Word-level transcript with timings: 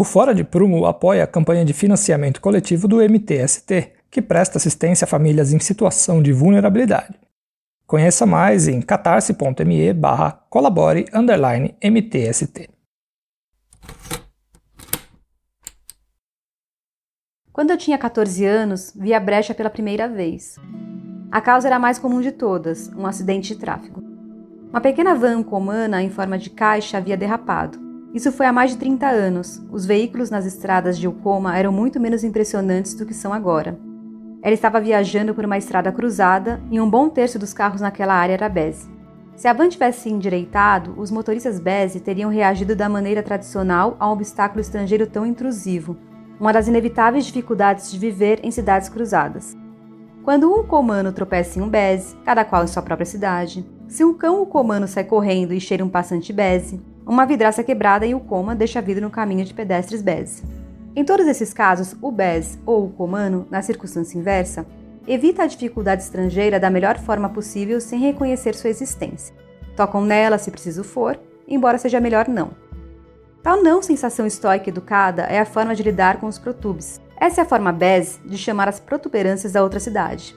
O 0.00 0.04
Fora 0.04 0.32
de 0.32 0.44
Prumo 0.44 0.86
apoia 0.86 1.24
a 1.24 1.26
campanha 1.26 1.64
de 1.64 1.72
financiamento 1.72 2.40
coletivo 2.40 2.86
do 2.86 2.98
MTST, 2.98 3.94
que 4.08 4.22
presta 4.22 4.56
assistência 4.56 5.04
a 5.04 5.08
famílias 5.08 5.52
em 5.52 5.58
situação 5.58 6.22
de 6.22 6.32
vulnerabilidade. 6.32 7.18
Conheça 7.84 8.24
mais 8.24 8.68
em 8.68 8.80
catarse.me 8.80 9.92
barra 9.92 10.40
colabore 10.48 11.06
MTST. 11.82 12.70
Quando 17.52 17.70
eu 17.70 17.76
tinha 17.76 17.98
14 17.98 18.44
anos, 18.44 18.92
vi 18.94 19.12
a 19.12 19.18
brecha 19.18 19.52
pela 19.52 19.68
primeira 19.68 20.06
vez. 20.06 20.54
A 21.28 21.40
causa 21.40 21.66
era 21.66 21.74
a 21.74 21.80
mais 21.80 21.98
comum 21.98 22.20
de 22.20 22.30
todas, 22.30 22.88
um 22.94 23.04
acidente 23.04 23.52
de 23.52 23.58
tráfego. 23.60 24.00
Uma 24.70 24.80
pequena 24.80 25.16
van 25.16 25.42
comana 25.42 26.00
em 26.00 26.08
forma 26.08 26.38
de 26.38 26.50
caixa 26.50 26.98
havia 26.98 27.16
derrapado. 27.16 27.87
Isso 28.14 28.32
foi 28.32 28.46
há 28.46 28.52
mais 28.52 28.70
de 28.70 28.78
30 28.78 29.06
anos. 29.06 29.62
Os 29.70 29.84
veículos 29.84 30.30
nas 30.30 30.46
estradas 30.46 30.98
de 30.98 31.06
Ukoma 31.06 31.56
eram 31.56 31.70
muito 31.70 32.00
menos 32.00 32.24
impressionantes 32.24 32.94
do 32.94 33.04
que 33.04 33.12
são 33.12 33.32
agora. 33.32 33.78
Ela 34.42 34.54
estava 34.54 34.80
viajando 34.80 35.34
por 35.34 35.44
uma 35.44 35.58
estrada 35.58 35.92
cruzada 35.92 36.60
e 36.70 36.80
um 36.80 36.88
bom 36.88 37.08
terço 37.08 37.38
dos 37.38 37.52
carros 37.52 37.80
naquela 37.80 38.14
área 38.14 38.32
era 38.32 38.48
beze. 38.48 38.88
Se 39.36 39.46
a 39.46 39.52
van 39.52 39.68
tivesse 39.68 40.08
endireitado, 40.08 40.94
os 40.96 41.10
motoristas 41.10 41.60
beze 41.60 42.00
teriam 42.00 42.30
reagido 42.30 42.74
da 42.74 42.88
maneira 42.88 43.22
tradicional 43.22 43.96
a 44.00 44.08
um 44.08 44.12
obstáculo 44.12 44.60
estrangeiro 44.60 45.06
tão 45.06 45.26
intrusivo, 45.26 45.96
uma 46.40 46.52
das 46.52 46.66
inevitáveis 46.66 47.26
dificuldades 47.26 47.90
de 47.90 47.98
viver 47.98 48.40
em 48.42 48.50
cidades 48.50 48.88
cruzadas. 48.88 49.56
Quando 50.24 50.52
um 50.52 50.64
comano 50.64 51.12
tropeça 51.12 51.58
em 51.58 51.62
um 51.62 51.68
beze, 51.68 52.16
cada 52.24 52.44
qual 52.44 52.64
em 52.64 52.68
sua 52.68 52.82
própria 52.82 53.06
cidade, 53.06 53.64
se 53.86 54.04
um 54.04 54.12
cão 54.12 54.44
comano 54.44 54.86
sai 54.88 55.04
correndo 55.04 55.54
e 55.54 55.60
cheira 55.60 55.84
um 55.84 55.88
passante 55.88 56.32
beze, 56.32 56.80
uma 57.12 57.24
vidraça 57.24 57.64
quebrada 57.64 58.06
e 58.06 58.14
o 58.14 58.20
coma 58.20 58.54
deixa 58.54 58.78
a 58.78 58.82
vida 58.82 59.00
no 59.00 59.10
caminho 59.10 59.44
de 59.44 59.54
pedestres 59.54 60.02
BES. 60.02 60.42
Em 60.94 61.04
todos 61.04 61.26
esses 61.26 61.54
casos, 61.54 61.96
o 62.02 62.12
BES 62.12 62.58
ou 62.66 62.84
o 62.84 62.90
comano, 62.90 63.46
na 63.50 63.62
circunstância 63.62 64.18
inversa, 64.18 64.66
evita 65.06 65.42
a 65.42 65.46
dificuldade 65.46 66.02
estrangeira 66.02 66.60
da 66.60 66.68
melhor 66.68 66.98
forma 66.98 67.30
possível 67.30 67.80
sem 67.80 67.98
reconhecer 67.98 68.54
sua 68.54 68.68
existência. 68.68 69.34
Tocam 69.74 70.02
nela 70.04 70.36
se 70.36 70.50
preciso 70.50 70.84
for, 70.84 71.18
embora 71.46 71.78
seja 71.78 71.98
melhor 71.98 72.28
não. 72.28 72.50
Tal 73.42 73.62
não 73.62 73.80
sensação 73.80 74.26
estoica 74.26 74.68
educada 74.68 75.22
é 75.22 75.38
a 75.38 75.46
forma 75.46 75.74
de 75.74 75.82
lidar 75.82 76.20
com 76.20 76.26
os 76.26 76.38
protubes. 76.38 77.00
Essa 77.16 77.40
é 77.40 77.42
a 77.42 77.48
forma 77.48 77.72
BES 77.72 78.20
de 78.26 78.36
chamar 78.36 78.68
as 78.68 78.78
protuberâncias 78.78 79.52
da 79.52 79.62
outra 79.62 79.80
cidade. 79.80 80.36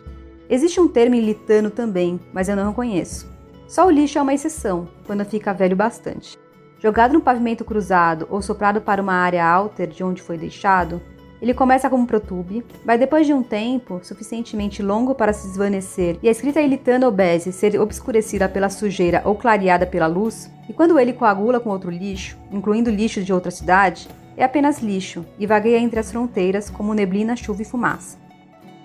Existe 0.49 0.79
um 0.79 0.87
termo 0.87 1.15
em 1.15 1.21
litano 1.21 1.69
também, 1.69 2.17
mas 2.31 2.47
eu 2.47 2.55
não 2.55 2.71
o 2.71 2.73
conheço. 2.73 3.29
Só 3.67 3.87
o 3.87 3.91
lixo 3.91 4.19
é 4.19 4.21
uma 4.21 4.33
exceção, 4.33 4.87
quando 5.05 5.25
fica 5.25 5.53
velho 5.53 5.75
bastante. 5.75 6.40
Jogado 6.81 7.13
no 7.13 7.21
pavimento 7.21 7.63
cruzado 7.63 8.27
ou 8.27 8.41
soprado 8.41 8.81
para 8.81 9.03
uma 9.03 9.13
área 9.13 9.45
alter 9.45 9.87
de 9.87 10.03
onde 10.03 10.19
foi 10.19 10.35
deixado, 10.35 10.99
ele 11.39 11.53
começa 11.53 11.87
como 11.87 12.07
protube, 12.07 12.65
vai 12.83 12.97
depois 12.97 13.27
de 13.27 13.33
um 13.33 13.43
tempo 13.43 13.99
suficientemente 14.03 14.81
longo 14.81 15.13
para 15.13 15.31
se 15.31 15.47
desvanecer 15.47 16.17
e 16.23 16.27
a 16.27 16.31
escrita 16.31 16.59
ilitana 16.59 17.07
obese 17.07 17.51
ser 17.51 17.79
obscurecida 17.79 18.49
pela 18.49 18.67
sujeira 18.69 19.21
ou 19.25 19.35
clareada 19.35 19.85
pela 19.85 20.07
luz, 20.07 20.51
e 20.67 20.73
quando 20.73 20.97
ele 20.97 21.13
coagula 21.13 21.59
com 21.59 21.69
outro 21.69 21.91
lixo, 21.91 22.35
incluindo 22.51 22.89
lixo 22.89 23.23
de 23.23 23.31
outra 23.31 23.51
cidade, 23.51 24.07
é 24.35 24.43
apenas 24.43 24.79
lixo 24.79 25.23
e 25.37 25.45
vagueia 25.45 25.77
entre 25.77 25.99
as 25.99 26.11
fronteiras 26.11 26.67
como 26.67 26.95
neblina, 26.95 27.35
chuva 27.35 27.61
e 27.61 27.65
fumaça. 27.65 28.17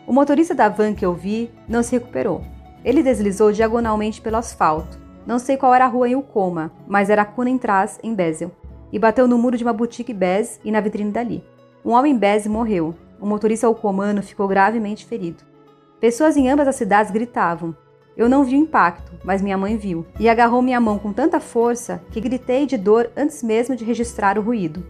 O 0.07 0.13
motorista 0.13 0.55
da 0.55 0.69
van 0.69 0.95
que 0.95 1.05
eu 1.05 1.15
vi 1.15 1.51
não 1.67 1.83
se 1.83 1.93
recuperou. 1.93 2.45
Ele 2.85 3.03
deslizou 3.03 3.53
diagonalmente 3.53 4.21
pelo 4.21 4.37
asfalto, 4.37 5.06
não 5.27 5.39
sei 5.39 5.57
qual 5.57 5.75
era 5.75 5.85
a 5.85 5.89
rua 5.89 6.09
em 6.09 6.15
Ukoma, 6.15 6.71
mas 6.87 7.11
era 7.11 7.25
Kunentraz, 7.25 7.99
em 8.03 8.15
Bezel, 8.15 8.53
e 8.93 8.99
bateu 8.99 9.27
no 9.27 9.37
muro 9.37 9.57
de 9.57 9.65
uma 9.65 9.73
boutique 9.73 10.15
Bez 10.15 10.61
e 10.65 10.71
na 10.71 10.81
vitrine 10.81 11.11
dali. 11.11 11.45
Um 11.85 11.91
homem 11.91 12.17
Bez 12.17 12.47
morreu. 12.47 12.95
O 13.21 13.27
motorista 13.27 13.69
ucomano 13.69 14.23
ficou 14.23 14.47
gravemente 14.47 15.05
ferido. 15.07 15.43
Pessoas 15.99 16.37
em 16.37 16.49
ambas 16.49 16.69
as 16.69 16.77
cidades 16.77 17.11
gritavam. 17.11 17.75
Eu 18.17 18.29
não 18.29 18.45
vi 18.45 18.55
o 18.55 18.59
impacto, 18.59 19.13
mas 19.25 19.43
minha 19.43 19.59
mãe 19.59 19.77
viu, 19.77 20.07
e 20.21 20.29
agarrou 20.29 20.63
minha 20.63 20.81
mão 20.81 20.99
com 20.99 21.13
tanta 21.13 21.41
força 21.41 22.03
que 22.11 22.21
gritei 22.21 22.65
de 22.65 22.77
dor 22.77 23.11
antes 23.17 23.43
mesmo 23.43 23.75
de 23.75 23.85
registrar 23.85 24.39
o 24.39 24.43
ruído. 24.43 24.85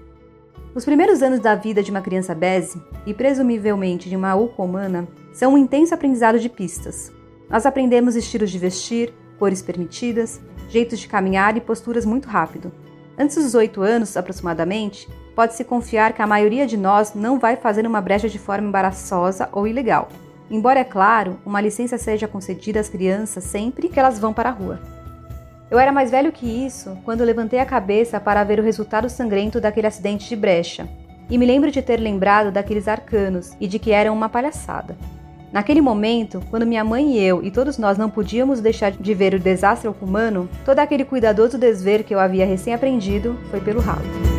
Os 0.75 0.85
primeiros 0.85 1.23
anos 1.23 1.41
da 1.41 1.55
vida 1.55 1.83
de 1.83 1.91
uma 1.91 2.03
criança 2.03 2.35
Beze, 2.35 2.81
e 3.07 3.15
presumivelmente 3.15 4.11
de 4.11 4.17
uma 4.17 4.35
ucomana, 4.35 5.09
são 5.33 5.55
um 5.55 5.59
intenso 5.59 5.95
aprendizado 5.95 6.39
de 6.39 6.49
pistas. 6.49 7.11
Nós 7.49 7.65
aprendemos 7.65 8.15
estilos 8.15 8.51
de 8.51 8.59
vestir, 8.59 9.15
cores 9.39 9.63
permitidas, 9.63 10.41
jeitos 10.69 10.99
de 10.99 11.09
caminhar 11.09 11.57
e 11.57 11.61
posturas 11.61 12.05
muito 12.05 12.29
rápido. 12.29 12.73
Antes 13.19 13.37
dos 13.37 13.55
oito 13.55 13.83
anos, 13.83 14.17
aproximadamente, 14.17 15.09
pode-se 15.35 15.65
confiar 15.65 16.13
que 16.13 16.23
a 16.23 16.27
maioria 16.27 16.67
de 16.67 16.77
nós 16.77 17.15
não 17.15 17.39
vai 17.39 17.57
fazer 17.57 17.87
uma 17.87 18.01
brecha 18.01 18.29
de 18.29 18.39
forma 18.39 18.69
embaraçosa 18.69 19.49
ou 19.53 19.67
ilegal. 19.67 20.09
Embora, 20.51 20.81
é 20.81 20.85
claro, 20.85 21.39
uma 21.45 21.61
licença 21.61 21.99
seja 21.99 22.29
concedida 22.29 22.79
às 22.79 22.89
crianças 22.89 23.45
sempre 23.45 23.89
que 23.89 23.99
elas 23.99 24.19
vão 24.19 24.33
para 24.33 24.49
a 24.49 24.53
rua. 24.53 24.81
Eu 25.71 25.79
era 25.79 25.91
mais 25.91 26.11
velho 26.11 26.31
que 26.31 26.47
isso 26.47 26.97
quando 27.05 27.25
levantei 27.25 27.59
a 27.59 27.67
cabeça 27.67 28.21
para 28.21 28.45
ver 28.45 28.61
o 28.61 28.63
resultado 28.63 29.09
sangrento 29.09 29.61
daquele 29.61 29.89
acidente 29.89 30.29
de 30.29 30.37
brecha, 30.37 30.89
e 31.29 31.37
me 31.37 31.45
lembro 31.45 31.73
de 31.73 31.83
ter 31.83 31.99
lembrado 31.99 32.53
daqueles 32.53 32.87
arcanos 32.87 33.53
e 33.61 33.67
de 33.67 33.79
que 33.79 33.91
eram 33.91 34.15
uma 34.15 34.29
palhaçada. 34.29 34.97
Naquele 35.53 35.81
momento, 35.81 36.43
quando 36.51 36.67
minha 36.67 36.85
mãe 36.85 37.17
e 37.17 37.23
eu 37.23 37.43
e 37.43 37.51
todos 37.51 37.79
nós 37.79 37.97
não 37.97 38.11
podíamos 38.11 38.61
deixar 38.61 38.93
de 38.93 39.15
ver 39.15 39.35
o 39.35 39.41
desastre 39.41 39.91
humano, 40.01 40.49
todo 40.65 40.79
aquele 40.79 41.05
cuidadoso 41.05 41.57
desver 41.57 42.05
que 42.05 42.15
eu 42.15 42.19
havia 42.19 42.45
recém-aprendido 42.45 43.37
foi 43.51 43.61
pelo 43.61 43.81
ralo. 43.81 44.36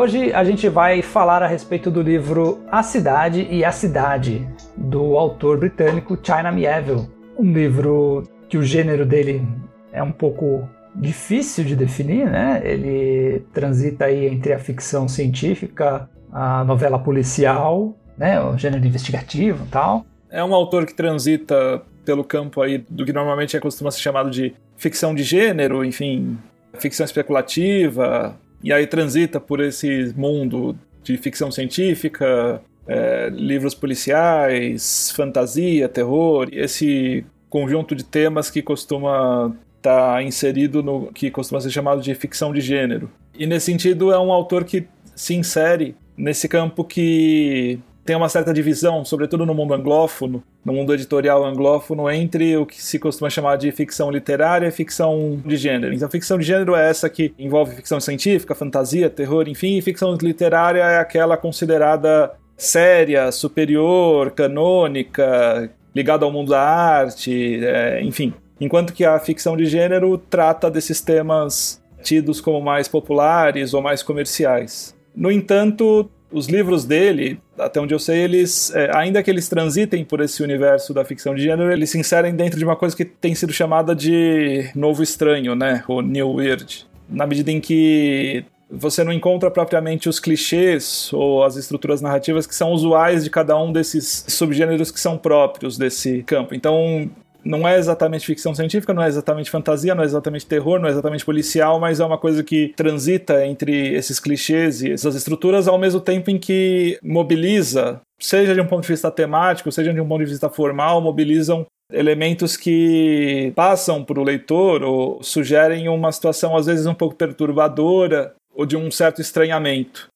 Hoje 0.00 0.32
a 0.32 0.44
gente 0.44 0.68
vai 0.68 1.02
falar 1.02 1.42
a 1.42 1.48
respeito 1.48 1.90
do 1.90 2.00
livro 2.00 2.60
A 2.70 2.84
Cidade 2.84 3.48
e 3.50 3.64
a 3.64 3.72
Cidade, 3.72 4.48
do 4.76 5.18
autor 5.18 5.58
britânico 5.58 6.16
China 6.22 6.52
Mieville. 6.52 7.10
Um 7.36 7.52
livro 7.52 8.22
que 8.48 8.56
o 8.56 8.62
gênero 8.62 9.04
dele 9.04 9.44
é 9.92 10.00
um 10.00 10.12
pouco 10.12 10.68
difícil 10.94 11.64
de 11.64 11.74
definir, 11.74 12.30
né? 12.30 12.62
Ele 12.64 13.44
transita 13.52 14.04
aí 14.04 14.26
entre 14.26 14.52
a 14.52 14.60
ficção 14.60 15.08
científica, 15.08 16.08
a 16.30 16.62
novela 16.62 17.00
policial, 17.00 17.92
né? 18.16 18.40
O 18.40 18.56
gênero 18.56 18.86
investigativo 18.86 19.66
tal. 19.68 20.06
É 20.30 20.44
um 20.44 20.54
autor 20.54 20.86
que 20.86 20.94
transita 20.94 21.82
pelo 22.04 22.22
campo 22.22 22.62
aí 22.62 22.78
do 22.88 23.04
que 23.04 23.12
normalmente 23.12 23.56
é 23.56 23.60
costuma 23.60 23.90
ser 23.90 23.98
chamado 23.98 24.30
de 24.30 24.54
ficção 24.76 25.12
de 25.12 25.24
gênero, 25.24 25.84
enfim, 25.84 26.38
ficção 26.74 27.04
especulativa, 27.04 28.36
e 28.62 28.72
aí 28.72 28.86
transita 28.86 29.40
por 29.40 29.60
esse 29.60 30.12
mundo 30.16 30.76
de 31.02 31.16
ficção 31.16 31.50
científica, 31.50 32.60
é, 32.86 33.28
livros 33.30 33.74
policiais, 33.74 35.10
fantasia, 35.14 35.88
terror, 35.88 36.48
esse 36.52 37.24
conjunto 37.48 37.94
de 37.94 38.04
temas 38.04 38.50
que 38.50 38.62
costuma 38.62 39.54
estar 39.76 40.14
tá 40.14 40.22
inserido 40.22 40.82
no 40.82 41.12
que 41.12 41.30
costuma 41.30 41.60
ser 41.60 41.70
chamado 41.70 42.00
de 42.00 42.14
ficção 42.14 42.52
de 42.52 42.60
gênero. 42.60 43.10
E 43.38 43.46
nesse 43.46 43.66
sentido 43.66 44.12
é 44.12 44.18
um 44.18 44.32
autor 44.32 44.64
que 44.64 44.86
se 45.14 45.34
insere 45.34 45.94
nesse 46.16 46.48
campo 46.48 46.84
que 46.84 47.78
tem 48.08 48.16
uma 48.16 48.30
certa 48.30 48.54
divisão, 48.54 49.04
sobretudo 49.04 49.44
no 49.44 49.52
mundo 49.52 49.74
anglófono, 49.74 50.42
no 50.64 50.72
mundo 50.72 50.94
editorial 50.94 51.44
anglófono, 51.44 52.10
entre 52.10 52.56
o 52.56 52.64
que 52.64 52.82
se 52.82 52.98
costuma 52.98 53.28
chamar 53.28 53.56
de 53.56 53.70
ficção 53.70 54.10
literária 54.10 54.66
e 54.66 54.70
ficção 54.70 55.38
de 55.44 55.58
gênero. 55.58 55.92
Então, 55.92 56.08
ficção 56.08 56.38
de 56.38 56.46
gênero 56.46 56.74
é 56.74 56.88
essa 56.88 57.10
que 57.10 57.34
envolve 57.38 57.76
ficção 57.76 58.00
científica, 58.00 58.54
fantasia, 58.54 59.10
terror, 59.10 59.46
enfim, 59.46 59.76
e 59.76 59.82
ficção 59.82 60.14
literária 60.14 60.80
é 60.80 60.98
aquela 60.98 61.36
considerada 61.36 62.32
séria, 62.56 63.30
superior, 63.30 64.30
canônica, 64.30 65.70
ligada 65.94 66.24
ao 66.24 66.32
mundo 66.32 66.52
da 66.52 66.62
arte, 66.62 67.62
é, 67.62 68.00
enfim. 68.02 68.32
Enquanto 68.58 68.94
que 68.94 69.04
a 69.04 69.18
ficção 69.18 69.54
de 69.54 69.66
gênero 69.66 70.16
trata 70.16 70.70
desses 70.70 71.02
temas 71.02 71.78
tidos 72.02 72.40
como 72.40 72.58
mais 72.62 72.88
populares 72.88 73.74
ou 73.74 73.82
mais 73.82 74.02
comerciais. 74.02 74.96
No 75.14 75.30
entanto, 75.30 76.10
os 76.30 76.46
livros 76.46 76.84
dele, 76.84 77.40
até 77.58 77.80
onde 77.80 77.94
eu 77.94 77.98
sei, 77.98 78.18
eles, 78.18 78.74
é, 78.74 78.90
ainda 78.94 79.22
que 79.22 79.30
eles 79.30 79.48
transitem 79.48 80.04
por 80.04 80.20
esse 80.20 80.42
universo 80.42 80.92
da 80.92 81.04
ficção 81.04 81.34
de 81.34 81.42
gênero, 81.42 81.72
eles 81.72 81.90
se 81.90 81.98
inserem 81.98 82.34
dentro 82.34 82.58
de 82.58 82.64
uma 82.64 82.76
coisa 82.76 82.96
que 82.96 83.04
tem 83.04 83.34
sido 83.34 83.52
chamada 83.52 83.94
de 83.94 84.70
novo 84.74 85.02
estranho, 85.02 85.54
né? 85.54 85.82
O 85.88 86.02
New 86.02 86.34
Weird. 86.34 86.86
Na 87.08 87.26
medida 87.26 87.50
em 87.50 87.60
que 87.60 88.44
você 88.70 89.02
não 89.02 89.12
encontra 89.12 89.50
propriamente 89.50 90.08
os 90.08 90.20
clichês 90.20 91.10
ou 91.12 91.42
as 91.42 91.56
estruturas 91.56 92.02
narrativas 92.02 92.46
que 92.46 92.54
são 92.54 92.72
usuais 92.72 93.24
de 93.24 93.30
cada 93.30 93.58
um 93.58 93.72
desses 93.72 94.26
subgêneros 94.28 94.90
que 94.90 95.00
são 95.00 95.16
próprios 95.16 95.78
desse 95.78 96.22
campo. 96.24 96.54
Então, 96.54 97.10
não 97.48 97.66
é 97.66 97.78
exatamente 97.78 98.26
ficção 98.26 98.54
científica, 98.54 98.92
não 98.92 99.02
é 99.02 99.08
exatamente 99.08 99.50
fantasia, 99.50 99.94
não 99.94 100.02
é 100.02 100.06
exatamente 100.06 100.44
terror, 100.44 100.78
não 100.78 100.86
é 100.86 100.90
exatamente 100.90 101.24
policial, 101.24 101.80
mas 101.80 101.98
é 101.98 102.04
uma 102.04 102.18
coisa 102.18 102.44
que 102.44 102.74
transita 102.76 103.46
entre 103.46 103.94
esses 103.94 104.20
clichês 104.20 104.82
e 104.82 104.92
essas 104.92 105.14
estruturas 105.14 105.66
ao 105.66 105.78
mesmo 105.78 105.98
tempo 105.98 106.30
em 106.30 106.38
que 106.38 106.98
mobiliza, 107.02 108.02
seja 108.20 108.54
de 108.54 108.60
um 108.60 108.66
ponto 108.66 108.82
de 108.82 108.88
vista 108.88 109.10
temático, 109.10 109.72
seja 109.72 109.94
de 109.94 110.00
um 110.00 110.06
ponto 110.06 110.22
de 110.22 110.30
vista 110.30 110.50
formal, 110.50 111.00
mobilizam 111.00 111.64
elementos 111.90 112.54
que 112.54 113.50
passam 113.56 114.04
para 114.04 114.20
o 114.20 114.24
leitor 114.24 114.82
ou 114.82 115.22
sugerem 115.22 115.88
uma 115.88 116.12
situação 116.12 116.54
às 116.54 116.66
vezes 116.66 116.84
um 116.84 116.94
pouco 116.94 117.14
perturbadora 117.14 118.34
ou 118.54 118.66
de 118.66 118.76
um 118.76 118.90
certo 118.90 119.22
estranhamento. 119.22 120.08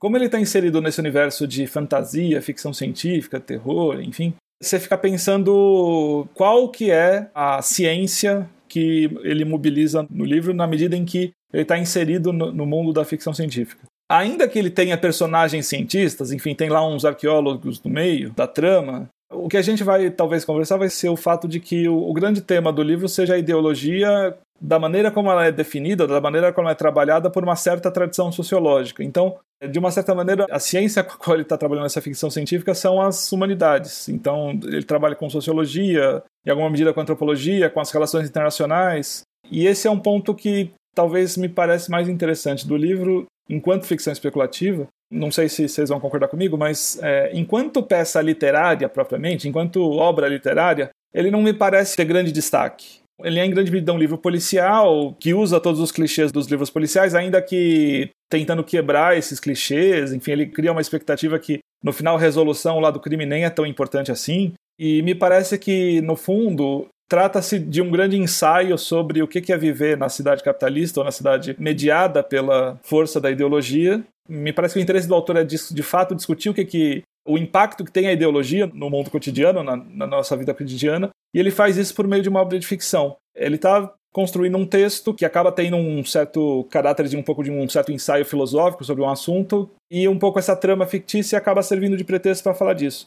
Como 0.00 0.16
ele 0.16 0.26
está 0.26 0.40
inserido 0.40 0.80
nesse 0.80 0.98
universo 0.98 1.46
de 1.46 1.68
fantasia, 1.68 2.42
ficção 2.42 2.74
científica, 2.74 3.38
terror, 3.38 4.00
enfim, 4.00 4.34
você 4.60 4.78
fica 4.78 4.98
pensando 4.98 6.28
qual 6.34 6.68
que 6.68 6.90
é 6.90 7.30
a 7.34 7.62
ciência 7.62 8.48
que 8.68 9.10
ele 9.22 9.44
mobiliza 9.44 10.06
no 10.10 10.24
livro 10.24 10.54
na 10.54 10.66
medida 10.66 10.96
em 10.96 11.04
que 11.04 11.32
ele 11.52 11.62
está 11.62 11.78
inserido 11.78 12.32
no, 12.32 12.52
no, 12.52 12.66
mundo 12.66 12.92
da 12.92 13.04
ficção 13.04 13.34
científica. 13.34 13.82
Ainda 14.08 14.48
que 14.48 14.58
ele 14.58 14.70
tenha 14.70 14.98
personagens 14.98 15.66
cientistas, 15.66 16.30
enfim, 16.30 16.54
tem 16.54 16.68
lá 16.68 16.86
uns 16.86 17.04
arqueólogos 17.04 17.82
no 17.82 17.90
meio 17.90 18.30
da 18.30 18.46
trama, 18.46 19.08
o 19.32 19.48
que 19.48 19.56
a 19.56 19.62
gente 19.62 19.84
vai 19.84 20.10
talvez 20.10 20.44
conversar 20.44 20.76
vai 20.76 20.88
ser 20.88 21.08
o 21.08 21.16
fato 21.16 21.46
de 21.46 21.60
que 21.60 21.88
o, 21.88 21.96
o 21.96 22.12
grande 22.12 22.40
tema 22.40 22.72
do 22.72 22.82
livro 22.82 23.08
seja 23.08 23.34
a 23.34 23.38
ideologia 23.38 24.36
da 24.60 24.78
maneira 24.78 25.10
como 25.10 25.30
ela 25.30 25.46
é 25.46 25.52
definida, 25.52 26.06
da 26.06 26.20
maneira 26.20 26.52
como 26.52 26.66
ela 26.66 26.72
é 26.72 26.74
trabalhada 26.74 27.30
por 27.30 27.42
uma 27.42 27.56
certa 27.56 27.90
tradição 27.90 28.30
sociológica. 28.30 29.02
Então, 29.02 29.38
de 29.70 29.78
uma 29.78 29.90
certa 29.90 30.14
maneira, 30.14 30.46
a 30.50 30.58
ciência 30.58 31.02
com 31.02 31.14
a 31.14 31.16
qual 31.16 31.36
ele 31.36 31.42
está 31.42 31.56
trabalhando 31.56 31.84
nessa 31.84 32.02
ficção 32.02 32.30
científica 32.30 32.74
são 32.74 33.00
as 33.00 33.32
humanidades. 33.32 34.08
Então, 34.08 34.50
ele 34.64 34.84
trabalha 34.84 35.16
com 35.16 35.30
sociologia, 35.30 36.22
em 36.46 36.50
alguma 36.50 36.68
medida 36.68 36.92
com 36.92 37.00
antropologia, 37.00 37.70
com 37.70 37.80
as 37.80 37.90
relações 37.90 38.28
internacionais. 38.28 39.22
E 39.50 39.66
esse 39.66 39.88
é 39.88 39.90
um 39.90 39.98
ponto 39.98 40.34
que 40.34 40.70
talvez 40.94 41.36
me 41.36 41.48
parece 41.48 41.90
mais 41.90 42.08
interessante 42.08 42.66
do 42.66 42.76
livro, 42.76 43.26
enquanto 43.48 43.86
ficção 43.86 44.12
especulativa. 44.12 44.86
Não 45.10 45.30
sei 45.30 45.48
se 45.48 45.68
vocês 45.68 45.88
vão 45.88 45.98
concordar 45.98 46.28
comigo, 46.28 46.56
mas 46.56 46.98
é, 47.02 47.30
enquanto 47.34 47.82
peça 47.82 48.20
literária 48.20 48.88
propriamente, 48.88 49.48
enquanto 49.48 49.82
obra 49.90 50.28
literária, 50.28 50.90
ele 51.12 51.30
não 51.30 51.42
me 51.42 51.52
parece 51.52 51.96
ter 51.96 52.04
grande 52.04 52.30
destaque. 52.30 53.00
Ele 53.22 53.38
é 53.38 53.44
em 53.44 53.50
grande 53.50 53.70
medida 53.70 53.92
um 53.92 53.98
livro 53.98 54.16
policial 54.16 55.14
que 55.18 55.34
usa 55.34 55.60
todos 55.60 55.80
os 55.80 55.92
clichês 55.92 56.32
dos 56.32 56.46
livros 56.46 56.70
policiais, 56.70 57.14
ainda 57.14 57.42
que 57.42 58.10
tentando 58.30 58.64
quebrar 58.64 59.16
esses 59.16 59.40
clichês. 59.40 60.12
Enfim, 60.12 60.32
ele 60.32 60.46
cria 60.46 60.72
uma 60.72 60.80
expectativa 60.80 61.38
que 61.38 61.58
no 61.82 61.92
final 61.92 62.16
a 62.16 62.20
resolução 62.20 62.78
lá 62.78 62.90
do 62.90 63.00
crime 63.00 63.26
nem 63.26 63.44
é 63.44 63.50
tão 63.50 63.66
importante 63.66 64.10
assim. 64.10 64.52
E 64.78 65.02
me 65.02 65.14
parece 65.14 65.58
que, 65.58 66.00
no 66.00 66.16
fundo, 66.16 66.86
trata-se 67.10 67.58
de 67.58 67.82
um 67.82 67.90
grande 67.90 68.16
ensaio 68.16 68.78
sobre 68.78 69.22
o 69.22 69.28
que 69.28 69.52
é 69.52 69.56
viver 69.56 69.98
na 69.98 70.08
cidade 70.08 70.42
capitalista 70.42 71.00
ou 71.00 71.04
na 71.04 71.10
cidade 71.10 71.54
mediada 71.58 72.22
pela 72.22 72.78
força 72.82 73.20
da 73.20 73.30
ideologia. 73.30 74.02
Me 74.30 74.52
parece 74.52 74.74
que 74.74 74.80
o 74.80 74.82
interesse 74.82 75.08
do 75.08 75.14
autor 75.14 75.36
é 75.36 75.44
de, 75.44 75.56
de 75.72 75.82
fato 75.82 76.14
discutir 76.14 76.50
o 76.50 76.54
que, 76.54 76.64
que 76.64 77.02
o 77.26 77.36
impacto 77.36 77.84
que 77.84 77.90
tem 77.90 78.06
a 78.06 78.12
ideologia 78.12 78.70
no 78.72 78.88
mundo 78.88 79.10
cotidiano, 79.10 79.62
na, 79.62 79.76
na 79.76 80.06
nossa 80.06 80.36
vida 80.36 80.54
cotidiana, 80.54 81.10
e 81.34 81.38
ele 81.38 81.50
faz 81.50 81.76
isso 81.76 81.94
por 81.94 82.06
meio 82.06 82.22
de 82.22 82.28
uma 82.28 82.40
obra 82.40 82.58
de 82.58 82.66
ficção. 82.66 83.16
Ele 83.34 83.56
está 83.56 83.92
construindo 84.12 84.56
um 84.56 84.66
texto 84.66 85.14
que 85.14 85.24
acaba 85.24 85.52
tendo 85.52 85.76
um 85.76 86.04
certo 86.04 86.64
caráter 86.70 87.06
de 87.06 87.16
um 87.16 87.22
pouco 87.22 87.42
de 87.42 87.50
um 87.50 87.68
certo 87.68 87.92
ensaio 87.92 88.24
filosófico 88.24 88.84
sobre 88.84 89.02
um 89.02 89.08
assunto 89.08 89.70
e 89.90 90.08
um 90.08 90.18
pouco 90.18 90.38
essa 90.38 90.56
trama 90.56 90.86
fictícia 90.86 91.38
acaba 91.38 91.62
servindo 91.62 91.96
de 91.96 92.04
pretexto 92.04 92.42
para 92.42 92.54
falar 92.54 92.74
disso. 92.74 93.06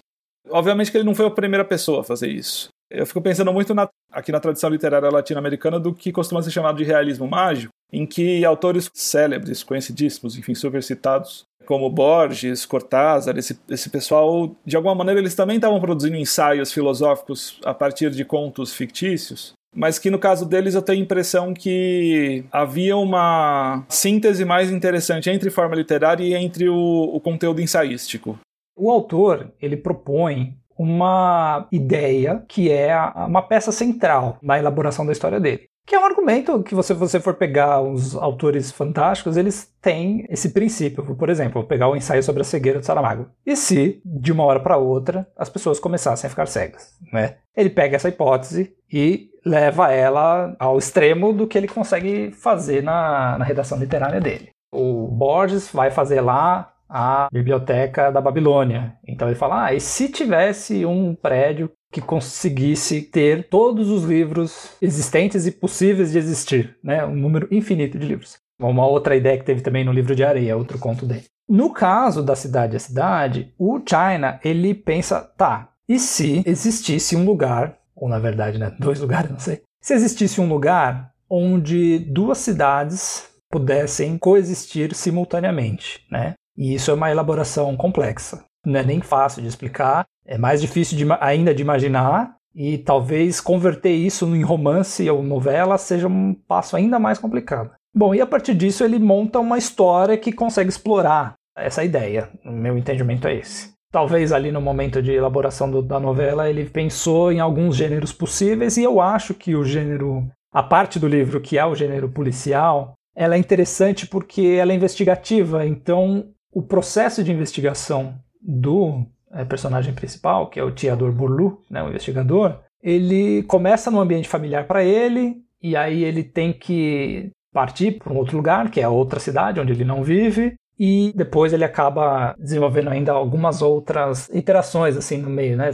Obviamente 0.50 0.92
que 0.92 0.98
ele 0.98 1.06
não 1.06 1.16
foi 1.16 1.26
a 1.26 1.32
primeira 1.32 1.66
pessoa 1.66 2.02
a 2.02 2.04
fazer 2.04 2.28
isso. 2.28 2.70
Eu 2.94 3.08
fico 3.08 3.20
pensando 3.22 3.52
muito 3.52 3.74
na, 3.74 3.90
aqui 4.12 4.32
na 4.32 4.40
tradição 4.40 4.70
literária 4.70 5.10
latino-americana 5.10 5.80
do 5.80 5.94
que 5.94 6.12
costuma 6.12 6.44
ser 6.44 6.52
chamado 6.52 6.78
de 6.78 6.84
realismo 6.84 7.28
mágico, 7.28 7.74
em 7.92 8.06
que 8.06 8.46
autores 8.46 8.90
célebres, 8.94 9.64
conhecidíssimos, 9.64 10.38
enfim, 10.38 10.54
super 10.54 10.84
citados, 10.84 11.44
como 11.66 11.90
Borges, 11.90 12.66
Cortázar, 12.68 13.38
esse, 13.38 13.60
esse 13.68 13.90
pessoal, 13.90 14.56
de 14.64 14.76
alguma 14.76 14.94
maneira, 14.94 15.20
eles 15.20 15.34
também 15.34 15.56
estavam 15.56 15.80
produzindo 15.80 16.16
ensaios 16.16 16.72
filosóficos 16.72 17.60
a 17.66 17.74
partir 17.74 18.12
de 18.12 18.24
contos 18.24 18.74
fictícios, 18.74 19.54
mas 19.76 19.98
que 19.98 20.12
no 20.12 20.20
caso 20.20 20.46
deles 20.46 20.76
eu 20.76 20.82
tenho 20.82 21.00
a 21.00 21.04
impressão 21.04 21.54
que 21.54 22.46
havia 22.52 22.96
uma 22.96 23.86
síntese 23.90 24.46
mais 24.46 24.70
interessante 24.70 25.32
entre 25.32 25.50
forma 25.50 25.76
literária 25.76 26.24
e 26.24 26.36
entre 26.36 26.70
o, 26.70 26.76
o 26.76 27.20
conteúdo 27.20 27.62
ensaístico. 27.62 28.38
O 28.78 28.92
autor, 28.92 29.52
ele 29.62 29.78
propõe 29.78 30.58
uma 30.78 31.68
ideia 31.72 32.44
que 32.48 32.72
é 32.72 32.96
uma 33.28 33.42
peça 33.42 33.72
central 33.72 34.38
na 34.42 34.58
elaboração 34.58 35.06
da 35.06 35.12
história 35.12 35.40
dele. 35.40 35.68
Que 35.86 35.96
é 35.96 36.00
um 36.00 36.06
argumento 36.06 36.64
que, 36.64 36.82
se 36.82 36.94
você 36.94 37.20
for 37.20 37.34
pegar 37.34 37.82
os 37.82 38.16
autores 38.16 38.72
fantásticos, 38.72 39.36
eles 39.36 39.70
têm 39.82 40.26
esse 40.30 40.50
princípio. 40.52 41.04
Por 41.04 41.30
exemplo, 41.30 41.56
vou 41.56 41.68
pegar 41.68 41.90
o 41.90 41.96
ensaio 41.96 42.24
sobre 42.24 42.42
a 42.42 42.46
cegueira 42.46 42.80
de 42.80 42.86
Saramago. 42.86 43.28
E 43.46 43.54
se, 43.56 44.02
de 44.06 44.32
uma 44.32 44.46
hora 44.46 44.62
para 44.62 44.78
outra, 44.78 45.28
as 45.38 45.50
pessoas 45.50 45.82
começassem 45.82 46.26
a 46.26 46.30
ficar 46.30 46.48
cegas? 46.48 46.94
Né? 47.12 47.36
Ele 47.56 47.70
pega 47.70 47.98
essa 47.98 48.08
hipótese 48.08 48.74
e 48.92 49.30
leva 49.46 49.92
ela 49.92 50.56
ao 50.58 50.78
extremo 50.78 51.34
do 51.34 51.48
que 51.48 51.58
ele 51.58 51.68
consegue 51.68 52.32
fazer 52.32 52.82
na, 52.82 53.38
na 53.38 53.44
redação 53.44 53.78
literária 53.78 54.22
dele. 54.22 54.52
O 54.72 55.08
Borges 55.08 55.70
vai 55.72 55.92
fazer 55.92 56.22
lá 56.22 56.73
a 56.88 57.28
biblioteca 57.32 58.12
da 58.12 58.22
Babilônia. 58.22 58.98
Então 59.08 59.28
ele 59.28 59.38
fala: 59.38 59.66
ah, 59.66 59.74
e 59.74 59.80
se 59.80 60.10
tivesse 60.10 60.86
um 60.86 61.16
prédio 61.16 61.72
que 61.92 62.02
conseguisse 62.02 63.02
ter 63.02 63.48
todos 63.50 63.90
os 63.90 64.04
livros 64.04 64.76
existentes 64.82 65.46
e 65.46 65.52
possíveis 65.52 66.12
de 66.12 66.18
existir, 66.18 66.78
né? 66.84 67.06
Um 67.06 67.16
número 67.16 67.48
infinito 67.52 67.98
de 67.98 68.08
livros. 68.08 68.38
Uma 68.60 68.88
outra 68.88 69.16
ideia 69.16 69.38
que 69.38 69.46
teve 69.46 69.62
também 69.62 69.84
no 69.84 69.92
livro 69.92 70.16
de 70.16 70.24
areia, 70.24 70.58
outro 70.58 70.80
conto 70.80 71.06
dele. 71.06 71.26
No 71.48 71.72
caso 71.72 72.24
da 72.24 72.36
cidade 72.36 72.76
a 72.76 72.80
cidade, 72.80 73.54
o 73.60 73.80
China 73.80 74.40
ele 74.44 74.74
pensa, 74.74 75.20
tá, 75.20 75.70
e 75.88 76.00
se 76.00 76.42
existisse 76.46 77.16
um 77.16 77.26
lugar, 77.26 77.78
ou 77.96 78.08
na 78.08 78.18
verdade, 78.18 78.58
né, 78.58 78.74
dois 78.80 79.00
lugares, 79.00 79.30
não 79.30 79.40
sei, 79.40 79.62
se 79.82 79.94
existisse 79.94 80.40
um 80.40 80.48
lugar 80.48 81.12
onde 81.30 82.00
duas 82.00 82.38
cidades 82.38 83.30
pudessem 83.52 84.18
coexistir 84.18 84.96
simultaneamente, 84.96 86.06
né? 86.10 86.34
E 86.58 86.74
isso 86.74 86.92
é 86.92 86.94
uma 86.94 87.12
elaboração 87.12 87.76
complexa. 87.76 88.44
Não 88.66 88.80
é 88.80 88.84
nem 88.84 89.02
fácil 89.02 89.42
de 89.42 89.48
explicar, 89.48 90.06
é 90.26 90.38
mais 90.38 90.62
difícil 90.62 90.98
de, 90.98 91.06
ainda 91.20 91.54
de 91.54 91.62
imaginar, 91.62 92.36
e 92.56 92.78
talvez 92.78 93.42
converter 93.42 93.92
isso 93.92 94.26
em 94.36 94.44
romance 94.44 95.10
ou 95.10 95.24
novela 95.24 95.78
seja 95.78 96.08
um 96.08 96.34
passo 96.34 96.76
ainda 96.76 97.00
mais 97.00 97.18
complicado. 97.18 97.72
Bom, 97.96 98.14
e 98.14 98.22
a 98.22 98.28
partir 98.28 98.54
disso 98.54 98.84
ele 98.84 99.00
monta 99.00 99.40
uma 99.40 99.58
história 99.58 100.18
que 100.18 100.32
consegue 100.32 100.70
explorar 100.70 101.36
essa 101.58 101.84
ideia. 101.84 102.30
O 102.46 102.52
meu 102.52 102.78
entendimento 102.78 103.28
é 103.28 103.36
esse. 103.36 103.74
Talvez 103.92 104.32
ali 104.32 104.52
no 104.52 104.62
momento 104.62 105.02
de 105.02 105.12
elaboração 105.12 105.70
do, 105.70 105.82
da 105.82 106.00
novela 106.00 106.50
ele 106.50 106.66
pensou 106.66 107.32
em 107.32 107.40
alguns 107.40 107.76
gêneros 107.76 108.12
possíveis 108.12 108.78
e 108.78 108.84
eu 108.84 109.00
acho 109.00 109.34
que 109.36 109.56
o 109.56 109.64
gênero, 109.64 110.28
a 110.52 110.64
parte 110.64 111.00
do 111.00 111.08
livro 111.08 111.40
que 111.40 111.58
é 111.58 111.66
o 111.66 111.76
gênero 111.76 112.10
policial, 112.10 112.94
ela 113.16 113.36
é 113.36 113.38
interessante 113.38 114.08
porque 114.08 114.58
ela 114.60 114.72
é 114.72 114.76
investigativa, 114.76 115.66
então 115.66 116.28
o 116.54 116.62
processo 116.62 117.24
de 117.24 117.32
investigação 117.32 118.16
do 118.42 119.06
é, 119.32 119.44
personagem 119.44 119.94
principal, 119.94 120.50
que 120.50 120.60
é 120.60 120.64
o 120.64 120.72
Tiador 120.72 121.12
Burlu, 121.12 121.62
né, 121.70 121.82
o 121.82 121.90
investigador, 121.90 122.60
ele 122.82 123.44
começa 123.44 123.90
no 123.90 124.00
ambiente 124.00 124.28
familiar 124.28 124.68
para 124.68 124.84
ele, 124.84 125.38
e 125.62 125.76
aí 125.76 126.04
ele 126.04 126.24
tem 126.24 126.52
que 126.54 127.32
partir 127.54 127.94
para 127.94 128.12
um 128.12 128.18
outro 128.18 128.36
lugar, 128.36 128.70
que 128.70 128.82
é 128.82 128.88
outra 128.88 129.20
cidade 129.20 129.60
onde 129.60 129.72
ele 129.72 129.86
não 129.86 130.04
vive, 130.04 130.56
e 130.78 131.14
depois 131.16 131.54
ele 131.54 131.64
acaba 131.64 132.36
desenvolvendo 132.38 132.90
ainda 132.90 133.12
algumas 133.12 133.62
outras 133.62 134.30
interações 134.34 134.98
assim 134.98 135.18
no 135.18 135.30
meio, 135.30 135.56
né? 135.56 135.70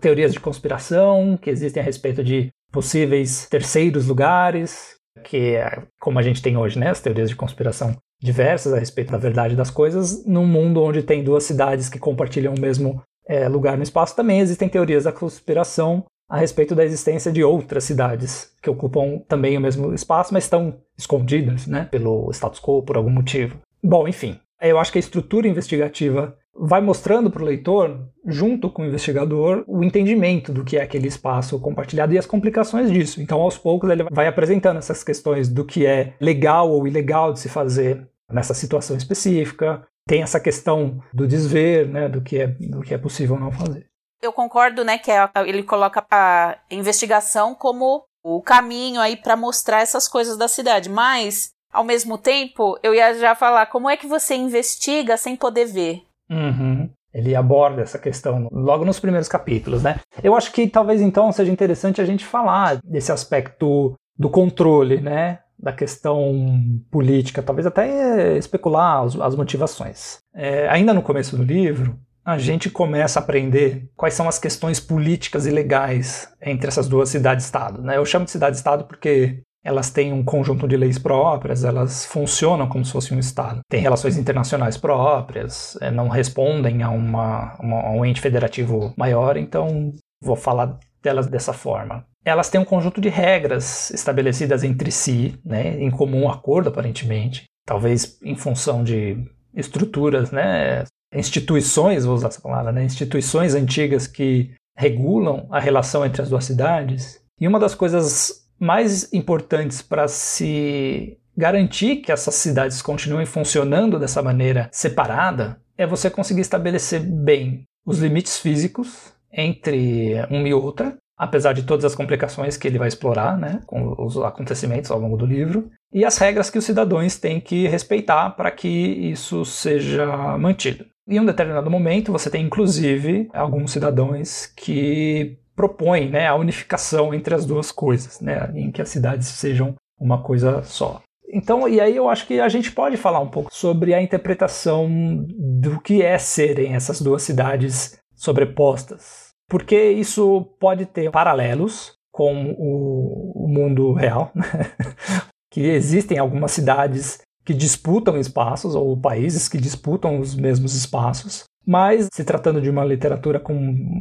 Teorias 0.00 0.32
de 0.32 0.40
conspiração 0.40 1.38
que 1.40 1.50
existem 1.50 1.82
a 1.82 1.84
respeito 1.84 2.24
de 2.24 2.50
possíveis 2.72 3.46
terceiros 3.48 4.06
lugares, 4.06 4.96
que 5.24 5.56
é 5.56 5.82
como 6.00 6.18
a 6.18 6.22
gente 6.22 6.42
tem 6.42 6.56
hoje, 6.56 6.78
né? 6.78 6.88
As 6.88 7.00
teorias 7.00 7.28
de 7.28 7.36
conspiração 7.36 7.94
diversas 8.20 8.72
a 8.72 8.78
respeito 8.78 9.10
da 9.10 9.18
verdade 9.18 9.56
das 9.56 9.70
coisas. 9.70 10.24
Num 10.26 10.46
mundo 10.46 10.82
onde 10.82 11.02
tem 11.02 11.24
duas 11.24 11.44
cidades 11.44 11.88
que 11.88 11.98
compartilham 11.98 12.54
o 12.54 12.60
mesmo 12.60 13.02
é, 13.26 13.48
lugar 13.48 13.76
no 13.76 13.82
espaço, 13.82 14.14
também 14.14 14.40
existem 14.40 14.68
teorias 14.68 15.04
da 15.04 15.12
conspiração 15.12 16.04
a 16.28 16.36
respeito 16.36 16.76
da 16.76 16.84
existência 16.84 17.32
de 17.32 17.42
outras 17.42 17.82
cidades 17.82 18.52
que 18.62 18.70
ocupam 18.70 19.18
também 19.26 19.56
o 19.58 19.60
mesmo 19.60 19.92
espaço, 19.92 20.32
mas 20.32 20.44
estão 20.44 20.76
escondidas, 20.96 21.66
né, 21.66 21.88
pelo 21.90 22.30
status 22.30 22.60
quo 22.60 22.82
por 22.82 22.96
algum 22.96 23.10
motivo. 23.10 23.58
Bom, 23.82 24.06
enfim, 24.06 24.38
eu 24.60 24.78
acho 24.78 24.92
que 24.92 24.98
a 24.98 25.00
estrutura 25.00 25.48
investigativa 25.48 26.36
vai 26.54 26.80
mostrando 26.80 27.30
para 27.30 27.42
o 27.42 27.46
leitor, 27.46 28.06
junto 28.26 28.68
com 28.68 28.82
o 28.82 28.86
investigador, 28.86 29.64
o 29.66 29.82
entendimento 29.82 30.52
do 30.52 30.64
que 30.64 30.76
é 30.76 30.82
aquele 30.82 31.08
espaço 31.08 31.58
compartilhado 31.58 32.12
e 32.12 32.18
as 32.18 32.26
complicações 32.26 32.90
disso. 32.90 33.22
Então, 33.22 33.40
aos 33.40 33.56
poucos, 33.56 33.88
ele 33.88 34.04
vai 34.10 34.26
apresentando 34.26 34.76
essas 34.76 35.02
questões 35.02 35.48
do 35.48 35.64
que 35.64 35.86
é 35.86 36.12
legal 36.20 36.70
ou 36.70 36.86
ilegal 36.86 37.32
de 37.32 37.40
se 37.40 37.48
fazer 37.48 38.06
nessa 38.32 38.54
situação 38.54 38.96
específica. 38.96 39.86
Tem 40.06 40.22
essa 40.22 40.40
questão 40.40 41.02
do 41.12 41.26
desver, 41.26 41.88
né, 41.88 42.08
do 42.08 42.20
que 42.20 42.38
é, 42.38 42.46
do 42.46 42.80
que 42.80 42.94
é 42.94 42.98
possível 42.98 43.38
não 43.38 43.52
fazer. 43.52 43.86
Eu 44.22 44.32
concordo, 44.32 44.84
né, 44.84 44.98
que 44.98 45.10
é 45.10 45.30
ele 45.46 45.62
coloca 45.62 46.04
a 46.10 46.58
investigação 46.70 47.54
como 47.54 48.04
o 48.22 48.42
caminho 48.42 49.00
aí 49.00 49.16
para 49.16 49.36
mostrar 49.36 49.80
essas 49.80 50.06
coisas 50.06 50.36
da 50.36 50.46
cidade, 50.46 50.90
mas 50.90 51.52
ao 51.72 51.84
mesmo 51.84 52.18
tempo, 52.18 52.78
eu 52.82 52.94
ia 52.94 53.14
já 53.14 53.34
falar 53.34 53.66
como 53.66 53.88
é 53.88 53.96
que 53.96 54.06
você 54.06 54.34
investiga 54.34 55.16
sem 55.16 55.36
poder 55.36 55.66
ver. 55.66 56.02
Uhum. 56.28 56.90
Ele 57.12 57.34
aborda 57.34 57.82
essa 57.82 57.98
questão 57.98 58.48
logo 58.52 58.84
nos 58.84 59.00
primeiros 59.00 59.28
capítulos, 59.28 59.82
né? 59.82 59.98
Eu 60.22 60.36
acho 60.36 60.52
que 60.52 60.66
talvez 60.68 61.00
então 61.00 61.30
seja 61.32 61.50
interessante 61.50 62.00
a 62.00 62.04
gente 62.04 62.24
falar 62.24 62.78
desse 62.84 63.10
aspecto 63.10 63.94
do 64.16 64.30
controle, 64.30 65.00
né? 65.00 65.40
Da 65.62 65.72
questão 65.72 66.80
política, 66.90 67.42
talvez 67.42 67.66
até 67.66 68.36
especular 68.38 69.04
as, 69.04 69.18
as 69.20 69.36
motivações. 69.36 70.18
É, 70.34 70.68
ainda 70.68 70.94
no 70.94 71.02
começo 71.02 71.36
do 71.36 71.42
livro, 71.42 71.98
a 72.24 72.38
gente 72.38 72.70
começa 72.70 73.18
a 73.18 73.22
aprender 73.22 73.90
quais 73.96 74.14
são 74.14 74.28
as 74.28 74.38
questões 74.38 74.80
políticas 74.80 75.46
e 75.46 75.50
legais 75.50 76.28
entre 76.40 76.68
essas 76.68 76.88
duas 76.88 77.08
cidades-estado. 77.08 77.82
Né? 77.82 77.96
Eu 77.96 78.06
chamo 78.06 78.24
de 78.24 78.30
cidade-estado 78.30 78.84
porque 78.84 79.42
elas 79.62 79.90
têm 79.90 80.12
um 80.12 80.24
conjunto 80.24 80.66
de 80.66 80.76
leis 80.76 80.98
próprias, 80.98 81.64
elas 81.64 82.06
funcionam 82.06 82.68
como 82.68 82.84
se 82.84 82.92
fosse 82.92 83.14
um 83.14 83.18
Estado. 83.18 83.60
Têm 83.68 83.80
relações 83.80 84.16
internacionais 84.16 84.76
próprias, 84.76 85.76
é, 85.80 85.90
não 85.90 86.08
respondem 86.08 86.82
a, 86.82 86.90
uma, 86.90 87.56
uma, 87.60 87.80
a 87.80 87.90
um 87.90 88.04
ente 88.04 88.20
federativo 88.20 88.94
maior, 88.96 89.36
então 89.36 89.92
vou 90.22 90.36
falar 90.36 90.78
delas 91.02 91.26
dessa 91.26 91.52
forma. 91.52 92.04
Elas 92.24 92.50
têm 92.50 92.60
um 92.60 92.64
conjunto 92.64 93.00
de 93.00 93.08
regras 93.08 93.90
estabelecidas 93.90 94.62
entre 94.62 94.90
si, 94.90 95.38
né, 95.44 95.80
em 95.80 95.90
comum 95.90 96.28
acordo 96.28 96.68
aparentemente, 96.68 97.44
talvez 97.66 98.18
em 98.22 98.36
função 98.36 98.84
de 98.84 99.16
estruturas, 99.54 100.30
né, 100.30 100.84
instituições, 101.14 102.04
vou 102.04 102.14
usar 102.14 102.28
essa 102.28 102.40
palavra, 102.40 102.72
né, 102.72 102.84
instituições 102.84 103.54
antigas 103.54 104.06
que 104.06 104.50
regulam 104.76 105.46
a 105.50 105.58
relação 105.58 106.04
entre 106.04 106.22
as 106.22 106.28
duas 106.28 106.44
cidades. 106.44 107.20
E 107.40 107.48
uma 107.48 107.58
das 107.58 107.74
coisas 107.74 108.46
mais 108.58 109.12
importantes 109.12 109.80
para 109.80 110.06
se 110.06 111.18
garantir 111.36 111.96
que 111.96 112.12
essas 112.12 112.34
cidades 112.34 112.82
continuem 112.82 113.24
funcionando 113.24 113.98
dessa 113.98 114.22
maneira 114.22 114.68
separada 114.70 115.60
é 115.76 115.86
você 115.86 116.10
conseguir 116.10 116.42
estabelecer 116.42 117.00
bem 117.00 117.62
os 117.86 117.98
limites 117.98 118.38
físicos 118.38 119.12
entre 119.32 120.14
uma 120.28 120.46
e 120.46 120.52
outra, 120.52 120.96
apesar 121.20 121.52
de 121.52 121.64
todas 121.64 121.84
as 121.84 121.94
complicações 121.94 122.56
que 122.56 122.66
ele 122.66 122.78
vai 122.78 122.88
explorar 122.88 123.36
né, 123.36 123.60
com 123.66 123.94
os 124.02 124.16
acontecimentos 124.16 124.90
ao 124.90 124.98
longo 124.98 125.18
do 125.18 125.26
livro, 125.26 125.70
e 125.92 126.02
as 126.02 126.16
regras 126.16 126.48
que 126.48 126.56
os 126.56 126.64
cidadãos 126.64 127.18
têm 127.18 127.38
que 127.38 127.68
respeitar 127.68 128.30
para 128.30 128.50
que 128.50 128.66
isso 128.66 129.44
seja 129.44 130.06
mantido. 130.38 130.86
Em 131.06 131.20
um 131.20 131.26
determinado 131.26 131.70
momento, 131.70 132.10
você 132.10 132.30
tem 132.30 132.46
inclusive 132.46 133.28
alguns 133.34 133.70
cidadãos 133.70 134.46
que 134.56 135.36
propõe 135.54 136.08
né, 136.08 136.26
a 136.26 136.34
unificação 136.34 137.12
entre 137.12 137.34
as 137.34 137.44
duas 137.44 137.70
coisas, 137.70 138.18
né, 138.22 138.50
em 138.54 138.70
que 138.70 138.80
as 138.80 138.88
cidades 138.88 139.28
sejam 139.28 139.74
uma 140.00 140.22
coisa 140.22 140.62
só. 140.62 141.02
Então, 141.30 141.68
e 141.68 141.82
aí 141.82 141.94
eu 141.94 142.08
acho 142.08 142.26
que 142.26 142.40
a 142.40 142.48
gente 142.48 142.72
pode 142.72 142.96
falar 142.96 143.20
um 143.20 143.28
pouco 143.28 143.52
sobre 143.52 143.92
a 143.92 144.00
interpretação 144.00 144.88
do 145.28 145.78
que 145.80 146.00
é 146.00 146.16
serem 146.16 146.74
essas 146.74 147.02
duas 147.02 147.22
cidades 147.22 148.00
sobrepostas, 148.16 149.19
porque 149.50 149.90
isso 149.90 150.46
pode 150.60 150.86
ter 150.86 151.10
paralelos 151.10 151.92
com 152.12 152.54
o, 152.56 153.46
mundo 153.48 153.92
real, 153.92 154.30
né? 154.34 154.44
que 155.52 155.62
existem 155.62 156.18
algumas 156.18 156.52
cidades 156.52 157.18
que 157.44 157.52
disputam 157.52 158.16
espaços 158.16 158.76
ou 158.76 158.96
países 158.96 159.48
que 159.48 159.58
disputam 159.58 160.20
os 160.20 160.36
mesmos 160.36 160.76
espaços, 160.76 161.44
mas, 161.66 162.08
se 162.12 162.24
tratando 162.24 162.60
de 162.60 162.70
uma 162.70 162.84
literatura 162.84 163.38
com 163.38 163.54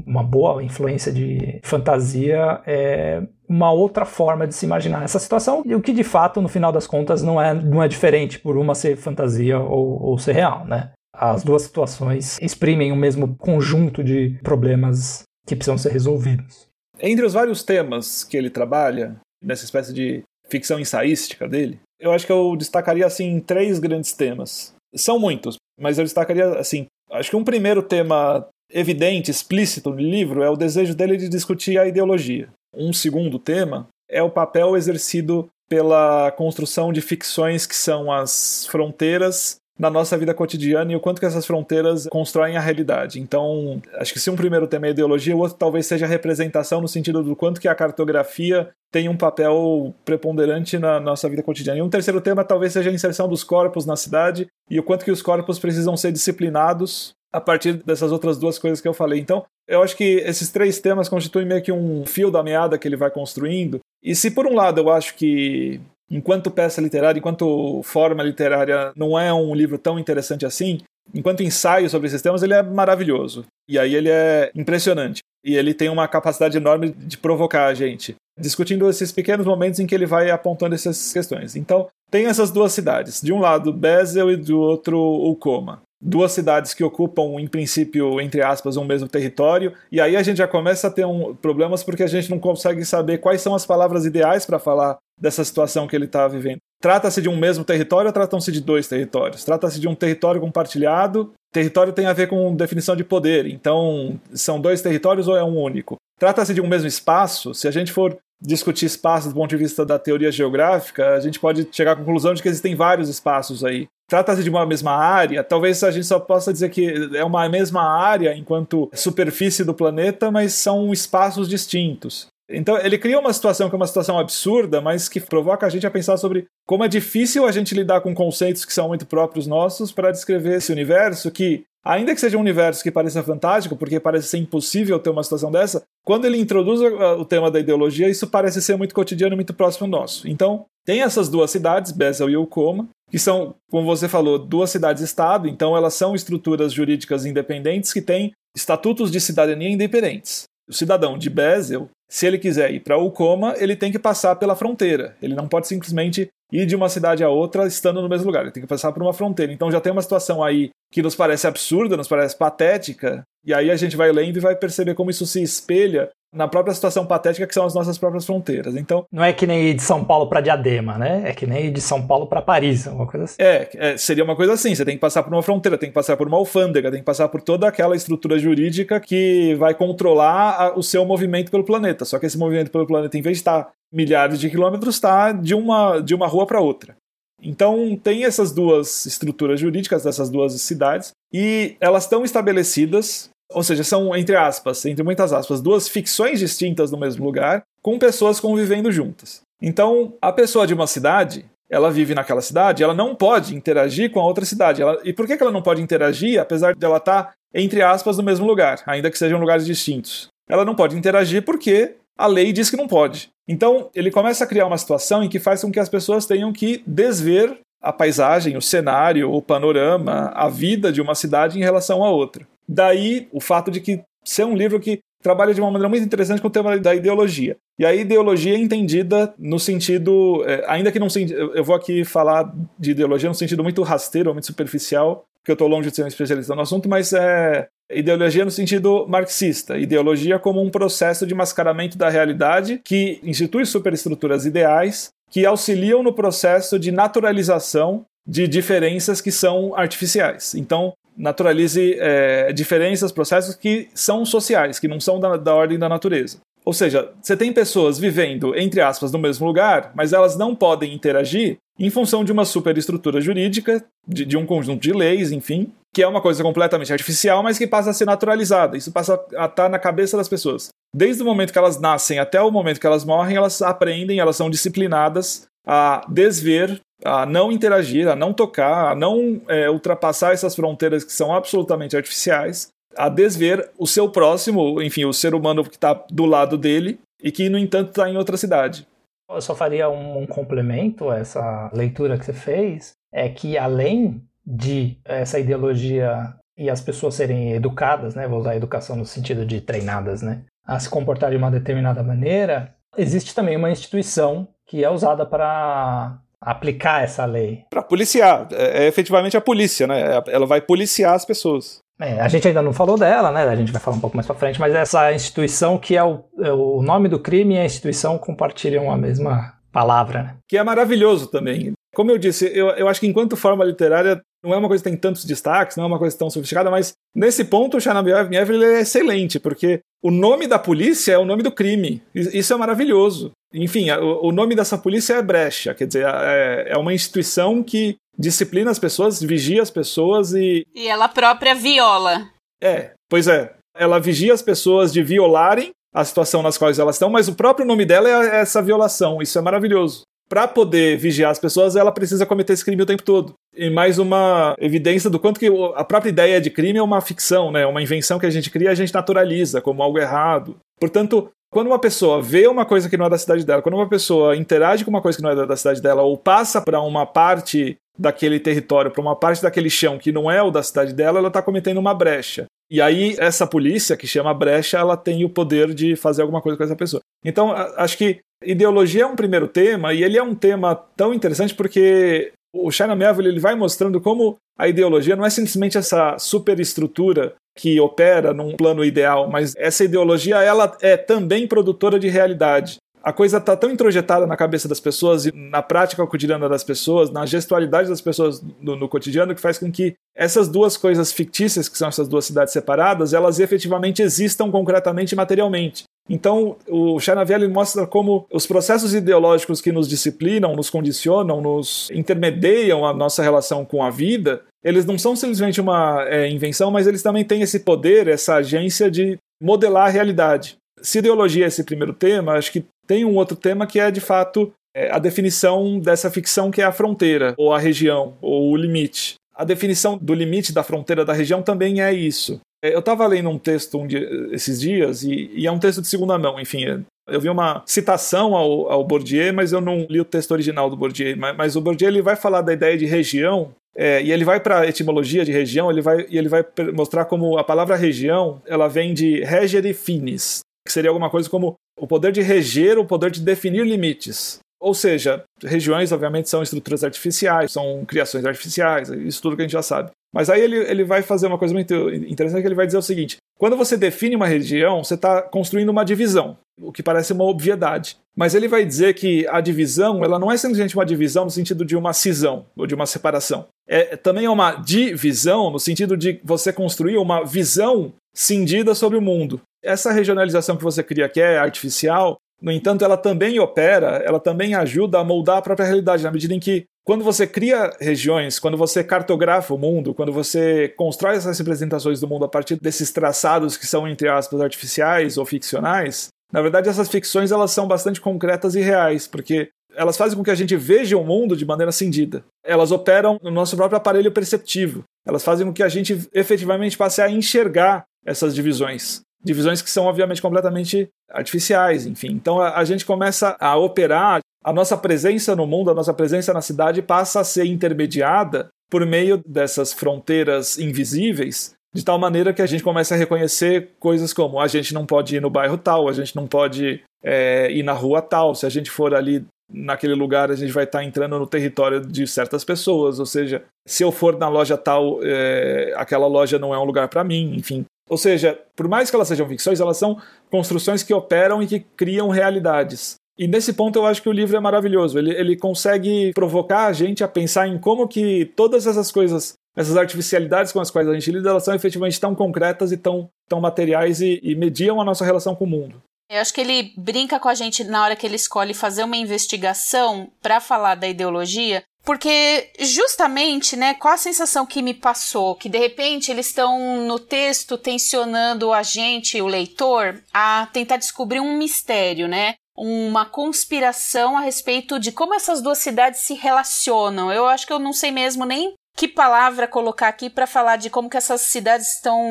uma 0.06 0.24
boa 0.24 0.64
influência 0.64 1.12
de 1.12 1.60
fantasia, 1.64 2.62
é 2.66 3.22
uma 3.48 3.72
outra 3.72 4.06
forma 4.06 4.48
de 4.48 4.54
se 4.54 4.66
imaginar 4.66 5.04
essa 5.04 5.20
situação, 5.20 5.64
e 5.66 5.76
o 5.76 5.82
que 5.82 5.92
de 5.92 6.04
fato, 6.04 6.42
no 6.42 6.48
final 6.48 6.72
das 6.72 6.88
contas, 6.88 7.24
não 7.24 7.42
é, 7.42 7.54
não 7.54 7.82
é 7.82 7.88
diferente 7.88 8.40
por 8.40 8.56
uma 8.56 8.76
ser 8.76 8.96
fantasia 8.96 9.60
ou, 9.60 10.02
ou 10.02 10.18
ser 10.18 10.34
real, 10.34 10.66
né? 10.66 10.92
As 11.14 11.44
duas 11.44 11.64
situações 11.64 12.38
exprimem 12.42 12.92
o 12.92 12.96
mesmo 12.96 13.36
conjunto 13.36 14.04
de 14.04 14.40
problemas 14.44 15.24
que 15.50 15.56
precisam 15.56 15.78
ser 15.78 15.92
resolvidos. 15.92 16.68
Entre 17.00 17.26
os 17.26 17.34
vários 17.34 17.64
temas 17.64 18.24
que 18.24 18.38
ele 18.38 18.50
trabalha, 18.50 19.20
nessa 19.44 19.66
espécie 19.66 19.94
de 19.94 20.24
ficção 20.48 20.80
ensaística 20.80 21.48
dele, 21.48 21.80
eu 22.00 22.12
acho 22.12 22.26
que 22.26 22.32
eu 22.32 22.56
destacaria 22.56 23.06
assim 23.06 23.40
três 23.40 23.80
grandes 23.80 24.14
temas. 24.14 24.74
São 24.96 25.20
muitos, 25.20 25.58
mas 25.80 25.98
eu 25.98 26.04
destacaria 26.04 26.58
assim 26.58 26.88
Acho 27.12 27.32
que 27.32 27.36
um 27.36 27.44
primeiro 27.44 27.82
tema 27.82 28.48
evidente, 28.72 29.32
explícito 29.32 29.90
no 29.90 29.98
livro, 29.98 30.44
é 30.44 30.50
o 30.50 30.56
desejo 30.56 30.94
dele 30.94 31.18
de 31.18 31.28
discutir 31.28 31.80
a 31.80 31.88
ideologia. 31.88 32.50
Um 32.74 32.94
segundo 32.94 33.40
tema 33.40 33.88
é 34.08 34.22
o 34.22 34.30
papel 34.30 34.78
exercido 34.78 35.50
pela 35.68 36.32
construção 36.32 36.94
de 36.94 37.02
ficções 37.02 37.66
que 37.66 37.76
são 37.76 38.12
as 38.12 38.66
fronteiras 38.68 39.56
na 39.80 39.90
nossa 39.90 40.18
vida 40.18 40.34
cotidiana 40.34 40.92
e 40.92 40.96
o 40.96 41.00
quanto 41.00 41.20
que 41.20 41.26
essas 41.26 41.46
fronteiras 41.46 42.06
constroem 42.12 42.58
a 42.58 42.60
realidade. 42.60 43.22
Então, 43.22 43.82
acho 43.96 44.12
que 44.12 44.20
se 44.20 44.30
um 44.30 44.36
primeiro 44.36 44.68
tema 44.68 44.88
é 44.88 44.90
ideologia, 44.90 45.36
o 45.36 45.40
outro 45.40 45.58
talvez 45.58 45.86
seja 45.86 46.06
representação 46.06 46.82
no 46.82 46.88
sentido 46.88 47.24
do 47.24 47.36
quanto 47.36 47.62
que 47.62 47.68
a 47.68 47.74
cartografia 47.74 48.70
tem 48.92 49.08
um 49.08 49.16
papel 49.16 49.96
preponderante 50.04 50.78
na 50.78 51.00
nossa 51.00 51.30
vida 51.30 51.42
cotidiana. 51.42 51.80
E 51.80 51.82
um 51.82 51.90
terceiro 51.90 52.20
tema 52.20 52.44
talvez 52.44 52.74
seja 52.74 52.90
a 52.90 52.94
inserção 52.94 53.30
dos 53.30 53.44
corpos 53.44 53.86
na 53.86 53.96
cidade 53.96 54.48
e 54.70 54.78
o 54.80 54.84
quanto 54.84 55.06
que 55.06 55.12
os 55.12 55.22
corpos 55.22 55.58
precisam 55.58 55.96
ser 55.96 56.12
disciplinados 56.12 57.14
a 57.32 57.40
partir 57.40 57.74
dessas 57.74 58.12
outras 58.12 58.38
duas 58.38 58.58
coisas 58.58 58.82
que 58.82 58.88
eu 58.88 58.94
falei. 58.94 59.20
Então, 59.20 59.46
eu 59.68 59.84
acho 59.84 59.96
que 59.96 60.16
esses 60.26 60.50
três 60.50 60.80
temas 60.80 61.08
constituem 61.08 61.46
meio 61.46 61.62
que 61.62 61.72
um 61.72 62.06
fio 62.06 62.32
da 62.32 62.44
meada 62.44 62.78
que 62.78 62.88
ele 62.88 62.98
vai 62.98 63.12
construindo. 63.12 63.80
E 64.04 64.16
se 64.16 64.32
por 64.32 64.48
um 64.48 64.56
lado 64.56 64.80
eu 64.82 64.90
acho 64.90 65.16
que 65.16 65.80
enquanto 66.10 66.52
peça 66.52 66.82
literária, 66.82 67.20
enquanto 67.20 67.82
forma 67.84 68.24
literária, 68.24 68.92
não 68.96 69.18
é 69.18 69.34
um 69.34 69.54
livro 69.54 69.78
tão 69.78 70.00
interessante 70.00 70.46
assim, 70.46 70.80
enquanto 71.14 71.44
ensaio 71.44 71.90
sobre 71.90 72.08
esses 72.08 72.22
temas, 72.22 72.44
ele 72.44 72.54
é 72.54 72.64
maravilhoso. 72.64 73.46
E 73.68 73.78
aí 73.78 73.96
ele 73.96 74.10
é 74.10 74.52
impressionante. 74.56 75.22
E 75.44 75.56
ele 75.56 75.74
tem 75.74 75.90
uma 75.90 76.08
capacidade 76.08 76.58
enorme 76.58 76.90
de 76.90 77.18
provocar 77.18 77.68
a 77.68 77.74
gente, 77.74 78.16
discutindo 78.38 78.90
esses 78.90 79.12
pequenos 79.12 79.46
momentos 79.46 79.80
em 79.80 79.88
que 79.88 79.96
ele 79.96 80.06
vai 80.06 80.30
apontando 80.30 80.76
essas 80.76 81.14
questões. 81.14 81.56
Então, 81.56 81.88
tem 82.12 82.26
essas 82.26 82.52
duas 82.52 82.74
cidades. 82.74 83.22
De 83.22 83.32
um 83.32 83.40
lado, 83.40 83.72
Basel 83.72 84.32
e 84.32 84.36
do 84.36 84.60
outro, 84.60 85.00
Ukoma 85.00 85.82
duas 86.02 86.32
cidades 86.32 86.74
que 86.74 86.84
ocupam, 86.84 87.40
em 87.40 87.48
princípio, 87.48 88.22
entre 88.22 88.42
aspas, 88.42 88.78
um 88.78 88.86
mesmo 88.86 89.08
território, 89.08 89.74
e 89.92 90.00
aí 90.00 90.16
a 90.16 90.24
gente 90.24 90.38
já 90.38 90.48
começa 90.48 90.88
a 90.88 90.92
ter 90.92 91.06
um, 91.06 91.36
problemas 91.36 91.84
porque 91.84 92.04
a 92.04 92.08
gente 92.08 92.30
não 92.30 92.40
consegue 92.40 92.86
saber 92.86 93.18
quais 93.18 93.42
são 93.42 93.54
as 93.54 93.66
palavras 93.66 94.06
ideais 94.06 94.46
para 94.46 94.60
falar 94.60 94.98
dessa 95.20 95.44
situação 95.44 95.88
que 95.88 95.96
ele 95.96 96.06
está 96.06 96.28
vivendo. 96.28 96.60
Trata-se 96.82 97.22
de 97.22 97.28
um 97.28 97.36
mesmo 97.36 97.66
território 97.66 98.08
ou 98.08 98.14
tratam-se 98.14 98.52
de 98.52 98.62
dois 98.62 98.88
territórios? 98.88 99.44
Trata-se 99.44 99.80
de 99.80 99.88
um 99.88 99.96
território 99.96 100.40
compartilhado. 100.40 101.34
Território 101.52 101.92
tem 101.92 102.06
a 102.06 102.14
ver 102.14 102.28
com 102.28 102.56
definição 102.56 102.96
de 102.96 103.04
poder, 103.04 103.46
então 103.48 104.18
são 104.34 104.62
dois 104.62 104.82
territórios 104.82 105.28
ou 105.28 105.36
é 105.36 105.44
um 105.44 105.58
único? 105.58 105.98
Trata-se 106.18 106.54
de 106.54 106.62
um 106.62 106.68
mesmo 106.68 106.88
espaço? 106.88 107.54
Se 107.54 107.68
a 107.68 107.72
gente 107.72 107.92
for 107.92 108.18
discutir 108.42 108.86
espaço 108.86 109.28
do 109.28 109.36
ponto 109.36 109.50
de 109.50 109.58
vista 109.58 109.86
da 109.86 110.00
teoria 110.00 110.32
geográfica, 110.32 111.16
a 111.16 111.20
gente 111.20 111.40
pode 111.40 111.68
chegar 111.72 111.92
à 111.92 111.96
conclusão 111.96 112.34
de 112.34 112.42
que 112.42 112.48
existem 112.48 112.76
vários 112.76 113.10
espaços 113.10 113.66
aí. 113.66 113.88
Trata-se 114.10 114.44
de 114.44 114.50
uma 114.50 114.66
mesma 114.66 114.92
área, 114.92 115.44
talvez 115.44 115.84
a 115.84 115.92
gente 115.92 116.08
só 116.08 116.20
possa 116.20 116.52
dizer 116.52 116.70
que 116.70 117.16
é 117.16 117.24
uma 117.24 117.48
mesma 117.48 117.84
área 117.84 118.36
enquanto 118.36 118.90
superfície 118.94 119.64
do 119.64 119.74
planeta, 119.74 120.32
mas 120.32 120.54
são 120.54 120.92
espaços 120.92 121.48
distintos. 121.48 122.28
Então 122.50 122.76
ele 122.80 122.98
cria 122.98 123.20
uma 123.20 123.32
situação 123.32 123.70
que 123.70 123.76
é 123.76 123.78
uma 123.78 123.86
situação 123.86 124.18
absurda, 124.18 124.82
mas 124.82 125.08
que 125.08 125.20
provoca 125.20 125.68
a 125.68 125.70
gente 125.70 125.86
a 125.86 125.92
pensar 125.92 126.18
sobre 126.18 126.48
como 126.68 126.84
é 126.84 126.88
difícil 126.88 127.46
a 127.46 127.52
gente 127.52 127.76
lidar 127.76 128.02
com 128.02 128.16
conceitos 128.16 128.66
que 128.66 128.74
são 128.74 128.88
muito 128.88 129.06
próprios 129.06 129.46
nossos 129.46 129.92
para 129.92 130.12
descrever 130.12 130.58
esse 130.58 130.72
universo 130.72 131.30
que 131.30 131.64
Ainda 131.84 132.14
que 132.14 132.20
seja 132.20 132.38
um 132.38 132.42
universo 132.42 132.84
que 132.84 132.92
pareça 132.92 133.24
fantástico, 133.24 133.76
porque 133.76 134.00
parece 134.00 134.28
ser 134.28 134.38
impossível 134.38 135.00
ter 135.00 135.10
uma 135.10 135.24
situação 135.24 135.50
dessa, 135.50 135.82
quando 136.04 136.26
ele 136.26 136.38
introduz 136.38 136.82
o 136.82 137.24
tema 137.24 137.50
da 137.50 137.60
ideologia, 137.60 138.10
isso 138.10 138.28
parece 138.28 138.62
ser 138.62 138.76
muito 138.76 138.94
cotidiano 138.94 139.36
muito 139.36 139.54
próximo 139.54 139.88
nosso. 139.88 140.28
Então, 140.28 140.66
tem 140.86 141.02
essas 141.02 141.30
duas 141.30 141.52
cidades, 141.52 141.92
Basel 141.92 142.30
e 142.30 142.36
Ukoma, 142.36 142.90
que 143.10 143.20
são, 143.20 143.56
como 143.70 143.86
você 143.86 144.08
falou, 144.08 144.40
duas 144.40 144.70
cidades-estado, 144.70 145.48
então 145.48 145.76
elas 145.76 145.94
são 145.94 146.16
estruturas 146.16 146.72
jurídicas 146.72 147.26
independentes 147.26 147.92
que 147.92 148.02
têm 148.02 148.32
estatutos 148.56 149.12
de 149.12 149.20
cidadania 149.20 149.70
independentes. 149.70 150.44
O 150.68 150.74
cidadão 150.74 151.18
de 151.18 151.30
Basel, 151.30 151.90
se 152.08 152.28
ele 152.28 152.38
quiser 152.38 152.72
ir 152.72 152.82
para 152.82 152.98
Ukoma, 152.98 153.56
ele 153.58 153.76
tem 153.76 153.92
que 153.92 153.98
passar 153.98 154.36
pela 154.36 154.56
fronteira. 154.56 155.18
Ele 155.22 155.34
não 155.34 155.48
pode 155.48 155.68
simplesmente 155.68 156.30
ir 156.52 156.66
de 156.66 156.76
uma 156.76 156.90
cidade 156.90 157.24
a 157.24 157.30
outra 157.30 157.68
estando 157.68 158.02
no 158.02 158.10
mesmo 158.10 158.28
lugar, 158.28 158.44
ele 158.44 158.52
tem 158.52 158.64
que 158.64 158.70
passar 158.70 158.92
por 158.92 159.04
uma 159.04 159.14
fronteira. 159.14 159.52
Então 159.52 159.72
já 159.72 159.80
tem 159.80 159.92
uma 159.92 160.02
situação 160.02 160.44
aí 160.44 160.70
que 160.92 161.02
nos 161.02 161.16
parece 161.16 161.48
absurda, 161.48 161.96
nos 161.96 162.08
parece 162.08 162.38
patética, 162.38 163.24
e 163.46 163.54
aí 163.54 163.70
a 163.70 163.76
gente 163.76 163.96
vai 163.96 164.12
lendo 164.12 164.38
e 164.38 164.42
vai 164.42 164.56
perceber 164.56 164.96
como 164.96 165.10
isso 165.10 165.26
se 165.26 165.42
espelha 165.42 166.10
na 166.34 166.48
própria 166.48 166.74
situação 166.74 167.06
patética 167.06 167.48
que 167.48 167.54
são 167.54 167.66
as 167.66 167.74
nossas 167.74 167.98
próprias 167.98 168.26
fronteiras. 168.26 168.76
Então, 168.76 169.06
não 169.12 169.24
é 169.24 169.34
que 169.34 169.48
nem 169.48 169.70
ir 169.70 169.74
de 169.74 169.82
São 169.82 170.04
Paulo 170.04 170.28
para 170.28 170.42
Diadema, 170.42 170.98
né? 170.98 171.24
É 171.26 171.34
que 171.34 171.48
nem 171.48 171.66
ir 171.66 171.72
de 171.72 171.82
São 171.82 172.06
Paulo 172.06 172.28
para 172.28 172.42
Paris, 172.42 172.86
uma 172.86 173.08
coisa 173.08 173.26
assim. 173.26 173.36
É, 173.40 173.70
é, 173.74 173.98
seria 173.98 174.24
uma 174.24 174.36
coisa 174.36 174.54
assim, 174.54 174.76
você 174.76 174.86
tem 174.86 174.96
que 174.96 175.02
passar 175.02 175.24
por 175.24 175.34
uma 175.34 175.42
fronteira, 175.42 175.78
tem 175.78 175.90
que 175.90 175.96
passar 175.96 176.16
por 176.18 176.28
uma 176.28 176.38
alfândega, 176.38 176.92
tem 176.92 177.00
que 177.00 177.06
passar 177.06 177.28
por 177.30 177.42
toda 177.42 177.68
aquela 177.68 177.96
estrutura 177.96 178.38
jurídica 178.38 179.00
que 179.00 179.56
vai 179.56 179.74
controlar 179.74 180.62
a, 180.62 180.78
o 180.78 180.84
seu 180.84 181.04
movimento 181.04 181.50
pelo 181.50 181.66
planeta. 181.66 182.06
Só 182.06 182.20
que 182.20 182.28
esse 182.28 182.38
movimento 182.38 182.70
pelo 182.70 182.86
planeta, 182.86 183.18
em 183.18 183.22
vez 183.22 183.38
de 183.38 183.42
estar 183.42 183.70
milhares 183.92 184.40
de 184.40 184.50
quilômetros, 184.50 184.96
está 184.96 185.32
de 185.32 185.54
uma, 185.54 186.00
de 186.00 186.14
uma 186.14 186.28
rua 186.28 186.46
para 186.46 186.62
outra. 186.62 186.96
Então 187.42 187.96
tem 187.96 188.26
essas 188.26 188.52
duas 188.52 189.06
estruturas 189.06 189.60
jurídicas 189.60 190.04
dessas 190.04 190.30
duas 190.30 190.54
cidades 190.62 191.12
e 191.34 191.76
elas 191.80 192.04
estão 192.04 192.24
estabelecidas 192.24 193.30
ou 193.52 193.64
seja, 193.64 193.84
são, 193.84 194.16
entre 194.16 194.36
aspas, 194.36 194.86
entre 194.86 195.04
muitas 195.04 195.34
aspas, 195.34 195.60
duas 195.60 195.90
ficções 195.90 196.40
distintas 196.40 196.92
no 196.92 197.00
mesmo 197.00 197.26
lugar, 197.26 197.64
com 197.82 197.98
pessoas 197.98 198.40
convivendo 198.40 198.92
juntas. 198.92 199.42
Então, 199.62 200.14
a 200.22 200.32
pessoa 200.32 200.68
de 200.68 200.74
uma 200.74 200.86
cidade, 200.86 201.46
ela 201.70 201.90
vive 201.90 202.14
naquela 202.14 202.42
cidade, 202.42 202.84
ela 202.84 202.94
não 202.94 203.16
pode 203.16 203.56
interagir 203.56 204.12
com 204.12 204.20
a 204.20 204.26
outra 204.26 204.46
cidade. 204.46 204.82
Ela, 204.82 205.00
e 205.04 205.12
por 205.12 205.26
que 205.26 205.34
ela 205.34 205.52
não 205.52 205.64
pode 205.64 205.82
interagir, 205.82 206.40
apesar 206.40 206.76
de 206.76 206.86
ela 206.86 206.98
estar, 206.98 207.24
tá, 207.24 207.34
entre 207.54 207.82
aspas, 207.82 208.18
no 208.18 208.24
mesmo 208.24 208.46
lugar, 208.46 208.84
ainda 208.86 209.10
que 209.10 209.18
sejam 209.18 209.40
lugares 209.40 209.66
distintos? 209.66 210.28
Ela 210.48 210.64
não 210.64 210.76
pode 210.76 210.96
interagir 210.96 211.44
porque 211.44 211.96
a 212.18 212.28
lei 212.28 212.54
diz 212.54 212.70
que 212.70 212.78
não 212.78 212.88
pode. 212.88 213.30
Então, 213.50 213.90
ele 213.96 214.12
começa 214.12 214.44
a 214.44 214.48
criar 214.48 214.68
uma 214.68 214.78
situação 214.78 215.24
em 215.24 215.28
que 215.28 215.40
faz 215.40 215.62
com 215.62 215.72
que 215.72 215.80
as 215.80 215.90
pessoas 215.90 216.28
tenham 216.28 216.54
que 216.54 216.84
desver 216.86 217.58
a 217.82 217.92
paisagem, 217.92 218.56
o 218.56 218.62
cenário, 218.62 219.34
o 219.34 219.42
panorama, 219.42 220.32
a 220.36 220.48
vida 220.48 220.92
de 220.92 221.02
uma 221.02 221.16
cidade 221.16 221.58
em 221.58 221.64
relação 221.64 222.04
a 222.06 222.12
outra. 222.12 222.48
Daí 222.68 223.28
o 223.32 223.42
fato 223.42 223.72
de 223.72 223.82
que 223.82 224.04
ser 224.24 224.44
um 224.44 224.56
livro 224.56 224.80
que 224.80 225.00
trabalha 225.24 225.52
de 225.52 225.60
uma 225.60 225.72
maneira 225.72 225.90
muito 225.90 226.06
interessante 226.06 226.42
com 226.42 226.48
o 226.48 226.52
tema 226.52 226.78
da 226.78 226.94
ideologia. 226.94 227.58
E 227.80 227.86
a 227.86 227.94
ideologia 227.94 228.54
é 228.54 228.60
entendida 228.60 229.34
no 229.40 229.58
sentido, 229.60 230.44
é, 230.46 230.64
ainda 230.68 230.92
que 230.92 231.00
não 231.00 231.08
eu 231.56 231.64
vou 231.64 231.76
aqui 231.76 232.06
falar 232.06 232.54
de 232.78 232.92
ideologia 232.92 233.30
no 233.30 233.36
sentido 233.36 233.64
muito 233.64 233.82
rasteiro, 233.82 234.32
muito 234.32 234.46
superficial, 234.46 235.26
porque 235.40 235.50
eu 235.50 235.54
estou 235.54 235.68
longe 235.68 235.90
de 235.90 235.96
ser 235.96 236.04
um 236.04 236.08
especialista 236.08 236.54
no 236.54 236.62
assunto, 236.62 236.88
mas 236.88 237.14
é 237.14 237.68
ideologia 237.92 238.46
no 238.46 238.52
sentido 238.52 239.06
marxista, 239.08 239.78
ideologia 239.78 240.38
como 240.38 240.62
um 240.62 240.70
processo 240.70 241.26
de 241.26 241.34
mascaramento 241.34 241.98
da 241.98 242.10
realidade 242.10 242.80
que 242.84 243.20
institui 243.24 243.66
superestruturas 243.66 244.46
ideais 244.46 245.10
que 245.32 245.46
auxiliam 245.46 246.02
no 246.02 246.14
processo 246.14 246.80
de 246.80 246.92
naturalização 246.92 248.06
de 248.28 248.48
diferenças 248.48 249.22
que 249.22 249.32
são 249.32 249.76
artificiais. 249.76 250.54
Então, 250.56 250.94
naturalize 251.18 251.98
é, 252.00 252.54
diferenças, 252.54 253.12
processos 253.12 253.56
que 253.56 253.90
são 253.94 254.26
sociais, 254.26 254.80
que 254.80 254.88
não 254.88 255.00
são 255.00 255.20
da, 255.20 255.36
da 255.36 255.54
ordem 255.54 255.78
da 255.78 255.90
natureza. 255.90 256.40
Ou 256.70 256.74
seja, 256.74 257.12
você 257.20 257.36
tem 257.36 257.52
pessoas 257.52 257.98
vivendo, 257.98 258.56
entre 258.56 258.80
aspas, 258.80 259.12
no 259.12 259.18
mesmo 259.18 259.44
lugar, 259.48 259.92
mas 259.96 260.14
elas 260.14 260.38
não 260.38 260.54
podem 260.54 260.94
interagir 260.94 261.58
em 261.80 261.90
função 261.90 262.24
de 262.24 262.32
uma 262.32 262.46
superestrutura 262.46 263.20
jurídica, 263.20 263.84
de, 264.08 264.24
de, 264.24 264.38
um 264.38 264.46
conjunto 264.46 264.80
de 264.80 264.94
leis, 264.94 265.32
enfim, 265.32 265.74
que 265.92 266.04
é 266.04 266.08
uma 266.08 266.22
coisa 266.22 266.44
completamente 266.44 266.94
artificial, 266.94 267.42
mas 267.42 267.58
que 267.58 267.66
passa 267.66 267.90
a 267.90 267.94
ser 267.94 268.06
naturalizada. 268.06 268.78
Isso 268.78 268.92
passa 268.92 269.20
a 269.36 269.46
estar 269.46 269.68
na 269.68 269.80
cabeça 269.80 270.16
das 270.16 270.30
pessoas. 270.30 270.70
Desde 270.96 271.24
o 271.24 271.26
momento 271.26 271.52
que 271.52 271.58
elas 271.58 271.82
nascem 271.82 272.20
até 272.20 272.40
o 272.40 272.52
momento 272.52 272.80
que 272.80 272.86
elas 272.86 273.04
morrem, 273.04 273.38
elas 273.38 273.64
aprendem, 273.64 274.20
elas 274.20 274.36
são 274.36 274.48
disciplinadas 274.48 275.48
a 275.66 276.06
desver 276.08 276.80
a 277.04 277.26
não 277.26 277.52
interagir, 277.52 278.08
a 278.08 278.16
não 278.16 278.32
tocar, 278.32 278.92
a 278.92 278.96
não 278.96 279.42
é, 279.48 279.72
ultrapassar 279.72 280.34
essas 280.34 280.56
fronteiras 280.56 281.04
que 281.04 281.14
são 281.14 281.34
absolutamente 281.34 281.98
artificiais, 281.98 282.70
a 282.96 283.10
desver 283.10 283.70
o 283.78 283.88
seu 283.88 284.10
próximo, 284.10 284.82
enfim, 284.82 285.06
o 285.06 285.14
ser 285.14 285.34
humano 285.34 285.64
que 285.64 285.76
está 285.76 285.94
do 286.10 286.26
lado 286.26 286.58
dele 286.58 287.00
e 287.22 287.32
que, 287.32 287.50
no 287.50 287.58
entanto, 287.58 287.90
está 287.90 288.10
em 288.10 288.18
outra 288.18 288.38
cidade. 288.38 288.88
Eu 289.30 289.42
só 289.42 289.54
faria 289.54 289.90
um, 289.90 290.24
um 290.24 290.26
complemento 290.26 291.10
a 291.10 291.18
essa 291.18 291.70
leitura 291.74 292.18
que 292.18 292.26
você 292.26 292.34
fez, 292.34 292.94
é 293.14 293.30
que 293.30 293.58
além 293.58 294.24
de 294.46 294.98
essa 295.06 295.40
ideologia 295.40 296.34
e 296.58 296.70
as 296.70 296.82
pessoas 296.82 297.14
serem 297.14 297.54
educadas, 297.54 298.16
né, 298.16 298.28
vou 298.28 298.40
usar 298.40 298.56
educação 298.56 298.96
no 298.96 299.06
sentido 299.06 299.46
de 299.46 299.62
treinadas, 299.62 300.22
né, 300.22 300.44
a 300.66 300.80
se 300.80 300.90
comportar 300.90 301.30
de 301.32 301.38
uma 301.38 301.52
determinada 301.52 302.02
maneira, 302.02 302.76
existe 302.98 303.36
também 303.36 303.56
uma 303.56 303.72
instituição 303.72 304.48
que 304.68 304.84
é 304.84 304.90
usada 304.90 305.26
para 305.26 306.20
aplicar 306.42 307.04
essa 307.04 307.26
lei. 307.26 307.64
Para 307.70 307.84
policiar, 307.84 308.48
é, 308.52 308.84
é, 308.84 308.88
efetivamente 308.88 309.36
a 309.36 309.42
polícia, 309.42 309.88
né? 309.88 310.22
Ela 310.28 310.46
vai 310.46 310.62
policiar 310.62 311.14
as 311.14 311.26
pessoas. 311.26 311.80
É, 312.00 312.22
a 312.22 312.28
gente 312.30 312.48
ainda 312.48 312.62
não 312.62 312.72
falou 312.72 312.98
dela, 312.98 313.30
né? 313.32 313.44
A 313.44 313.56
gente 313.56 313.74
vai 313.74 313.82
falar 313.82 313.98
um 313.98 314.00
pouco 314.00 314.16
mais 314.16 314.26
para 314.26 314.36
frente, 314.36 314.60
mas 314.60 314.74
essa 314.74 315.14
instituição 315.14 315.78
que 315.78 315.98
é 315.98 316.04
o, 316.04 316.24
é 316.40 316.52
o 316.52 316.82
nome 316.82 317.10
do 317.10 317.20
crime 317.20 317.56
e 317.56 317.60
a 317.60 317.66
instituição 317.66 318.18
compartilham 318.18 318.90
a 318.90 318.98
mesma 318.98 319.54
palavra, 319.72 320.24
né? 320.24 320.36
Que 320.48 320.58
é 320.58 320.64
maravilhoso 320.64 321.28
também. 321.28 321.74
Como 321.94 322.10
eu 322.12 322.18
disse, 322.18 322.46
eu, 322.56 322.70
eu 322.70 322.88
acho 322.88 323.02
que 323.02 323.08
enquanto 323.08 323.36
forma 323.36 323.66
literária 323.66 324.22
não 324.44 324.54
é 324.54 324.58
uma 324.58 324.68
coisa 324.68 324.84
que 324.84 324.90
tem 324.90 324.98
tantos 324.98 325.26
destaques, 325.26 325.76
não 325.76 325.84
é 325.84 325.88
uma 325.88 326.00
coisa 326.00 326.18
tão 326.18 326.30
sofisticada, 326.30 326.72
mas 326.72 326.94
nesse 327.14 327.44
ponto 327.44 327.78
o 327.78 327.82
Chernobyl 327.82 328.16
é 328.18 328.82
excelente, 328.82 329.40
porque 329.40 329.82
o 330.02 330.12
nome 330.12 330.48
da 330.48 330.58
polícia 330.58 331.14
é 331.14 331.18
o 331.18 331.26
nome 331.26 331.44
do 331.44 331.52
crime. 331.52 332.02
Isso 332.14 332.54
é 332.54 332.58
maravilhoso. 332.58 333.32
Enfim, 333.54 333.90
o 333.92 334.32
nome 334.32 334.56
dessa 334.56 334.78
polícia 334.78 335.16
é 335.16 335.22
Brecha, 335.22 335.74
quer 335.74 335.88
dizer, 335.88 336.06
é, 336.06 336.70
é 336.70 336.78
uma 336.78 336.94
instituição 336.94 337.64
que 337.64 337.98
disciplina 338.18 338.72
as 338.72 338.80
pessoas, 338.80 339.22
vigia 339.22 339.62
as 339.62 339.72
pessoas 339.72 340.34
e. 340.34 340.66
E 340.74 340.88
ela 340.88 341.08
própria 341.08 341.56
viola. 341.56 342.30
É, 342.62 342.92
pois 343.10 343.28
é. 343.28 343.54
Ela 343.76 344.00
vigia 344.00 344.34
as 344.34 344.42
pessoas 344.42 344.92
de 344.92 345.02
violarem 345.02 345.72
a 345.94 346.04
situação 346.06 346.44
nas 346.44 346.58
quais 346.58 346.78
elas 346.78 346.96
estão, 346.96 347.10
mas 347.10 347.28
o 347.28 347.36
próprio 347.36 347.66
nome 347.66 347.86
dela 347.86 348.10
é 348.10 348.42
essa 348.42 348.62
violação. 348.62 349.22
Isso 349.22 349.38
é 349.40 349.42
maravilhoso 349.42 350.04
para 350.30 350.48
poder 350.48 350.96
vigiar 350.98 351.32
as 351.32 351.40
pessoas, 351.40 351.76
ela 351.76 351.92
precisa 351.92 352.26
cometer 352.26 352.54
esse 352.54 352.64
crime 352.64 352.84
o 352.84 352.86
tempo 352.86 353.02
todo. 353.02 353.34
E 353.56 353.70
mais 353.70 353.98
uma 353.98 354.56
evidência 354.60 355.10
do 355.10 355.20
quanto 355.20 355.40
que 355.40 355.48
a 355.76 355.84
própria 355.84 356.10
ideia 356.10 356.40
de 356.40 356.52
crime 356.52 356.78
é 356.78 356.84
uma 356.84 357.02
ficção, 357.02 357.52
né? 357.52 357.66
Uma 357.66 357.82
invenção 357.82 358.20
que 358.20 358.28
a 358.28 358.30
gente 358.30 358.52
cria, 358.52 358.70
a 358.70 358.76
gente 358.76 358.94
naturaliza 358.94 359.60
como 359.60 359.82
algo 359.82 359.98
errado. 359.98 360.56
Portanto, 360.80 361.30
quando 361.52 361.68
uma 361.68 361.80
pessoa 361.80 362.22
vê 362.22 362.48
uma 362.48 362.64
coisa 362.64 362.88
que 362.88 362.96
não 362.96 363.08
é 363.08 363.10
da 363.10 363.18
cidade 363.18 363.44
dela, 363.44 363.62
quando 363.62 363.76
uma 363.76 363.90
pessoa 363.90 364.36
interage 364.36 364.86
com 364.86 364.92
uma 364.92 365.02
coisa 365.02 365.18
que 365.18 365.24
não 365.24 365.32
é 365.32 365.48
da 365.48 365.58
cidade 365.58 365.82
dela, 365.82 366.04
ou 366.04 366.16
passa 366.16 366.62
para 366.62 366.80
uma 366.80 367.08
parte 367.08 367.76
daquele 367.98 368.40
território, 368.40 368.92
para 368.92 369.02
uma 369.02 369.16
parte 369.16 369.42
daquele 369.42 369.70
chão 369.70 369.98
que 369.98 370.12
não 370.12 370.30
é 370.30 370.42
o 370.42 370.52
da 370.52 370.62
cidade 370.62 370.94
dela, 370.94 371.18
ela 371.18 371.28
está 371.28 371.42
cometendo 371.42 371.80
uma 371.80 371.94
brecha. 371.94 372.46
E 372.72 372.80
aí, 372.80 373.16
essa 373.18 373.48
polícia, 373.48 373.98
que 373.98 374.06
chama 374.06 374.32
brecha, 374.32 374.78
ela 374.78 374.96
tem 374.96 375.26
o 375.26 375.30
poder 375.30 375.74
de 375.74 375.96
fazer 375.96 376.22
alguma 376.22 376.40
coisa 376.40 376.56
com 376.56 376.64
essa 376.64 376.76
pessoa. 376.76 377.02
Então, 377.26 377.52
acho 377.52 377.98
que 377.98 378.20
Ideologia 378.44 379.04
é 379.04 379.06
um 379.06 379.16
primeiro 379.16 379.48
tema 379.48 379.94
e 379.94 380.04
ele 380.04 380.18
é 380.18 380.24
um 380.24 380.34
tema 380.34 380.74
tão 380.74 381.14
interessante 381.14 381.54
porque 381.54 382.32
o 382.54 382.72
China 382.72 382.96
Melville 382.96 383.30
ele 383.30 383.40
vai 383.40 383.54
mostrando 383.54 384.00
como 384.00 384.38
a 384.58 384.68
ideologia 384.68 385.16
não 385.16 385.26
é 385.26 385.30
simplesmente 385.30 385.78
essa 385.78 386.18
superestrutura 386.18 387.36
que 387.58 387.80
opera 387.80 388.34
num 388.34 388.56
plano 388.56 388.84
ideal, 388.86 389.30
mas 389.30 389.54
essa 389.58 389.84
ideologia 389.84 390.38
ela 390.38 390.78
é 390.82 390.96
também 390.96 391.48
produtora 391.48 392.00
de 392.00 392.08
realidade. 392.08 392.78
A 393.02 393.14
coisa 393.14 393.38
está 393.38 393.56
tão 393.56 393.72
introjetada 393.72 394.28
na 394.28 394.36
cabeça 394.36 394.68
das 394.68 394.80
pessoas 394.80 395.26
e 395.26 395.32
na 395.34 395.62
prática 395.62 396.06
cotidiana 396.06 396.50
das 396.50 396.64
pessoas, 396.64 397.10
na 397.10 397.26
gestualidade 397.26 397.90
das 397.90 398.02
pessoas 398.02 398.42
no, 398.62 398.76
no, 398.76 398.90
cotidiano, 398.90 399.34
que 399.34 399.42
faz 399.42 399.58
com 399.58 399.72
que 399.72 399.96
essas 400.16 400.50
duas 400.50 400.76
coisas 400.76 401.12
fictícias, 401.12 401.70
que 401.70 401.78
são 401.78 401.88
essas 401.88 402.10
duas 402.10 402.26
cidades 402.26 402.52
separadas, 402.52 403.14
elas 403.14 403.40
efetivamente 403.40 404.02
existam 404.02 404.52
concretamente 404.52 405.14
e 405.14 405.16
materialmente. 405.16 405.84
Então, 406.10 406.58
o 406.68 407.00
Chanavielli 407.00 407.48
mostra 407.48 407.86
como 407.86 408.26
os 408.34 408.48
processos 408.48 408.96
ideológicos 408.96 409.62
que 409.62 409.72
nos 409.72 409.88
disciplinam, 409.88 410.56
nos 410.56 410.70
condicionam, 410.70 411.40
nos 411.40 411.88
intermediam 411.92 412.84
a 412.86 412.94
nossa 412.94 413.22
relação 413.22 413.64
com 413.64 413.84
a 413.84 413.92
vida, 413.92 414.42
eles 414.64 414.86
não 414.86 414.98
são 414.98 415.16
simplesmente 415.16 415.62
uma 415.62 416.04
é, 416.08 416.28
invenção, 416.30 416.72
mas 416.72 416.88
eles 416.88 417.04
também 417.04 417.24
têm 417.24 417.42
esse 417.42 417.60
poder, 417.60 418.08
essa 418.08 418.36
agência 418.36 418.90
de 418.90 419.18
modelar 419.42 419.88
a 419.88 419.92
realidade. 419.92 420.58
Se 420.82 421.00
ideologia 421.00 421.46
é 421.46 421.48
esse 421.48 421.64
primeiro 421.64 421.94
tema, 421.94 422.34
acho 422.34 422.52
que 422.52 422.66
tem 422.88 423.06
um 423.06 423.16
outro 423.16 423.38
tema 423.38 423.68
que 423.68 423.80
é, 423.80 423.92
de 423.92 424.02
fato, 424.02 424.52
é 424.76 424.92
a 424.92 425.00
definição 425.00 425.80
dessa 425.80 426.10
ficção 426.10 426.52
que 426.52 426.62
é 426.62 426.66
a 426.66 426.72
fronteira, 426.72 427.34
ou 427.38 427.54
a 427.54 427.60
região, 427.60 428.18
ou 428.22 428.52
o 428.52 428.58
limite. 428.58 429.16
A 429.36 429.46
definição 429.46 429.98
do 429.98 430.14
limite 430.14 430.52
da 430.52 430.64
fronteira 430.64 431.06
da 431.06 431.14
região 431.14 431.42
também 431.42 431.82
é 431.82 431.94
isso. 431.94 432.42
É, 432.62 432.74
eu 432.74 432.80
estava 432.80 433.08
lendo 433.08 433.30
um 433.30 433.40
texto 433.40 433.78
um 433.78 433.88
dia, 433.88 434.08
esses 434.32 434.60
dias, 434.60 435.04
e, 435.04 435.32
e, 435.34 435.48
é 435.48 435.52
um 435.52 435.60
texto 435.60 435.82
de 435.82 435.88
segunda 435.88 436.18
mão, 436.18 436.40
enfim. 436.40 436.66
É, 436.66 436.80
eu 437.08 437.20
vi 437.20 437.30
uma 437.30 437.64
citação 437.66 438.36
ao, 438.36 438.70
ao 438.70 438.84
Bourdieu, 438.84 439.34
mas 439.34 439.52
eu 439.52 439.62
não 439.62 439.88
li 439.90 440.00
o 440.00 440.06
texto 440.06 440.32
original 440.32 440.70
do 440.70 440.76
Bourdieu. 440.76 441.16
Mas, 441.18 441.38
mas 441.38 441.56
o 441.56 441.62
Bourdieu 441.62 441.90
ele 441.90 442.02
vai 442.02 442.16
falar 442.16 442.42
da 442.42 442.54
ideia 442.54 442.78
de 442.78 442.86
região, 442.86 443.52
é, 443.76 444.02
e 444.02 444.12
ele 444.12 444.26
vai 444.26 444.40
para 444.40 444.62
a 444.62 444.68
etimologia 444.68 445.24
de 445.24 445.32
região, 445.32 445.72
ele 445.72 445.82
vai, 445.82 446.06
e 446.10 446.18
ele 446.18 446.28
vai 446.28 446.46
mostrar 446.74 447.06
como 447.06 447.38
a 447.38 447.44
palavra 447.44 447.76
região 447.76 448.42
ela 448.46 448.68
vem 448.68 448.94
de 448.94 449.24
regere 449.24 449.74
finis, 449.74 450.42
que 450.66 450.74
seria 450.74 450.90
alguma 450.90 451.10
coisa 451.10 451.30
como 451.30 451.56
o 451.80 451.88
poder 451.88 452.12
de 452.12 452.22
reger, 452.22 452.78
o 452.78 452.86
poder 452.86 453.10
de 453.10 453.22
definir 453.22 453.66
limites. 453.66 454.40
Ou 454.60 454.74
seja, 454.74 455.24
regiões, 455.42 455.94
obviamente, 455.94 456.30
são 456.30 456.44
estruturas 456.44 456.84
artificiais, 456.84 457.54
são 457.54 457.86
criações 457.86 458.26
artificiais, 458.26 458.90
isso 458.90 459.22
tudo 459.22 459.38
que 459.38 459.44
a 459.44 459.46
gente 459.46 459.54
já 459.54 459.62
sabe. 459.62 459.92
Mas 460.14 460.30
aí 460.30 460.42
ele, 460.42 460.58
ele 460.58 460.84
vai 460.84 461.02
fazer 461.02 461.28
uma 461.28 461.38
coisa 461.38 461.54
muito 461.54 461.74
interessante, 461.92 462.42
que 462.42 462.48
ele 462.48 462.56
vai 462.56 462.66
dizer 462.66 462.78
o 462.78 462.82
seguinte, 462.82 463.18
quando 463.38 463.56
você 463.56 463.78
define 463.78 464.16
uma 464.16 464.28
região, 464.28 464.84
você 464.84 464.96
está 464.96 465.22
construindo 465.22 465.70
uma 465.70 465.86
divisão, 465.86 466.38
o 466.60 466.72
que 466.72 466.84
parece 466.84 467.14
uma 467.14 467.24
obviedade. 467.24 467.98
Mas 468.18 468.36
ele 468.36 468.48
vai 468.48 468.66
dizer 468.66 468.96
que 468.96 469.26
a 469.28 469.40
divisão, 469.40 470.04
ela 470.04 470.20
não 470.20 470.32
é 470.32 470.36
simplesmente 470.36 470.76
uma 470.76 470.86
divisão 470.86 471.26
no 471.26 471.32
sentido 471.32 471.64
de 471.64 471.76
uma 471.76 471.94
cisão 471.94 472.46
ou 472.58 472.68
de 472.68 472.76
uma 472.76 472.86
separação. 472.86 473.48
É 473.68 473.96
também 473.96 474.26
é 474.26 474.30
uma 474.30 474.56
divisão 474.56 475.52
no 475.52 475.60
sentido 475.60 475.96
de 475.96 476.20
você 476.24 476.52
construir 476.52 476.98
uma 476.98 477.24
visão 477.24 477.94
cindida 478.14 478.76
sobre 478.76 478.98
o 478.98 479.02
mundo. 479.02 479.40
Essa 479.64 479.92
regionalização 479.92 480.58
que 480.58 480.64
você 480.64 480.84
cria 480.84 481.08
que 481.08 481.22
é 481.22 481.38
artificial, 481.38 482.18
no 482.42 482.52
entanto, 482.52 482.86
ela 482.86 482.98
também 482.98 483.40
opera, 483.40 484.02
ela 484.06 484.20
também 484.20 484.56
ajuda 484.56 485.00
a 485.00 485.04
moldar 485.04 485.38
a 485.38 485.42
própria 485.42 485.66
realidade, 485.66 486.04
na 486.04 486.12
medida 486.12 486.34
em 486.34 486.40
que, 486.40 486.66
quando 486.84 487.04
você 487.04 487.28
cria 487.28 487.72
regiões, 487.80 488.40
quando 488.40 488.58
você 488.58 488.84
cartografa 488.84 489.54
o 489.54 489.58
mundo, 489.58 489.94
quando 489.94 490.12
você 490.12 490.74
constrói 490.76 491.16
essas 491.16 491.38
representações 491.38 492.00
do 492.00 492.08
mundo 492.08 492.26
a 492.26 492.30
partir 492.30 492.60
desses 492.60 492.92
traçados 492.92 493.58
que 493.58 493.68
são, 493.68 493.88
entre 493.88 494.08
aspas, 494.08 494.42
artificiais 494.42 495.18
ou 495.18 495.26
ficcionais, 495.26 496.10
na 496.32 496.42
verdade, 496.42 496.70
essas 496.70 496.90
ficções 496.90 497.32
elas 497.32 497.52
são 497.52 497.68
bastante 497.68 498.00
concretas 498.00 498.56
e 498.56 498.62
reais, 498.62 499.08
porque 499.08 499.50
elas 499.76 499.98
fazem 499.98 500.18
com 500.18 500.24
que 500.24 500.32
a 500.32 500.36
gente 500.36 500.56
veja 500.56 500.98
o 500.98 501.04
mundo 501.04 501.36
de 501.36 501.46
maneira 501.46 501.72
cindida. 501.72 502.24
Elas 502.44 502.72
operam 502.72 503.20
no 503.22 503.32
nosso 503.32 503.56
próprio 503.56 503.78
aparelho 503.78 504.12
perceptivo. 504.12 504.84
Elas 505.06 505.24
fazem 505.24 505.46
com 505.46 505.54
que 505.54 505.64
a 505.64 505.70
gente 505.70 506.08
efetivamente 506.14 506.78
passe 506.78 507.02
a 507.02 507.10
enxergar 507.10 507.86
essas 508.06 508.34
divisões 508.36 509.02
divisões 509.24 509.62
que 509.62 509.70
são 509.70 509.86
obviamente 509.86 510.22
completamente 510.22 510.90
artificiais, 511.10 511.86
enfim. 511.86 512.12
Então 512.12 512.42
a, 512.42 512.58
a, 512.58 512.64
gente 512.64 512.86
começa 512.86 513.36
a 513.40 513.56
operar, 513.58 514.22
a 514.44 514.54
nossa 514.54 514.78
presença 514.78 515.36
no 515.36 515.46
mundo, 515.46 515.70
a 515.70 515.74
nossa 515.74 515.94
presença 515.94 516.34
na 516.34 516.42
cidade 516.42 516.82
passa 516.82 517.20
a 517.20 517.24
ser 517.24 517.46
intermediada 517.46 518.48
por 518.70 518.86
meio 518.86 519.22
dessas 519.26 519.74
fronteiras 519.74 520.58
invisíveis, 520.58 521.54
de 521.74 521.84
tal 521.84 522.00
maneira 522.00 522.34
que 522.34 522.42
a 522.42 522.46
gente 522.46 522.64
começa 522.64 522.96
a 522.96 522.98
reconhecer 522.98 523.72
coisas 523.80 524.14
como 524.14 524.40
a 524.40 524.48
gente 524.48 524.74
não 524.74 524.86
pode 524.86 525.16
ir 525.16 525.22
no 525.22 525.30
bairro 525.30 525.58
tal, 525.58 525.88
a 525.88 525.94
gente 525.94 526.16
não 526.16 526.28
pode 526.28 526.82
é, 527.04 527.52
ir 527.52 527.64
na 527.64 527.74
rua 527.74 528.02
tal, 528.02 528.34
se 528.34 528.46
a 528.46 528.50
gente 528.50 528.70
for 528.70 528.94
ali 528.94 529.26
naquele 529.52 529.96
lugar 529.96 530.30
a 530.30 530.36
gente 530.36 530.52
vai 530.52 530.64
estar 530.64 530.84
entrando 530.84 531.18
no 531.18 531.26
território 531.26 531.82
de 531.82 532.06
certas 532.06 532.44
pessoas, 532.44 533.00
ou 533.00 533.06
seja, 533.06 533.44
se 533.68 533.84
eu 533.84 533.92
for 533.92 534.18
na 534.18 534.30
loja 534.30 534.58
tal, 534.58 535.00
é, 535.04 535.74
aquela 535.76 536.08
loja 536.08 536.38
não 536.38 536.54
é 536.54 536.60
um 536.60 536.64
lugar 536.64 536.88
para 536.88 537.04
mim, 537.04 537.36
enfim. 537.36 537.66
Ou 537.90 537.98
seja, 537.98 538.40
por 538.56 538.68
mais 538.68 538.90
que 538.90 538.96
elas 538.96 539.08
sejam 539.08 539.28
ficções, 539.28 539.60
elas 539.60 539.78
são 539.78 540.00
construções 540.30 540.84
que 540.84 540.94
operam 540.94 541.42
e 541.42 541.48
que 541.48 541.60
criam 541.60 542.10
realidades. 542.10 542.99
E 543.20 543.28
nesse 543.28 543.52
ponto 543.52 543.78
eu 543.78 543.86
acho 543.86 544.02
que 544.02 544.08
o 544.08 544.14
livro 544.14 544.38
é 544.38 544.40
maravilhoso. 544.40 544.98
Ele, 544.98 545.12
ele 545.12 545.36
consegue 545.36 546.14
provocar 546.14 546.68
a 546.68 546.74
gente 546.74 547.04
a 547.04 547.08
pensar 547.08 547.50
em 547.50 547.60
como 547.60 547.86
que 547.86 548.32
todas 548.34 548.66
essas 548.66 548.90
coisas, 548.94 549.34
essas 549.54 549.76
artificialidades 549.76 550.54
com 550.54 550.62
as 550.62 550.72
quais 550.72 550.88
a 550.88 550.94
gente 550.94 551.12
lida, 551.12 551.30
elas 551.30 551.44
são 551.44 551.54
efetivamente 551.54 552.00
tão 552.00 552.16
concretas 552.16 552.72
e 552.72 552.78
tão, 552.78 553.10
tão 553.28 553.42
materiais 553.42 554.00
e, 554.00 554.22
e 554.24 554.36
mediam 554.36 554.80
a 554.80 554.86
nossa 554.86 555.04
relação 555.04 555.36
com 555.36 555.44
o 555.44 555.50
mundo. 555.50 555.84
Eu 556.10 556.22
acho 556.22 556.34
que 556.34 556.40
ele 556.40 556.72
brinca 556.78 557.20
com 557.20 557.28
a 557.28 557.34
gente 557.34 557.66
na 557.66 557.84
hora 557.84 557.96
que 557.96 558.08
ele 558.08 558.16
escolhe 558.16 558.54
fazer 558.54 558.84
uma 558.84 558.96
investigação 558.96 560.10
para 560.22 560.40
falar 560.40 560.76
da 560.76 560.88
ideologia, 560.88 561.62
porque 561.84 562.50
justamente, 562.60 563.56
né, 563.56 563.74
qual 563.74 563.94
a 563.94 563.98
sensação 563.98 564.46
que 564.46 564.62
me 564.62 564.74
passou? 564.74 565.36
Que 565.36 565.50
de 565.50 565.58
repente 565.58 566.10
eles 566.10 566.28
estão 566.28 566.88
no 566.88 566.98
texto 566.98 567.58
tensionando 567.58 568.54
a 568.54 568.64
gente, 568.64 569.22
o 569.22 569.28
leitor, 569.28 570.02
a 570.14 570.48
tentar 570.54 570.78
descobrir 570.78 571.20
um 571.20 571.38
mistério, 571.38 572.08
né? 572.08 572.36
Uma 572.60 573.06
conspiração 573.06 574.18
a 574.18 574.22
respeito 574.22 574.78
de 574.80 574.92
como 574.92 575.14
essas 575.14 575.42
duas 575.42 575.60
cidades 575.60 576.02
se 576.02 576.14
relacionam. 576.14 577.12
Eu 577.12 577.26
acho 577.26 577.48
que 577.48 577.54
eu 577.54 577.60
não 577.60 577.72
sei 577.72 577.90
mesmo 577.90 578.26
nem 578.26 578.54
que 578.78 578.88
palavra 578.88 579.48
colocar 579.48 579.88
aqui 579.88 580.10
para 580.10 580.28
falar 580.28 580.56
de 580.58 580.70
como 580.70 580.90
que 580.90 580.98
essas 580.98 581.22
cidades 581.22 581.76
estão 581.76 582.02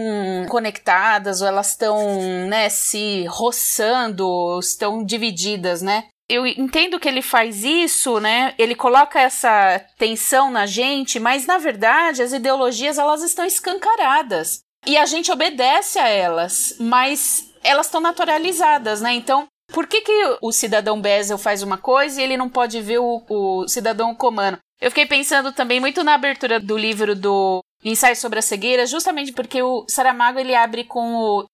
conectadas 0.49 1.41
ou 1.41 1.49
elas 1.49 1.71
estão, 1.71 1.99
né, 2.47 2.69
se 2.69 3.25
roçando, 3.27 4.59
estão 4.61 5.05
divididas, 5.05 5.81
né? 5.81 6.05
eu 6.29 6.47
entendo 6.47 7.01
que 7.01 7.09
ele 7.09 7.23
faz 7.23 7.65
isso, 7.65 8.21
né? 8.21 8.55
Ele 8.59 8.75
coloca 8.75 9.19
essa 9.19 9.81
tensão 9.97 10.51
na 10.51 10.67
gente, 10.67 11.19
mas 11.19 11.47
na 11.47 11.57
verdade 11.57 12.23
as 12.23 12.33
ideologias 12.33 12.99
elas 12.99 13.23
estão 13.23 13.47
escancaradas 13.47 14.61
e 14.87 14.97
a 14.97 15.07
gente 15.07 15.33
obedece 15.33 15.99
a 15.99 16.07
elas, 16.07 16.77
mas 16.79 17.51
elas 17.65 17.87
estão 17.87 18.01
naturalizadas, 18.01 19.01
né? 19.01 19.15
Então, 19.15 19.47
por 19.73 19.87
que, 19.87 20.01
que 20.01 20.39
o 20.41 20.51
cidadão 20.51 21.01
Bezel 21.01 21.39
faz 21.39 21.63
uma 21.63 21.79
coisa 21.79 22.21
e 22.21 22.25
ele 22.25 22.37
não 22.37 22.49
pode 22.49 22.81
ver 22.81 22.99
o, 22.99 23.23
o 23.29 23.69
cidadão 23.69 24.15
comano? 24.15 24.59
Eu 24.81 24.91
fiquei 24.91 25.07
pensando 25.07 25.53
também 25.53 25.81
muito 25.81 26.03
na 26.05 26.15
abertura 26.15 26.61
do 26.61 26.77
livro 26.77 27.15
do 27.15 27.61
Ensaio 27.85 28.17
sobre 28.17 28.39
a 28.39 28.43
Cegueira, 28.43 28.87
justamente 28.87 29.33
porque 29.33 29.63
o 29.63 29.85
Saramago 29.89 30.39
ele 30.39 30.55
abre 30.55 30.85
com 30.85 31.15
o 31.15 31.47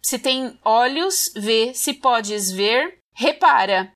se 0.00 0.18
tem 0.18 0.58
olhos, 0.64 1.32
vê, 1.36 1.72
se 1.74 1.94
podes 1.94 2.50
ver, 2.50 2.98
repara. 3.14 3.92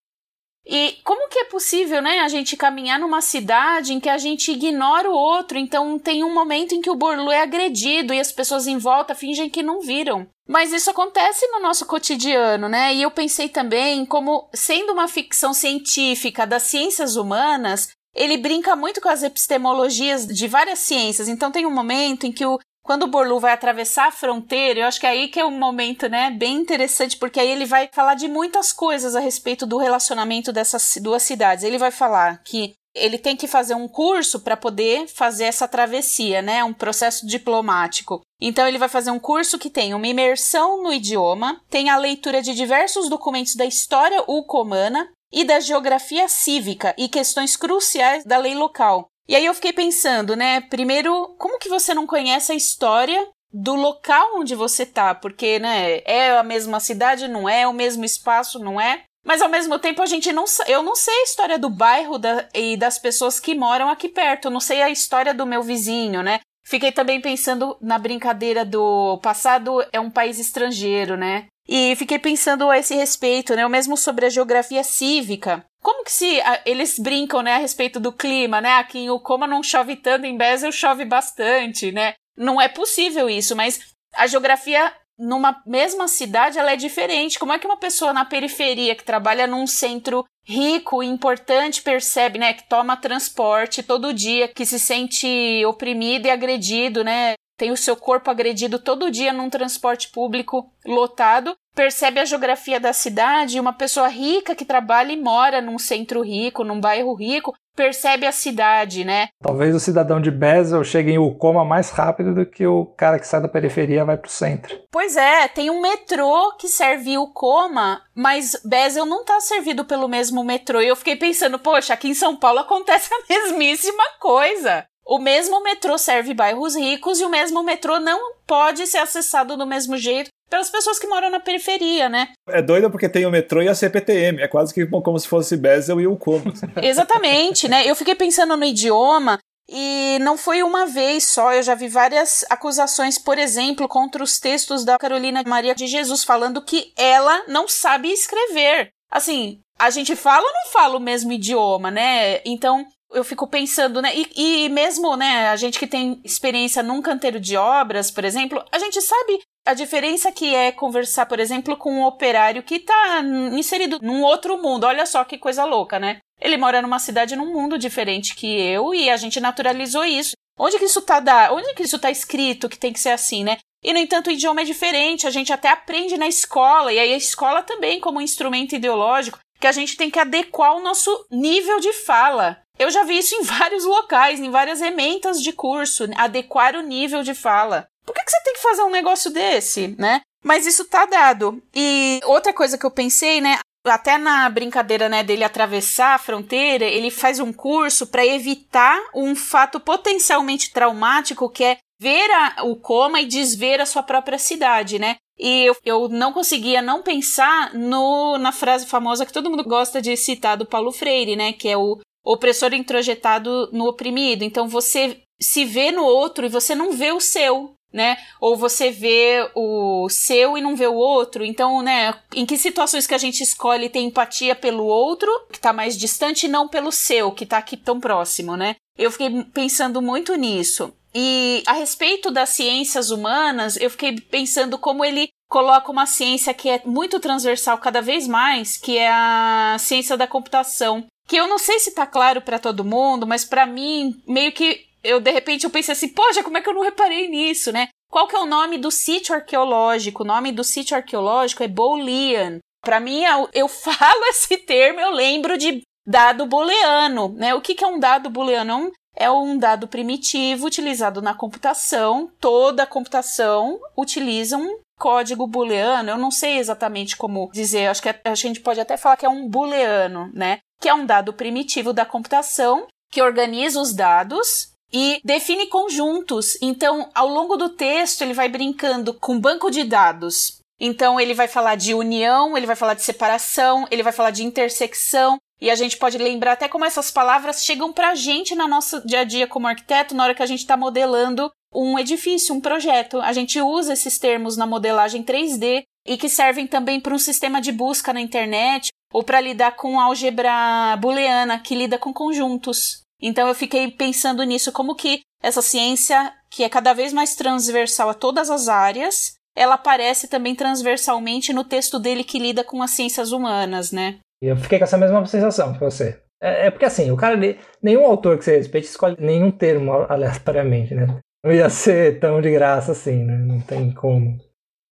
E 0.65 0.99
como 1.05 1.29
que 1.29 1.39
é 1.39 1.45
possível, 1.45 2.03
né, 2.03 2.21
a 2.21 2.29
gente 2.29 2.57
caminhar 2.57 2.99
numa 2.99 3.21
cidade 3.21 3.93
em 3.93 4.01
que 4.01 4.09
a 4.09 4.19
gente 4.19 4.51
ignora 4.51 5.09
o 5.09 5.15
outro? 5.15 5.59
Então 5.59 5.99
tem 5.99 6.25
um 6.25 6.35
momento 6.35 6.75
em 6.75 6.81
que 6.81 6.91
o 6.91 6.95
Borlu 6.97 7.31
é 7.31 7.41
agredido 7.41 8.13
e 8.13 8.21
as 8.21 8.33
pessoas 8.33 8.67
em 8.67 8.79
volta 8.79 9.15
fingem 9.15 9.49
que 9.49 9.63
não 9.63 9.81
viram. 9.81 10.29
Mas 10.47 10.73
isso 10.73 10.91
acontece 10.91 11.47
no 11.49 11.61
nosso 11.61 11.85
cotidiano, 11.87 12.69
né? 12.69 12.95
E 12.95 13.03
eu 13.03 13.11
pensei 13.11 13.49
também 13.49 14.07
como, 14.07 14.49
sendo 14.55 14.93
uma 14.93 15.09
ficção 15.09 15.53
científica 15.53 16.47
das 16.47 16.63
ciências 16.63 17.17
humanas, 17.17 17.89
ele 18.15 18.37
brinca 18.37 18.77
muito 18.77 19.01
com 19.01 19.09
as 19.09 19.23
epistemologias 19.23 20.27
de 20.27 20.47
várias 20.47 20.79
ciências. 20.79 21.29
Então 21.29 21.51
tem 21.51 21.67
um 21.67 21.75
momento 21.75 22.27
em 22.27 22.33
que 22.33 22.47
o 22.47 22.59
quando 22.87 23.03
o 23.03 23.09
Borlu 23.09 23.41
vai 23.41 23.53
atravessar 23.53 24.07
a 24.07 24.13
fronteira, 24.13 24.79
eu 24.79 24.87
acho 24.87 25.01
que 25.01 25.07
é 25.07 25.11
aí 25.11 25.27
que 25.27 25.41
é 25.41 25.45
um 25.45 25.59
momento, 25.59 26.09
né, 26.09 26.31
bem 26.31 26.55
interessante, 26.55 27.17
porque 27.17 27.41
aí 27.41 27.49
ele 27.49 27.67
vai 27.67 27.91
falar 27.93 28.15
de 28.15 28.29
muitas 28.29 28.73
coisas 28.73 29.17
a 29.17 29.21
respeito 29.21 29.67
do 29.67 29.77
relacionamento 29.77 30.53
dessas 30.53 30.97
duas 31.03 31.25
cidades. 31.25 31.65
Ele 31.65 31.79
vai 31.79 31.91
falar 31.91 32.41
que 32.45 32.75
ele 32.97 33.19
tem 33.19 33.37
que 33.37 33.47
fazer 33.47 33.75
um 33.75 33.87
curso 33.87 34.41
para 34.41 34.57
poder 34.57 35.07
fazer 35.09 35.45
essa 35.45 35.69
travessia, 35.69 36.43
né? 36.43 36.65
Um 36.65 36.73
processo 36.73 37.27
diplomático. 37.27 38.23
Então 38.41 38.67
ele 38.67 38.79
vai 38.79 38.89
fazer 38.89 39.11
um 39.11 39.19
curso 39.19 39.59
que 39.59 39.71
tem 39.71 39.95
uma 39.95 40.07
imersão 40.07 40.83
no 40.83 40.93
idioma, 40.93 41.61
tem 41.71 41.91
a 41.91 41.97
leitura 41.97 42.43
de 42.43 42.55
diversos 42.55 43.09
documentos 43.09 43.55
da 43.55 43.65
história 43.65 44.23
ucomana 44.27 45.09
e 45.33 45.45
da 45.45 45.61
geografia 45.61 46.29
cívica 46.29 46.95
e 46.97 47.09
questões 47.09 47.57
cruciais 47.57 48.25
da 48.25 48.39
lei 48.39 48.55
local. 48.55 49.09
E 49.29 49.35
aí 49.35 49.45
eu 49.45 49.55
fiquei 49.55 49.73
pensando, 49.73 50.37
né? 50.37 50.61
Primeiro, 50.61 51.35
como 51.39 51.59
que 51.59 51.69
você 51.69 51.93
não 51.93 52.07
conhece 52.07 52.53
a 52.53 52.55
história 52.55 53.29
do 53.53 53.75
local 53.75 54.37
onde 54.37 54.55
você 54.55 54.85
tá? 54.85 55.15
Porque, 55.15 55.59
né, 55.59 56.01
é 56.05 56.37
a 56.37 56.43
mesma 56.43 56.79
cidade, 56.79 57.27
não 57.27 57.49
é? 57.49 57.67
O 57.67 57.73
mesmo 57.73 58.05
espaço, 58.05 58.59
não 58.59 58.81
é? 58.81 59.03
Mas 59.27 59.43
ao 59.43 59.49
mesmo 59.49 59.77
tempo 59.77 60.01
a 60.01 60.07
gente 60.07 60.33
não 60.33 60.45
eu 60.69 60.85
não 60.85 60.95
sei 60.95 61.13
a 61.13 61.25
história 61.25 61.59
do 61.59 61.69
bairro 61.69 62.17
da, 62.17 62.49
e 62.55 62.77
das 62.77 62.97
pessoas 62.97 63.41
que 63.41 63.57
moram 63.57 63.91
aqui 63.91 64.09
perto, 64.09 64.47
eu 64.47 64.53
não 64.53 64.61
sei 64.61 64.81
a 64.81 64.89
história 64.89 65.35
do 65.35 65.45
meu 65.45 65.65
vizinho, 65.65 66.23
né? 66.23 66.39
Fiquei 66.65 66.93
também 66.93 67.21
pensando 67.21 67.77
na 67.81 67.99
brincadeira 67.99 68.65
do 68.65 69.19
passado 69.19 69.85
é 69.93 69.99
um 69.99 70.11
país 70.11 70.39
estrangeiro, 70.39 71.17
né? 71.17 71.47
E 71.69 71.97
fiquei 71.97 72.21
pensando 72.21 72.71
a 72.71 72.79
esse 72.79 72.95
respeito, 72.95 73.57
né? 73.57 73.67
O 73.67 73.71
mesmo 73.71 73.97
sobre 73.97 74.27
a 74.27 74.31
geografia 74.31 74.85
cívica. 74.85 75.65
Como 75.83 76.05
que 76.05 76.13
se 76.13 76.41
a, 76.41 76.63
eles 76.65 76.97
brincam, 76.99 77.43
né, 77.43 77.55
a 77.55 77.59
respeito 77.59 77.99
do 77.99 78.13
clima, 78.13 78.61
né? 78.61 78.75
Aqui 78.75 79.01
em 79.01 79.11
Ucoma 79.11 79.47
não 79.47 79.63
chove 79.63 79.97
tanto, 79.97 80.25
em 80.25 80.37
Basel 80.37 80.71
chove 80.71 81.05
bastante, 81.05 81.91
né? 81.91 82.15
Não 82.37 82.61
é 82.61 82.69
possível 82.69 83.29
isso, 83.29 83.57
mas 83.57 83.81
a 84.15 84.27
geografia 84.29 84.93
numa 85.19 85.63
mesma 85.67 86.09
cidade 86.09 86.59
ela 86.59 86.73
é 86.73 86.77
diferente. 86.77 87.39
Como 87.39 87.53
é 87.53 87.59
que 87.59 87.67
uma 87.67 87.77
pessoa 87.77 88.13
na 88.13 88.25
periferia 88.25 88.95
que 88.95 89.05
trabalha 89.05 89.47
num 89.47 89.67
centro 89.67 90.25
rico 90.45 91.03
e 91.03 91.07
importante 91.07 91.83
percebe, 91.83 92.39
né, 92.39 92.53
que 92.53 92.69
toma 92.69 92.97
transporte 92.97 93.83
todo 93.83 94.15
dia, 94.15 94.49
que 94.49 94.65
se 94.65 94.79
sente 94.79 95.65
oprimido 95.67 96.27
e 96.27 96.31
agredido, 96.31 97.03
né? 97.03 97.35
Tem 97.59 97.71
o 97.71 97.77
seu 97.77 97.97
corpo 97.97 98.31
agredido 98.31 98.79
todo 98.79 99.11
dia 99.11 99.33
num 99.33 99.49
transporte 99.49 100.09
público 100.09 100.71
lotado 100.85 101.57
percebe 101.77 102.19
a 102.19 102.25
geografia 102.25 102.81
da 102.81 102.95
cidade, 102.95 103.61
uma 103.61 103.73
pessoa 103.73 104.09
rica 104.09 104.55
que 104.55 104.65
trabalha 104.65 105.13
e 105.13 105.21
mora 105.21 105.61
num 105.61 105.79
centro 105.79 106.23
rico, 106.23 106.65
num 106.65 106.81
bairro 106.81 107.15
rico, 107.15 107.55
percebe 107.77 108.27
a 108.27 108.33
cidade, 108.33 109.05
né? 109.05 109.29
Talvez 109.41 109.75
o 109.75 109.81
cidadão 109.81 110.21
de 110.21 110.31
Basel 110.31 110.83
chegue 110.83 111.13
em 111.13 111.19
Ucoma 111.19 111.65
mais 111.65 111.91
rápido 111.91 112.35
do 112.35 112.47
que 112.47 112.67
o 112.67 112.87
cara 112.87 113.19
que 113.19 113.27
sai 113.27 113.43
da 113.43 113.49
periferia 113.49 114.05
vai 114.05 114.17
pro 114.17 114.31
centro. 114.31 114.77
Pois 114.91 115.17
é, 115.17 115.47
tem 115.47 115.71
um 115.71 115.81
metrô 115.81 116.57
que 116.59 116.67
serve 116.67 117.19
Ucoma, 117.19 118.03
mas 118.15 118.61
Basel 118.65 119.05
não 119.05 119.25
tá 119.25 119.39
servido 119.41 119.85
pelo 119.85 120.09
mesmo 120.09 120.43
metrô. 120.43 120.81
E 120.81 120.89
eu 120.89 120.97
fiquei 120.97 121.17
pensando, 121.17 121.59
poxa, 121.59 121.93
aqui 121.93 122.09
em 122.09 122.15
São 122.15 122.35
Paulo 122.35 122.61
acontece 122.61 123.11
a 123.15 123.33
mesmíssima 123.33 124.05
coisa. 124.19 124.87
O 125.09 125.21
mesmo 125.21 125.63
metrô 125.63 125.97
serve 125.97 126.35
bairros 126.35 126.75
ricos 126.75 127.21
e 127.21 127.25
o 127.25 127.29
mesmo 127.29 127.63
metrô 127.63 128.01
não 128.01 128.35
pode 128.45 128.87
ser 128.89 128.99
acessado 128.99 129.57
do 129.57 129.65
mesmo 129.65 129.97
jeito 129.97 130.31
pelas 130.49 130.71
pessoas 130.71 130.99
que 130.99 131.07
moram 131.07 131.31
na 131.31 131.41
periferia, 131.41 132.09
né? 132.09 132.29
É 132.49 132.63
doido 132.63 132.91
porque 132.91 133.09
tem 133.09 133.27
o 133.27 133.31
metrô 133.31 133.63
e 133.63 133.69
a 133.69 133.75
CPTM, 133.75 134.41
é 134.41 134.49
quase 134.49 134.73
que 134.73 134.87
como 134.87 135.19
se 135.19 135.29
fosse 135.29 135.57
Basel 135.57 136.01
e 136.01 136.07
o 136.07 136.17
Como. 136.17 136.53
Exatamente, 136.83 137.69
né? 137.69 137.85
Eu 137.87 137.97
fiquei 137.97 138.15
pensando 138.15 138.57
no 138.57 138.65
idioma 138.65 139.39
e 139.69 140.19
não 140.21 140.37
foi 140.37 140.63
uma 140.63 140.87
vez 140.87 141.27
só, 141.27 141.53
eu 141.53 141.63
já 141.63 141.75
vi 141.75 141.89
várias 141.89 142.45
acusações, 142.49 143.19
por 143.19 143.37
exemplo, 143.37 143.89
contra 143.89 144.23
os 144.23 144.39
textos 144.39 144.85
da 144.85 144.97
Carolina 144.97 145.43
Maria 145.45 145.75
de 145.75 145.87
Jesus, 145.87 146.23
falando 146.23 146.63
que 146.63 146.93
ela 146.97 147.45
não 147.49 147.67
sabe 147.67 148.13
escrever. 148.13 148.91
Assim, 149.11 149.61
a 149.79 149.91
gente 149.91 150.15
fala 150.15 150.47
ou 150.47 150.53
não 150.53 150.73
fala 150.73 150.97
o 150.97 151.01
mesmo 151.01 151.33
idioma, 151.33 151.91
né? 151.91 152.41
Então, 152.45 152.87
eu 153.13 153.25
fico 153.25 153.49
pensando, 153.49 154.01
né? 154.01 154.13
E, 154.15 154.65
e, 154.65 154.69
mesmo, 154.69 155.17
né, 155.17 155.49
a 155.49 155.57
gente 155.57 155.79
que 155.79 155.87
tem 155.87 156.21
experiência 156.25 156.83
num 156.83 157.03
canteiro 157.03 157.41
de 157.41 157.57
obras, 157.57 158.11
por 158.11 158.25
exemplo, 158.25 158.65
a 158.71 158.79
gente 158.79 159.01
sabe 159.01 159.41
a 159.67 159.75
diferença 159.75 160.31
que 160.31 160.55
é 160.55 160.71
conversar, 160.71 161.27
por 161.27 161.41
exemplo, 161.41 161.77
com 161.77 161.93
um 161.93 162.05
operário 162.05 162.63
que 162.63 162.77
está 162.77 163.21
inserido 163.53 163.99
num 164.01 164.23
outro 164.23 164.57
mundo. 164.63 164.85
Olha 164.85 165.05
só 165.05 165.25
que 165.25 165.37
coisa 165.37 165.65
louca, 165.65 165.99
né? 165.99 166.19
Ele 166.41 166.57
mora 166.57 166.81
numa 166.81 167.01
cidade 167.01 167.35
num 167.35 167.53
mundo 167.53 167.77
diferente 167.77 168.37
que 168.37 168.47
eu 168.47 168.95
e 168.95 169.11
a 169.11 169.17
gente 169.17 169.41
naturalizou 169.41 170.05
isso. 170.05 170.37
Onde 170.59 170.79
que 170.79 170.85
isso 170.85 171.03
tá 171.03 171.19
da, 171.21 171.53
onde 171.53 171.75
que 171.75 171.83
isso 171.83 171.99
tá 171.99 172.11
escrito 172.11 172.69
que 172.69 172.79
tem 172.79 172.93
que 172.93 173.01
ser 173.01 173.11
assim, 173.11 173.43
né? 173.43 173.59
E 173.83 173.93
no 173.93 173.99
entanto 173.99 174.29
o 174.29 174.31
idioma 174.31 174.63
é 174.63 174.65
diferente, 174.65 175.27
a 175.27 175.31
gente 175.31 175.53
até 175.53 175.69
aprende 175.69 176.17
na 176.17 176.27
escola 176.27 176.93
e 176.93 176.99
aí 176.99 177.13
a 177.13 177.17
escola 177.17 177.63
também 177.63 178.01
como 178.01 178.21
instrumento 178.21 178.75
ideológico 178.75 179.39
que 179.61 179.67
a 179.67 179.73
gente 179.73 179.97
tem 179.97 180.11
que 180.11 180.19
adequar 180.19 180.77
o 180.77 180.83
nosso 180.83 181.27
nível 181.31 181.81
de 181.81 181.93
fala. 181.93 182.63
Eu 182.79 182.91
já 182.91 183.05
vi 183.05 183.19
isso 183.19 183.35
em 183.35 183.43
vários 183.43 183.85
locais, 183.85 184.41
em 184.41 184.51
várias 184.51 184.81
ementas 184.81 185.43
de 185.43 185.53
curso, 185.53 186.09
adequar 186.17 186.77
o 186.77 186.83
nível 186.83 187.23
de 187.23 187.35
fala. 187.35 187.89
Por 188.05 188.15
que, 188.15 188.23
que 188.23 188.31
você 188.31 188.43
tem 188.45 188.55
que 188.55 188.63
fazer 188.63 188.83
um 188.83 188.91
negócio 188.91 189.31
desse, 189.31 189.97
né? 189.99 190.21
Mas 190.45 190.67
isso 190.67 190.85
tá 190.85 191.07
dado. 191.07 191.61
E 191.75 192.21
outra 192.25 192.53
coisa 192.53 192.79
que 192.79 192.87
eu 192.87 192.91
pensei, 192.91 193.41
né? 193.41 193.59
Até 193.85 194.19
na 194.19 194.49
brincadeira 194.49 195.09
né, 195.09 195.23
dele 195.23 195.45
atravessar 195.45 196.15
a 196.15 196.19
fronteira, 196.19 196.85
ele 196.85 197.11
faz 197.11 197.39
um 197.39 197.53
curso 197.53 198.07
para 198.07 198.27
evitar 198.27 199.01
um 199.15 199.35
fato 199.35 199.79
potencialmente 199.79 200.73
traumático 200.73 201.49
que 201.49 201.65
é 201.65 201.79
ver 202.01 202.31
a, 202.31 202.65
o 202.65 202.77
coma 202.77 203.21
e 203.21 203.27
desver 203.27 203.81
a 203.81 203.87
sua 203.87 204.03
própria 204.03 204.39
cidade, 204.39 204.99
né? 204.99 205.17
E 205.39 205.67
eu, 205.67 205.77
eu 205.85 206.09
não 206.09 206.33
conseguia 206.33 206.81
não 206.81 207.03
pensar 207.03 207.75
no, 207.75 208.39
na 208.39 208.53
frase 208.53 208.87
famosa 208.87 209.27
que 209.27 209.33
todo 209.33 209.51
mundo 209.51 209.65
gosta 209.65 210.01
de 210.01 210.17
citar 210.17 210.57
do 210.57 210.67
Paulo 210.67 210.93
Freire, 210.93 211.37
né? 211.37 211.53
Que 211.53 211.69
é 211.69 211.77
o 211.77 211.99
opressor 212.27 212.75
introjetado 212.75 213.71
no 213.73 213.87
oprimido. 213.87 214.43
Então 214.43 214.69
você 214.69 215.23
se 215.41 215.65
vê 215.65 215.93
no 215.93 216.03
outro 216.03 216.45
e 216.45 216.49
você 216.49 216.75
não 216.75 216.93
vê 216.93 217.13
o 217.13 217.21
seu, 217.21 217.75
né? 217.93 218.17
Ou 218.41 218.57
você 218.57 218.91
vê 218.91 219.49
o 219.55 220.09
seu 220.11 220.59
e 220.59 220.61
não 220.61 220.75
vê 220.75 220.89
o 220.89 220.95
outro. 220.95 221.45
Então, 221.45 221.83
né, 221.83 222.15
em 222.35 222.45
que 222.45 222.59
situações 222.59 223.07
que 223.07 223.15
a 223.15 223.19
gente 223.19 223.43
escolhe 223.43 223.89
ter 223.89 224.01
empatia 224.01 224.57
pelo 224.57 224.85
outro, 224.85 225.31
que 225.53 225.61
tá 225.61 225.73
mais 225.73 225.97
distante, 225.97 226.47
e 226.47 226.49
não 226.49 226.69
pelo 226.69 226.91
seu, 226.91 227.31
que 227.31 227.47
tá 227.47 227.59
aqui 227.59 227.77
tão 227.77 228.01
próximo, 228.01 228.57
né? 228.57 228.75
Eu 228.99 229.11
fiquei 229.11 229.45
pensando 229.45 230.03
muito 230.03 230.35
nisso. 230.35 230.93
E 231.15 231.63
a 231.67 231.73
respeito 231.73 232.31
das 232.31 232.51
ciências 232.51 233.11
humanas, 233.11 233.77
eu 233.77 233.89
fiquei 233.89 234.21
pensando 234.21 234.77
como 234.77 235.05
ele 235.05 235.29
coloca 235.49 235.91
uma 235.91 236.07
ciência 236.07 236.53
que 236.53 236.69
é 236.69 236.83
muito 236.85 237.21
transversal 237.21 237.79
cada 237.79 238.03
vez 238.03 238.27
mais, 238.27 238.77
que 238.77 238.99
é 238.99 239.09
a 239.09 239.77
ciência 239.79 240.17
da 240.17 240.27
computação. 240.27 241.07
Que 241.27 241.37
eu 241.37 241.49
não 241.49 241.59
sei 241.59 241.79
se 241.79 241.93
tá 241.93 242.07
claro 242.07 242.41
para 242.41 242.59
todo 242.59 242.85
mundo, 242.85 243.27
mas 243.27 243.45
para 243.45 243.67
mim, 243.67 244.21
meio 244.27 244.53
que 244.53 244.87
eu 245.03 245.21
de 245.21 245.31
repente 245.31 245.65
eu 245.65 245.71
pensei 245.71 245.93
assim, 245.93 246.09
poxa, 246.09 246.43
como 246.43 246.59
é 246.59 246.61
que 246.61 246.69
eu 246.69 246.75
não 246.75 246.83
reparei 246.83 247.29
nisso, 247.29 247.73
né? 247.73 247.89
Qual 248.11 248.27
que 248.27 248.37
é 248.37 248.39
o 248.39 248.47
nome 248.47 248.79
do 248.79 248.91
sítio 248.91 249.35
arqueológico? 249.35 250.23
O 250.23 250.27
nome 250.27 250.53
do 250.53 250.65
sítio 250.65 250.97
arqueológico 250.97 251.63
é 251.63 251.69
Boolean. 251.69 252.59
Para 252.83 253.01
mim, 253.01 253.23
eu 253.53 253.67
falo 253.69 254.25
esse 254.27 254.57
termo, 254.59 255.01
eu 255.01 255.11
lembro 255.11 255.59
de 255.59 255.83
dado 256.07 256.47
booleano, 256.47 257.31
né? 257.31 257.55
O 257.55 257.61
que, 257.61 257.75
que 257.75 257.85
é 257.85 257.89
um 257.89 257.99
dado 257.99 258.31
booleano? 258.31 258.93
É 259.19 259.31
um 259.31 259.57
dado 259.57 259.89
primitivo 259.89 260.67
utilizado 260.67 261.23
na 261.23 261.35
computação. 261.35 262.31
Toda 262.39 262.87
computação 262.87 263.81
utiliza 263.97 264.57
um 264.59 264.79
código 264.99 265.47
booleano. 265.47 266.11
Eu 266.11 266.19
não 266.19 266.31
sei 266.31 266.59
exatamente 266.59 267.17
como 267.17 267.51
dizer, 267.53 267.89
acho 267.89 268.03
que 268.03 268.15
a 268.25 268.35
gente 268.35 268.61
pode 268.61 268.79
até 268.79 268.97
falar 268.97 269.17
que 269.17 269.27
é 269.27 269.29
um 269.29 269.49
booleano, 269.49 270.31
né? 270.35 270.59
Que 270.81 270.89
é 270.89 270.95
um 270.95 271.07
dado 271.07 271.33
primitivo 271.33 271.93
da 271.93 272.05
computação 272.05 272.87
que 273.11 273.23
organiza 273.23 273.81
os 273.81 273.95
dados 273.95 274.73
e 274.93 275.21
define 275.25 275.67
conjuntos. 275.67 276.57
Então, 276.61 277.09
ao 277.15 277.29
longo 277.29 277.57
do 277.57 277.71
texto, 277.71 278.23
ele 278.23 278.35
vai 278.35 278.49
brincando 278.49 279.15
com 279.15 279.41
banco 279.41 279.71
de 279.71 279.85
dados. 279.85 280.59
Então, 280.79 281.19
ele 281.19 281.35
vai 281.35 281.49
falar 281.49 281.77
de 281.77 281.95
união, 281.95 282.57
ele 282.57 282.67
vai 282.67 282.77
falar 282.77 282.95
de 282.95 283.03
separação, 283.03 283.87
ele 283.91 284.03
vai 284.03 284.13
falar 284.13 284.31
de 284.31 284.45
intersecção. 284.45 285.39
E 285.61 285.71
a 285.71 285.75
gente 285.75 285.97
pode 285.97 286.19
lembrar 286.19 286.53
até 286.53 286.69
como 286.69 286.85
essas 286.85 287.11
palavras 287.11 287.65
chegam 287.65 287.91
para 287.93 288.11
a 288.11 288.15
gente 288.15 288.55
na 288.55 288.69
nosso 288.69 289.05
dia 289.07 289.21
a 289.21 289.25
dia 289.25 289.47
como 289.47 289.67
arquiteto, 289.67 290.15
na 290.15 290.25
hora 290.25 290.35
que 290.35 290.43
a 290.43 290.47
gente 290.47 290.61
está 290.61 290.77
modelando 290.77 291.51
um 291.75 291.99
edifício, 291.99 292.55
um 292.55 292.61
projeto. 292.61 293.21
A 293.21 293.33
gente 293.33 293.61
usa 293.61 293.95
esses 293.95 294.19
termos 294.19 294.57
na 294.57 294.67
modelagem 294.67 295.23
3D 295.23 295.85
e 296.07 296.17
que 296.17 296.29
servem 296.29 296.67
também 296.67 297.01
para 297.01 297.15
um 297.15 297.19
sistema 297.19 297.61
de 297.61 297.73
busca 297.73 298.13
na 298.13 298.21
internet 298.21 298.91
ou 299.13 299.23
para 299.23 299.41
lidar 299.41 299.77
com 299.77 300.01
álgebra 300.01 300.97
booleana, 301.01 301.59
que 301.59 301.75
lida 301.75 301.99
com 301.99 302.13
conjuntos. 302.13 303.03
Então 303.21 303.49
eu 303.49 303.55
fiquei 303.55 303.91
pensando 303.91 304.43
nisso, 304.43 304.73
como 304.73 304.95
que 304.95 305.21
essa 305.43 305.63
ciência, 305.63 306.33
que 306.51 306.65
é 306.65 306.69
cada 306.69 306.93
vez 306.93 307.13
mais 307.13 307.35
transversal 307.35 308.11
a 308.11 308.15
todas 308.15 308.51
as 308.51 308.69
áreas, 308.69 309.35
ela 309.57 309.75
aparece 309.75 310.29
também 310.29 310.55
transversalmente 310.55 311.53
no 311.53 311.65
texto 311.65 311.99
dele 311.99 312.23
que 312.23 312.39
lida 312.39 312.63
com 312.63 312.83
as 312.83 312.91
ciências 312.91 313.33
humanas, 313.33 313.91
né? 313.91 314.19
Eu 314.43 314.57
fiquei 314.57 314.79
com 314.79 314.85
essa 314.85 314.99
mesma 314.99 315.25
sensação 315.25 315.73
que 315.73 315.81
você. 315.81 316.21
É, 316.43 316.67
é 316.67 316.71
porque 316.71 316.85
assim, 316.85 317.11
o 317.11 317.17
cara, 317.17 317.37
nenhum 317.83 318.05
autor 318.05 318.37
que 318.37 318.45
você 318.45 318.59
respeite 318.59 318.89
escolhe 318.89 319.17
nenhum 319.19 319.51
termo 319.51 319.93
aleatoriamente, 320.09 320.95
né? 320.95 321.07
Não 321.45 321.53
ia 321.53 321.71
ser 321.71 322.19
tão 322.21 322.41
de 322.41 322.51
graça 322.51 322.93
assim, 322.93 323.25
né? 323.25 323.37
Não 323.39 323.61
tem 323.61 323.93
como. 323.93 324.39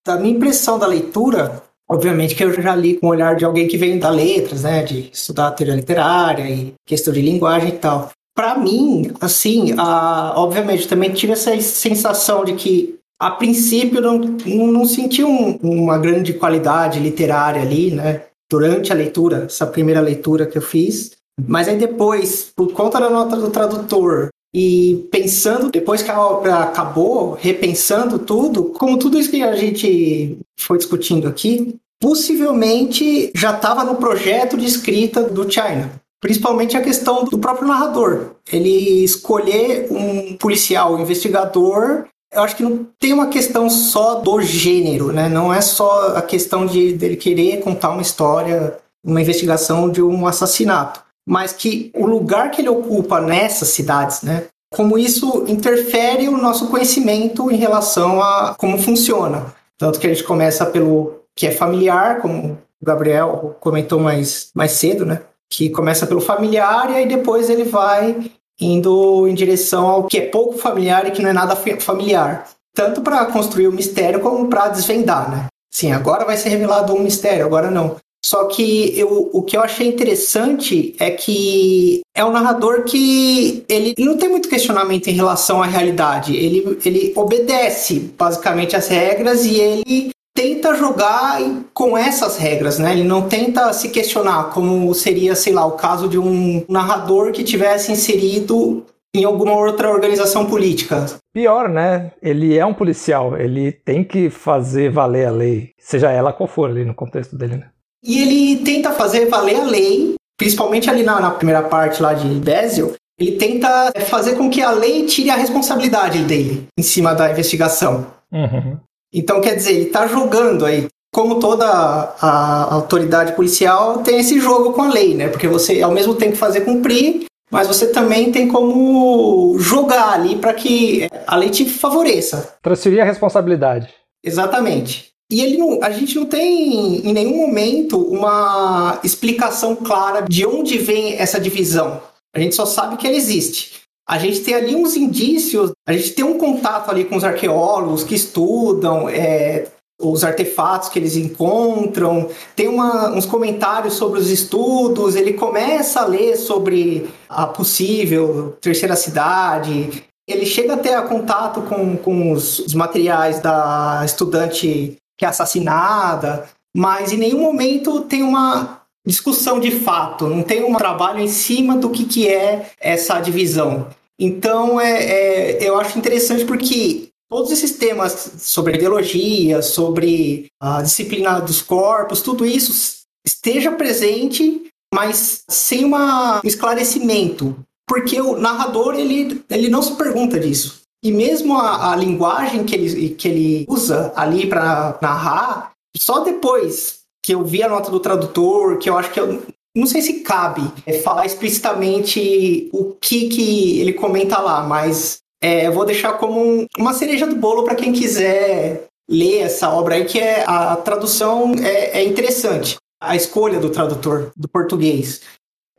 Da 0.06 0.16
minha 0.16 0.34
impressão 0.34 0.78
da 0.78 0.86
leitura, 0.86 1.62
obviamente 1.88 2.34
que 2.34 2.44
eu 2.44 2.52
já 2.52 2.74
li 2.74 2.96
com 2.96 3.06
o 3.06 3.10
olhar 3.10 3.36
de 3.36 3.44
alguém 3.44 3.68
que 3.68 3.76
veio 3.76 3.98
da 4.00 4.10
letras, 4.10 4.62
né? 4.62 4.82
De 4.82 5.10
estudar 5.12 5.50
teoria 5.52 5.74
literária 5.74 6.48
e 6.48 6.74
questão 6.86 7.12
de 7.12 7.20
linguagem 7.20 7.70
e 7.70 7.78
tal. 7.78 8.10
Para 8.36 8.58
mim, 8.58 9.12
assim, 9.20 9.74
a, 9.78 10.34
obviamente, 10.36 10.88
também 10.88 11.12
tive 11.12 11.32
essa 11.32 11.58
sensação 11.60 12.44
de 12.44 12.54
que 12.54 12.98
a 13.20 13.30
princípio 13.30 14.00
não, 14.00 14.18
não, 14.18 14.66
não 14.66 14.84
senti 14.84 15.22
um, 15.22 15.56
uma 15.62 15.98
grande 15.98 16.32
qualidade 16.34 16.98
literária 16.98 17.62
ali, 17.62 17.90
né? 17.92 18.22
Durante 18.50 18.92
a 18.92 18.94
leitura, 18.94 19.44
essa 19.44 19.66
primeira 19.66 20.00
leitura 20.00 20.46
que 20.46 20.58
eu 20.58 20.62
fiz. 20.62 21.12
Mas 21.48 21.68
aí 21.68 21.76
depois, 21.76 22.52
por 22.54 22.72
conta 22.72 23.00
da 23.00 23.10
nota 23.10 23.36
do 23.36 23.50
tradutor 23.50 24.28
e 24.54 25.08
pensando, 25.10 25.68
depois 25.68 26.00
que 26.00 26.10
a 26.12 26.20
obra 26.20 26.58
acabou, 26.58 27.36
repensando 27.40 28.20
tudo, 28.20 28.66
como 28.66 28.96
tudo 28.96 29.18
isso 29.18 29.30
que 29.30 29.42
a 29.42 29.56
gente 29.56 30.38
foi 30.56 30.78
discutindo 30.78 31.26
aqui, 31.26 31.74
possivelmente 32.00 33.32
já 33.34 33.52
estava 33.52 33.82
no 33.82 33.96
projeto 33.96 34.56
de 34.56 34.64
escrita 34.64 35.24
do 35.24 35.50
China. 35.50 35.90
Principalmente 36.20 36.76
a 36.76 36.80
questão 36.80 37.24
do 37.24 37.38
próprio 37.38 37.66
narrador. 37.66 38.30
Ele 38.50 39.02
escolher 39.02 39.88
um 39.90 40.36
policial, 40.36 40.94
um 40.94 41.00
investigador 41.00 42.06
eu 42.32 42.42
acho 42.42 42.56
que 42.56 42.64
não 42.64 42.84
tem 42.98 43.12
uma 43.12 43.28
questão 43.28 43.70
só 43.70 44.16
do 44.16 44.40
gênero, 44.40 45.12
né? 45.12 45.28
Não 45.28 45.54
é 45.54 45.60
só 45.60 46.16
a 46.16 46.22
questão 46.22 46.66
de 46.66 46.92
dele 46.92 47.14
querer 47.14 47.60
contar 47.60 47.90
uma 47.90 48.02
história, 48.02 48.76
uma 49.04 49.22
investigação 49.22 49.88
de 49.88 50.02
um 50.02 50.26
assassinato 50.26 51.03
mas 51.26 51.52
que 51.52 51.90
o 51.94 52.06
lugar 52.06 52.50
que 52.50 52.60
ele 52.60 52.68
ocupa 52.68 53.20
nessas 53.20 53.68
cidades, 53.68 54.22
né, 54.22 54.44
como 54.74 54.98
isso 54.98 55.44
interfere 55.46 56.28
o 56.28 56.36
nosso 56.36 56.66
conhecimento 56.66 57.50
em 57.50 57.56
relação 57.56 58.20
a 58.20 58.54
como 58.58 58.76
funciona. 58.76 59.54
Tanto 59.78 60.00
que 60.00 60.06
a 60.06 60.10
gente 60.10 60.24
começa 60.24 60.66
pelo 60.66 61.20
que 61.36 61.46
é 61.46 61.50
familiar, 61.50 62.20
como 62.20 62.58
o 62.80 62.84
Gabriel 62.84 63.56
comentou 63.60 64.00
mais, 64.00 64.50
mais 64.54 64.72
cedo, 64.72 65.06
né? 65.06 65.22
Que 65.50 65.70
começa 65.70 66.06
pelo 66.06 66.20
familiar 66.20 66.90
e 66.90 66.96
aí 66.96 67.08
depois 67.08 67.48
ele 67.48 67.64
vai 67.64 68.30
indo 68.60 69.26
em 69.28 69.34
direção 69.34 69.86
ao 69.86 70.04
que 70.04 70.18
é 70.18 70.26
pouco 70.26 70.58
familiar 70.58 71.06
e 71.06 71.10
que 71.10 71.22
não 71.22 71.30
é 71.30 71.32
nada 71.32 71.56
familiar. 71.78 72.48
Tanto 72.74 73.00
para 73.00 73.24
construir 73.26 73.68
o 73.68 73.72
mistério 73.72 74.20
como 74.20 74.48
para 74.48 74.68
desvendar, 74.68 75.30
né? 75.30 75.46
Sim, 75.72 75.92
agora 75.92 76.24
vai 76.24 76.36
ser 76.36 76.50
revelado 76.50 76.94
um 76.94 77.00
mistério, 77.00 77.46
agora 77.46 77.70
não. 77.70 77.96
Só 78.24 78.46
que 78.46 78.98
eu, 78.98 79.28
o 79.34 79.42
que 79.42 79.54
eu 79.54 79.60
achei 79.60 79.86
interessante 79.86 80.96
é 80.98 81.10
que 81.10 82.00
é 82.16 82.24
um 82.24 82.32
narrador 82.32 82.84
que 82.84 83.62
ele 83.68 83.94
não 83.98 84.16
tem 84.16 84.30
muito 84.30 84.48
questionamento 84.48 85.08
em 85.08 85.12
relação 85.12 85.62
à 85.62 85.66
realidade. 85.66 86.34
Ele, 86.34 86.78
ele 86.86 87.12
obedece 87.14 88.14
basicamente 88.16 88.74
as 88.74 88.88
regras 88.88 89.44
e 89.44 89.60
ele 89.60 90.10
tenta 90.34 90.74
jogar 90.74 91.38
com 91.74 91.98
essas 91.98 92.38
regras, 92.38 92.78
né? 92.78 92.92
Ele 92.92 93.04
não 93.04 93.28
tenta 93.28 93.70
se 93.74 93.90
questionar 93.90 94.44
como 94.54 94.94
seria, 94.94 95.34
sei 95.34 95.52
lá, 95.52 95.66
o 95.66 95.72
caso 95.72 96.08
de 96.08 96.18
um 96.18 96.64
narrador 96.66 97.30
que 97.30 97.44
tivesse 97.44 97.92
inserido 97.92 98.86
em 99.14 99.24
alguma 99.24 99.54
outra 99.54 99.90
organização 99.90 100.46
política. 100.46 101.04
Pior, 101.30 101.68
né? 101.68 102.10
Ele 102.22 102.56
é 102.56 102.64
um 102.64 102.72
policial, 102.72 103.36
ele 103.38 103.70
tem 103.70 104.02
que 104.02 104.30
fazer 104.30 104.90
valer 104.90 105.26
a 105.26 105.30
lei, 105.30 105.72
seja 105.78 106.10
ela 106.10 106.32
qual 106.32 106.48
for 106.48 106.70
ali 106.70 106.86
no 106.86 106.94
contexto 106.94 107.36
dele, 107.36 107.56
né? 107.58 107.73
E 108.04 108.20
ele 108.20 108.62
tenta 108.62 108.92
fazer 108.92 109.26
valer 109.26 109.56
a 109.56 109.64
lei, 109.64 110.14
principalmente 110.36 110.90
ali 110.90 111.02
na, 111.02 111.20
na 111.20 111.30
primeira 111.30 111.62
parte 111.62 112.02
lá 112.02 112.12
de 112.12 112.28
Bezel, 112.28 112.94
ele 113.18 113.32
tenta 113.32 113.92
fazer 114.06 114.36
com 114.36 114.50
que 114.50 114.60
a 114.60 114.72
lei 114.72 115.06
tire 115.06 115.30
a 115.30 115.36
responsabilidade 115.36 116.22
dele 116.24 116.66
em 116.78 116.82
cima 116.82 117.14
da 117.14 117.30
investigação. 117.30 118.06
Uhum. 118.32 118.76
Então, 119.12 119.40
quer 119.40 119.54
dizer, 119.54 119.72
ele 119.72 119.86
está 119.86 120.06
jogando 120.06 120.66
aí. 120.66 120.88
Como 121.14 121.38
toda 121.38 121.64
a 121.64 122.74
autoridade 122.74 123.34
policial 123.34 123.98
tem 123.98 124.18
esse 124.18 124.40
jogo 124.40 124.72
com 124.72 124.82
a 124.82 124.92
lei, 124.92 125.14
né? 125.14 125.28
Porque 125.28 125.46
você, 125.46 125.80
ao 125.80 125.92
mesmo 125.92 126.16
tempo, 126.16 126.34
fazer 126.34 126.62
cumprir, 126.62 127.26
mas 127.48 127.68
você 127.68 127.86
também 127.86 128.32
tem 128.32 128.48
como 128.48 129.56
jogar 129.60 130.14
ali 130.14 130.34
para 130.34 130.52
que 130.52 131.08
a 131.24 131.36
lei 131.36 131.50
te 131.50 131.66
favoreça. 131.66 132.56
Transferir 132.60 133.00
a 133.00 133.04
responsabilidade. 133.04 133.94
Exatamente. 134.24 135.13
E 135.30 135.40
ele 135.40 135.56
não, 135.56 135.82
a 135.82 135.90
gente 135.90 136.16
não 136.16 136.26
tem 136.26 137.06
em 137.06 137.12
nenhum 137.12 137.36
momento 137.36 137.98
uma 137.98 139.00
explicação 139.02 139.74
clara 139.74 140.22
de 140.22 140.46
onde 140.46 140.78
vem 140.78 141.14
essa 141.14 141.40
divisão. 141.40 142.02
A 142.34 142.38
gente 142.38 142.54
só 142.54 142.66
sabe 142.66 142.96
que 142.96 143.06
ela 143.06 143.16
existe. 143.16 143.82
A 144.06 144.18
gente 144.18 144.40
tem 144.40 144.54
ali 144.54 144.76
uns 144.76 144.96
indícios, 144.96 145.72
a 145.88 145.92
gente 145.92 146.10
tem 146.10 146.24
um 146.24 146.36
contato 146.36 146.90
ali 146.90 147.04
com 147.04 147.16
os 147.16 147.24
arqueólogos 147.24 148.04
que 148.04 148.14
estudam 148.14 149.08
é, 149.08 149.66
os 150.00 150.24
artefatos 150.24 150.88
que 150.88 150.98
eles 150.98 151.16
encontram, 151.16 152.28
tem 152.54 152.68
uma, 152.68 153.10
uns 153.10 153.24
comentários 153.24 153.94
sobre 153.94 154.20
os 154.20 154.30
estudos, 154.30 155.16
ele 155.16 155.32
começa 155.32 156.00
a 156.00 156.06
ler 156.06 156.36
sobre 156.36 157.08
a 157.28 157.46
possível 157.46 158.56
terceira 158.60 158.96
cidade, 158.96 160.04
ele 160.28 160.46
chega 160.46 160.74
até 160.74 160.94
a 160.94 161.02
contato 161.02 161.62
com, 161.62 161.96
com 161.96 162.32
os, 162.32 162.58
os 162.58 162.74
materiais 162.74 163.40
da 163.40 164.02
estudante 164.04 164.96
que 165.18 165.24
é 165.24 165.28
assassinada, 165.28 166.48
mas 166.76 167.12
em 167.12 167.16
nenhum 167.16 167.40
momento 167.40 168.02
tem 168.02 168.22
uma 168.22 168.82
discussão 169.06 169.60
de 169.60 169.70
fato, 169.70 170.26
não 170.26 170.42
tem 170.42 170.64
um 170.64 170.74
trabalho 170.74 171.20
em 171.20 171.28
cima 171.28 171.76
do 171.76 171.90
que, 171.90 172.04
que 172.04 172.28
é 172.28 172.70
essa 172.80 173.20
divisão. 173.20 173.88
Então, 174.18 174.80
é, 174.80 175.04
é, 175.04 175.68
eu 175.68 175.78
acho 175.78 175.98
interessante 175.98 176.44
porque 176.44 177.08
todos 177.28 177.50
esses 177.50 177.72
temas 177.72 178.32
sobre 178.38 178.76
ideologia, 178.76 179.60
sobre 179.60 180.46
a 180.60 180.82
disciplina 180.82 181.40
dos 181.40 181.60
corpos, 181.60 182.22
tudo 182.22 182.46
isso 182.46 183.04
esteja 183.26 183.72
presente, 183.72 184.70
mas 184.92 185.44
sem 185.48 185.84
uma, 185.84 186.40
um 186.44 186.46
esclarecimento. 186.46 187.56
Porque 187.86 188.18
o 188.20 188.38
narrador, 188.38 188.94
ele, 188.94 189.44
ele 189.50 189.68
não 189.68 189.82
se 189.82 189.94
pergunta 189.96 190.38
disso. 190.40 190.83
E 191.04 191.12
mesmo 191.12 191.58
a, 191.58 191.92
a 191.92 191.96
linguagem 191.96 192.64
que 192.64 192.74
ele, 192.74 193.10
que 193.10 193.28
ele 193.28 193.66
usa 193.68 194.10
ali 194.16 194.46
para 194.46 194.98
narrar, 195.02 195.72
só 195.94 196.20
depois 196.20 197.00
que 197.22 197.34
eu 197.34 197.44
vi 197.44 197.62
a 197.62 197.68
nota 197.68 197.90
do 197.90 198.00
tradutor, 198.00 198.78
que 198.78 198.88
eu 198.88 198.96
acho 198.96 199.12
que 199.12 199.20
eu 199.20 199.42
não 199.76 199.86
sei 199.86 200.00
se 200.00 200.20
cabe 200.20 200.62
é, 200.86 200.94
falar 200.94 201.26
explicitamente 201.26 202.70
o 202.72 202.96
que, 203.00 203.28
que 203.28 203.80
ele 203.80 203.92
comenta 203.92 204.38
lá, 204.38 204.62
mas 204.62 205.18
é, 205.42 205.66
eu 205.66 205.72
vou 205.72 205.84
deixar 205.84 206.14
como 206.14 206.40
um, 206.40 206.66
uma 206.78 206.94
cereja 206.94 207.26
do 207.26 207.36
bolo 207.36 207.64
para 207.64 207.74
quem 207.74 207.92
quiser 207.92 208.86
ler 209.08 209.40
essa 209.40 209.68
obra 209.70 209.96
aí, 209.96 210.04
que 210.06 210.18
é 210.18 210.44
a 210.46 210.76
tradução 210.76 211.52
é, 211.62 212.00
é 212.00 212.04
interessante. 212.04 212.76
A 213.02 213.14
escolha 213.14 213.60
do 213.60 213.68
tradutor 213.68 214.32
do 214.34 214.48
português. 214.48 215.20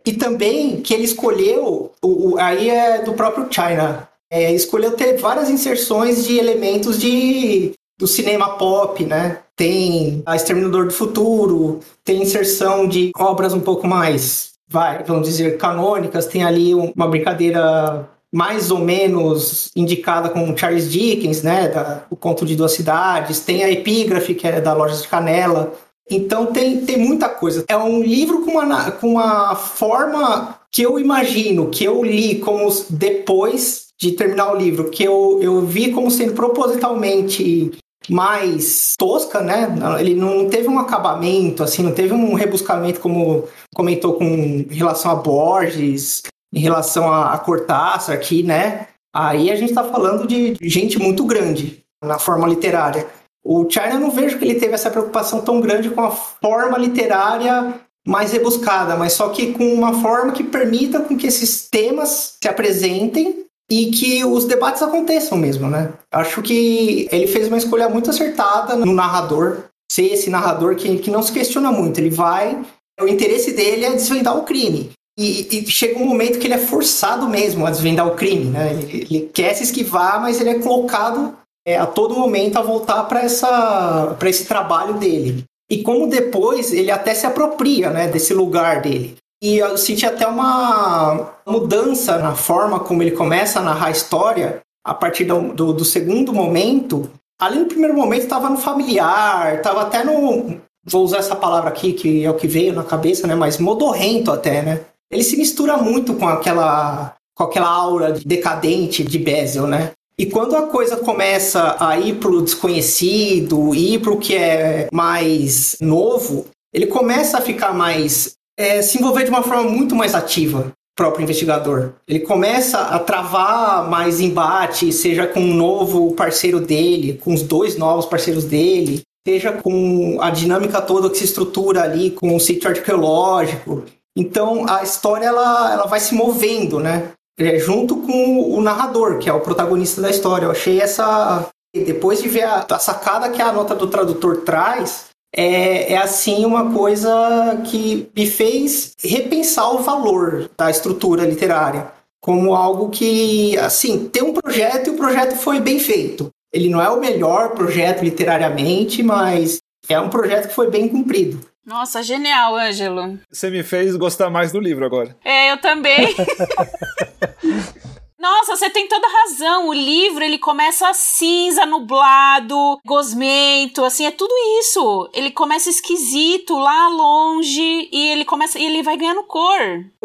E 0.06 0.14
também 0.14 0.82
que 0.82 0.94
ele 0.94 1.06
escolheu, 1.06 1.92
o, 2.00 2.34
o 2.34 2.40
aí 2.40 2.70
é 2.70 3.02
do 3.02 3.14
próprio 3.14 3.48
China, 3.50 4.08
é, 4.30 4.54
escolheu 4.54 4.92
ter 4.92 5.18
várias 5.18 5.50
inserções 5.50 6.26
de 6.26 6.38
elementos 6.38 7.00
de, 7.00 7.74
do 7.98 8.08
cinema 8.08 8.58
pop, 8.58 9.04
né? 9.06 9.40
Tem 9.56 10.22
a 10.26 10.36
Exterminador 10.36 10.86
do 10.86 10.94
Futuro, 10.94 11.80
tem 12.04 12.22
inserção 12.22 12.88
de 12.88 13.12
obras 13.18 13.54
um 13.54 13.62
pouco 13.62 13.88
mais, 13.88 14.54
vai, 14.68 15.04
vamos 15.04 15.28
dizer, 15.28 15.58
canônicas, 15.58 16.26
tem 16.26 16.44
ali 16.44 16.74
uma 16.74 17.08
brincadeira 17.08 18.10
mais 18.34 18.70
ou 18.70 18.80
menos 18.80 19.70
indicada 19.74 20.28
com 20.28 20.58
Charles 20.58 20.92
Dickens, 20.92 21.42
né, 21.42 21.70
da, 21.70 22.04
o 22.10 22.18
Conto 22.18 22.46
de 22.46 22.56
Duas 22.56 22.74
Cidades, 22.74 23.40
tem 23.40 23.64
a 23.64 23.72
Epígrafe, 23.72 24.36
que 24.36 24.46
é 24.46 24.60
da 24.60 24.74
Loja 24.74 25.02
de 25.02 25.08
Canela, 25.08 25.74
então 26.10 26.48
tem, 26.48 26.86
tem 26.86 26.98
muita 26.98 27.30
coisa. 27.30 27.66
É 27.68 27.76
um 27.78 28.02
livro 28.02 28.42
com 28.44 28.52
uma, 28.52 28.92
com 28.92 29.14
uma 29.14 29.56
forma 29.56 30.60
que 30.72 30.82
eu 30.82 31.00
imagino, 31.00 31.70
que 31.70 31.84
eu 31.84 32.04
li 32.04 32.40
como 32.40 32.68
depois 32.90 33.85
de 33.99 34.12
terminar 34.12 34.53
o 34.53 34.58
livro, 34.58 34.89
que 34.89 35.03
eu, 35.03 35.39
eu 35.41 35.62
vi 35.65 35.91
como 35.91 36.12
sendo 36.12 36.34
propositalmente 36.34 37.71
mais 38.10 38.93
tosca, 38.97 39.41
né? 39.41 39.67
Ele 39.99 40.13
não 40.13 40.47
teve 40.47 40.67
um 40.67 40.79
acabamento, 40.79 41.63
assim, 41.63 41.81
não 41.81 41.91
teve 41.91 42.13
um 42.13 42.34
rebuscamento 42.34 42.99
como 42.99 43.45
comentou 43.73 44.13
com 44.13 44.65
relação 44.69 45.12
a 45.12 45.15
Borges, 45.15 46.23
em 46.53 46.60
relação 46.60 47.12
a, 47.12 47.34
a 47.34 47.38
Cortázar 47.38 48.15
aqui, 48.15 48.43
né? 48.43 48.88
Aí 49.13 49.49
a 49.49 49.55
gente 49.55 49.69
está 49.69 49.84
falando 49.84 50.27
de 50.27 50.55
gente 50.62 50.99
muito 50.99 51.23
grande 51.23 51.84
na 52.03 52.19
forma 52.19 52.47
literária. 52.47 53.08
O 53.43 53.67
China 53.69 53.93
eu 53.93 53.99
não 53.99 54.12
vejo 54.12 54.38
que 54.38 54.45
ele 54.45 54.60
teve 54.60 54.73
essa 54.73 54.91
preocupação 54.91 55.41
tão 55.41 55.62
grande 55.62 55.89
com 55.89 56.01
a 56.01 56.12
forma 56.12 56.77
literária 56.77 57.79
mais 58.08 58.31
rebuscada, 58.31 58.95
mas 58.95 59.13
só 59.13 59.29
que 59.29 59.53
com 59.53 59.73
uma 59.73 60.01
forma 60.01 60.31
que 60.31 60.43
permita 60.43 60.99
com 60.99 61.17
que 61.17 61.27
esses 61.27 61.67
temas 61.69 62.38
se 62.41 62.47
apresentem 62.47 63.44
e 63.69 63.88
que 63.88 64.23
os 64.23 64.45
debates 64.45 64.82
aconteçam 64.82 65.38
mesmo, 65.38 65.67
né? 65.67 65.93
Acho 66.12 66.41
que 66.41 67.08
ele 67.12 67.28
fez 67.28 67.47
uma 67.47 67.58
escolha 67.58 67.89
muito 67.89 68.10
acertada 68.10 68.75
no 68.75 68.93
narrador, 68.93 69.63
ser 69.91 70.13
esse 70.13 70.30
narrador 70.30 70.75
que, 70.75 70.97
que 70.97 71.12
não 71.12 71.23
se 71.23 71.32
questiona 71.32 71.71
muito, 71.71 71.99
ele 71.99 72.10
vai, 72.10 72.63
o 73.01 73.08
interesse 73.08 73.54
dele 73.54 73.86
é 73.86 73.91
desvendar 73.91 74.38
o 74.38 74.43
crime. 74.43 74.91
E, 75.17 75.47
e, 75.49 75.67
chega 75.67 75.97
um 75.97 76.06
momento 76.06 76.39
que 76.39 76.45
ele 76.45 76.56
é 76.56 76.60
forçado 76.60 77.28
mesmo 77.28 77.65
a 77.65 77.71
desvendar 77.71 78.06
o 78.06 78.15
crime, 78.15 78.45
né? 78.45 78.71
Ele, 78.73 79.08
ele 79.10 79.30
quer 79.34 79.54
se 79.54 79.63
esquivar, 79.63 80.21
mas 80.21 80.41
ele 80.41 80.49
é 80.49 80.60
colocado 80.60 81.36
é, 81.65 81.78
a 81.78 81.86
todo 81.86 82.15
momento 82.15 82.58
a 82.58 82.62
voltar 82.62 83.04
para 83.06 83.25
esse 83.25 84.45
trabalho 84.45 84.95
dele. 84.95 85.43
E 85.71 85.82
como 85.82 86.08
depois 86.08 86.71
ele 86.71 86.91
até 86.91 87.13
se 87.15 87.25
apropria, 87.25 87.89
né, 87.89 88.08
desse 88.08 88.34
lugar 88.34 88.82
dele. 88.82 89.15
E 89.45 89.60
eu 89.60 89.77
senti 89.77 90.08
até 90.08 90.25
uma 90.25 91.36
mudança 91.45 92.17
na 92.17 92.34
forma 92.34 92.79
como 92.79 93.03
ele 93.03 93.12
começa 93.12 93.60
a 93.60 93.62
narrar 93.62 93.89
a 93.89 93.91
história 93.91 94.62
a 94.84 94.91
partir 94.91 95.25
do, 95.25 95.53
do, 95.53 95.71
do 95.71 95.86
segundo 95.86 96.34
momento. 96.34 97.12
Ali 97.39 97.60
no 97.60 97.67
primeiro 97.67 97.95
momento 97.95 98.23
estava 98.23 98.49
no 98.49 98.58
familiar, 98.58 99.58
estava 99.58 99.84
até 99.84 100.03
no. 100.03 100.60
Vou 100.84 101.03
usar 101.03 101.19
essa 101.19 101.36
palavra 101.36 101.69
aqui, 101.69 101.93
que 101.93 102.25
é 102.25 102.31
o 102.31 102.34
que 102.34 102.47
veio 102.47 102.73
na 102.73 102.84
cabeça, 102.84 103.27
né? 103.27 103.36
Mas 103.36 103.60
modorrento 103.60 104.31
até, 104.31 104.63
né? 104.63 104.81
Ele 105.12 105.23
se 105.23 105.38
mistura 105.38 105.77
muito 105.77 106.15
com 106.15 106.27
aquela, 106.27 107.13
com 107.36 107.43
aquela 107.43 107.69
aura 107.69 108.13
decadente 108.13 109.03
de 109.03 109.19
Bezel, 109.19 109.67
né? 109.67 109.91
E 110.17 110.25
quando 110.25 110.55
a 110.55 110.63
coisa 110.63 110.97
começa 110.97 111.75
a 111.79 111.99
ir 111.99 112.15
pro 112.15 112.41
desconhecido, 112.41 113.75
ir 113.75 114.01
pro 114.01 114.17
que 114.17 114.36
é 114.36 114.88
mais 114.91 115.77
novo, 115.79 116.47
ele 116.73 116.88
começa 116.88 117.38
a 117.38 117.41
ficar 117.41 117.73
mais. 117.73 118.34
É, 118.58 118.82
se 118.82 118.98
envolver 118.98 119.24
de 119.24 119.30
uma 119.30 119.44
forma 119.44 119.70
muito 119.70 119.96
mais 119.96 120.15
ativa 120.15 120.72
próprio 120.98 121.24
investigador. 121.24 121.91
Ele 122.08 122.22
começa 122.22 122.80
a 122.80 122.98
travar 123.00 123.89
mais 123.89 124.22
embate, 124.22 124.94
seja 124.94 125.28
com 125.28 125.41
um 125.41 125.54
novo 125.54 126.13
parceiro 126.13 126.62
dele, 126.62 127.20
com 127.22 127.34
os 127.34 127.41
dois 127.41 127.78
novos 127.78 128.06
parceiros 128.06 128.46
dele, 128.46 129.02
seja 129.28 129.52
com 129.52 130.18
a 130.22 130.30
dinâmica 130.30 130.82
toda 130.82 131.10
que 131.10 131.18
se 131.18 131.26
estrutura 131.26 131.84
ali 131.84 132.12
com 132.12 132.34
o 132.34 132.39
sítio 132.39 132.70
arqueológico. 132.70 133.84
Então 134.18 134.65
a 134.70 134.84
história 134.84 135.26
ela, 135.26 135.74
ela 135.74 135.86
vai 135.86 136.00
se 136.00 136.15
movendo, 136.15 136.80
né? 136.80 137.12
é, 137.38 137.60
junto 137.60 137.98
com 137.98 138.54
o 138.54 138.62
narrador, 138.62 139.20
que 139.20 139.30
é 139.30 139.34
o 139.34 139.41
protagonista 139.41 140.02
da 140.02 140.10
história. 140.10 140.46
Eu 140.46 140.52
achei 140.52 140.82
essa. 140.82 141.48
Depois 141.76 142.22
de 142.22 142.30
ver 142.30 142.44
a, 142.44 142.65
a 142.70 142.80
sacada 142.80 143.30
que 143.30 143.41
a 143.41 143.52
nota 143.52 143.76
do 143.76 143.88
tradutor 143.88 144.38
traz, 144.38 145.08
é, 145.36 145.93
é, 145.93 145.98
assim 145.98 146.45
uma 146.45 146.71
coisa 146.71 147.62
que 147.65 148.10
me 148.15 148.26
fez 148.26 148.93
repensar 149.04 149.71
o 149.71 149.80
valor 149.80 150.50
da 150.58 150.71
estrutura 150.71 151.26
literária 151.26 151.93
como 152.21 152.56
algo 152.56 152.89
que, 152.89 153.56
assim, 153.60 154.10
tem 154.10 154.24
um 154.24 154.34
projeto 154.34 154.88
e 154.88 154.89
o 154.89 154.98
projeto 154.98 155.36
foi 155.36 155.60
bem 155.60 155.78
feito. 155.78 156.32
Ele 156.52 156.69
não 156.69 156.82
é 156.82 156.89
o 156.89 157.00
melhor 157.00 157.52
projeto 157.52 158.02
literariamente, 158.02 159.04
mas 159.04 159.60
é 159.88 160.00
um 160.00 160.10
projeto 160.10 160.48
que 160.48 160.56
foi 160.56 160.71
bem 160.71 160.88
cumprido. 160.88 161.39
Nossa, 161.63 162.02
genial, 162.02 162.56
Ângelo. 162.56 163.19
Você 163.32 163.52
me 163.52 163.62
fez 163.62 163.95
gostar 163.95 164.32
mais 164.32 164.52
do 164.52 164.60
livro 164.60 164.84
agora. 164.86 165.15
É, 165.24 165.52
eu 165.52 165.58
também. 165.58 166.15
Nossa, 168.26 168.56
você 168.56 168.72
tem 168.72 168.88
toda 168.88 169.08
razão. 169.08 169.70
O 169.70 169.74
livro 169.74 170.24
ele 170.24 170.40
começa 170.40 170.92
cinza, 170.96 171.64
nublado, 171.64 172.80
gosmento, 172.84 173.86
assim, 173.86 174.08
é 174.08 174.10
tudo 174.10 174.34
isso. 174.60 175.08
Ele 175.14 175.30
começa 175.30 175.70
esquisito 175.70 176.58
lá 176.58 176.88
longe 176.88 177.88
e 177.92 178.10
ele 178.10 178.26
começa 178.26 178.58
e 178.58 178.66
ele 178.66 178.82
vai 178.82 178.98
ganhando 178.98 179.22
cor. 179.26 179.60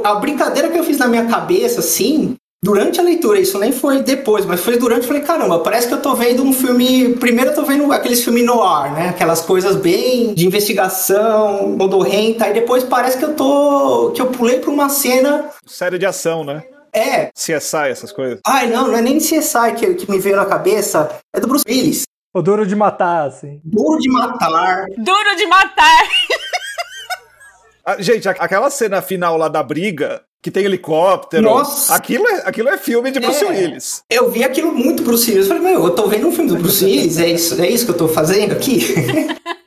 A 0.04 0.16
brincadeira 0.16 0.68
que 0.68 0.78
eu 0.78 0.84
fiz 0.84 0.98
na 0.98 1.08
minha 1.08 1.24
cabeça, 1.28 1.80
assim, 1.80 2.36
durante 2.62 3.00
a 3.00 3.02
leitura, 3.02 3.40
isso 3.40 3.58
nem 3.58 3.72
foi 3.72 4.02
depois, 4.02 4.44
mas 4.44 4.60
foi 4.60 4.76
durante, 4.76 5.00
eu 5.02 5.08
falei, 5.08 5.22
caramba, 5.22 5.60
parece 5.60 5.88
que 5.88 5.94
eu 5.94 6.02
tô 6.02 6.14
vendo 6.14 6.42
um 6.42 6.52
filme, 6.52 7.14
primeiro 7.14 7.52
eu 7.52 7.54
tô 7.54 7.62
vendo 7.62 7.90
aqueles 7.90 8.22
filmes 8.22 8.44
no 8.44 8.62
ar, 8.62 8.92
né, 8.92 9.08
aquelas 9.08 9.40
coisas 9.40 9.76
bem 9.76 10.34
de 10.34 10.46
investigação, 10.46 11.70
modorrenta, 11.70 12.46
e 12.48 12.52
depois 12.52 12.84
parece 12.84 13.16
que 13.16 13.24
eu 13.24 13.34
tô, 13.34 14.10
que 14.14 14.20
eu 14.20 14.26
pulei 14.26 14.58
pra 14.58 14.70
uma 14.70 14.90
cena... 14.90 15.48
Série 15.66 15.98
de 15.98 16.04
ação, 16.04 16.44
né? 16.44 16.64
É. 16.92 17.30
CSI, 17.34 17.88
essas 17.90 18.12
coisas. 18.12 18.40
Ai, 18.46 18.68
não, 18.68 18.88
não 18.88 18.96
é 18.96 19.02
nem 19.02 19.18
CSI 19.18 19.74
que, 19.78 19.94
que 19.94 20.10
me 20.10 20.18
veio 20.18 20.36
na 20.36 20.46
cabeça, 20.46 21.08
é 21.34 21.40
do 21.40 21.46
Bruce 21.46 21.64
Willis. 21.68 22.02
O 22.34 22.42
Duro 22.42 22.64
de 22.66 22.76
Matar, 22.76 23.26
assim. 23.26 23.60
Duro 23.64 23.98
de 23.98 24.08
Matar. 24.08 24.86
Duro 24.98 25.36
de 25.36 25.46
Matar! 25.46 26.02
Ah, 27.82 27.96
gente, 27.98 28.28
aquela 28.28 28.70
cena 28.70 29.00
final 29.00 29.38
lá 29.38 29.48
da 29.48 29.62
briga, 29.62 30.20
que 30.42 30.50
tem 30.50 30.64
helicóptero. 30.64 31.42
Nossa! 31.42 31.94
Aquilo 31.94 32.28
é, 32.28 32.42
aquilo 32.44 32.68
é 32.68 32.76
filme 32.76 33.10
de 33.10 33.18
Bruce 33.18 33.42
É. 33.42 33.48
Willis. 33.48 34.02
Eu 34.08 34.30
vi 34.30 34.44
aquilo 34.44 34.70
muito 34.70 35.02
Bruce 35.02 35.28
Willis. 35.30 35.48
Eu 35.48 35.56
falei, 35.56 35.72
meu, 35.72 35.84
eu 35.84 35.90
tô 35.90 36.06
vendo 36.06 36.28
um 36.28 36.30
filme 36.30 36.50
do 36.50 36.58
Bruce 36.58 36.84
Willis, 36.84 37.18
é 37.18 37.28
isso, 37.28 37.60
é 37.60 37.68
isso 37.68 37.86
que 37.86 37.90
eu 37.90 37.96
tô 37.96 38.06
fazendo 38.06 38.52
aqui? 38.52 38.80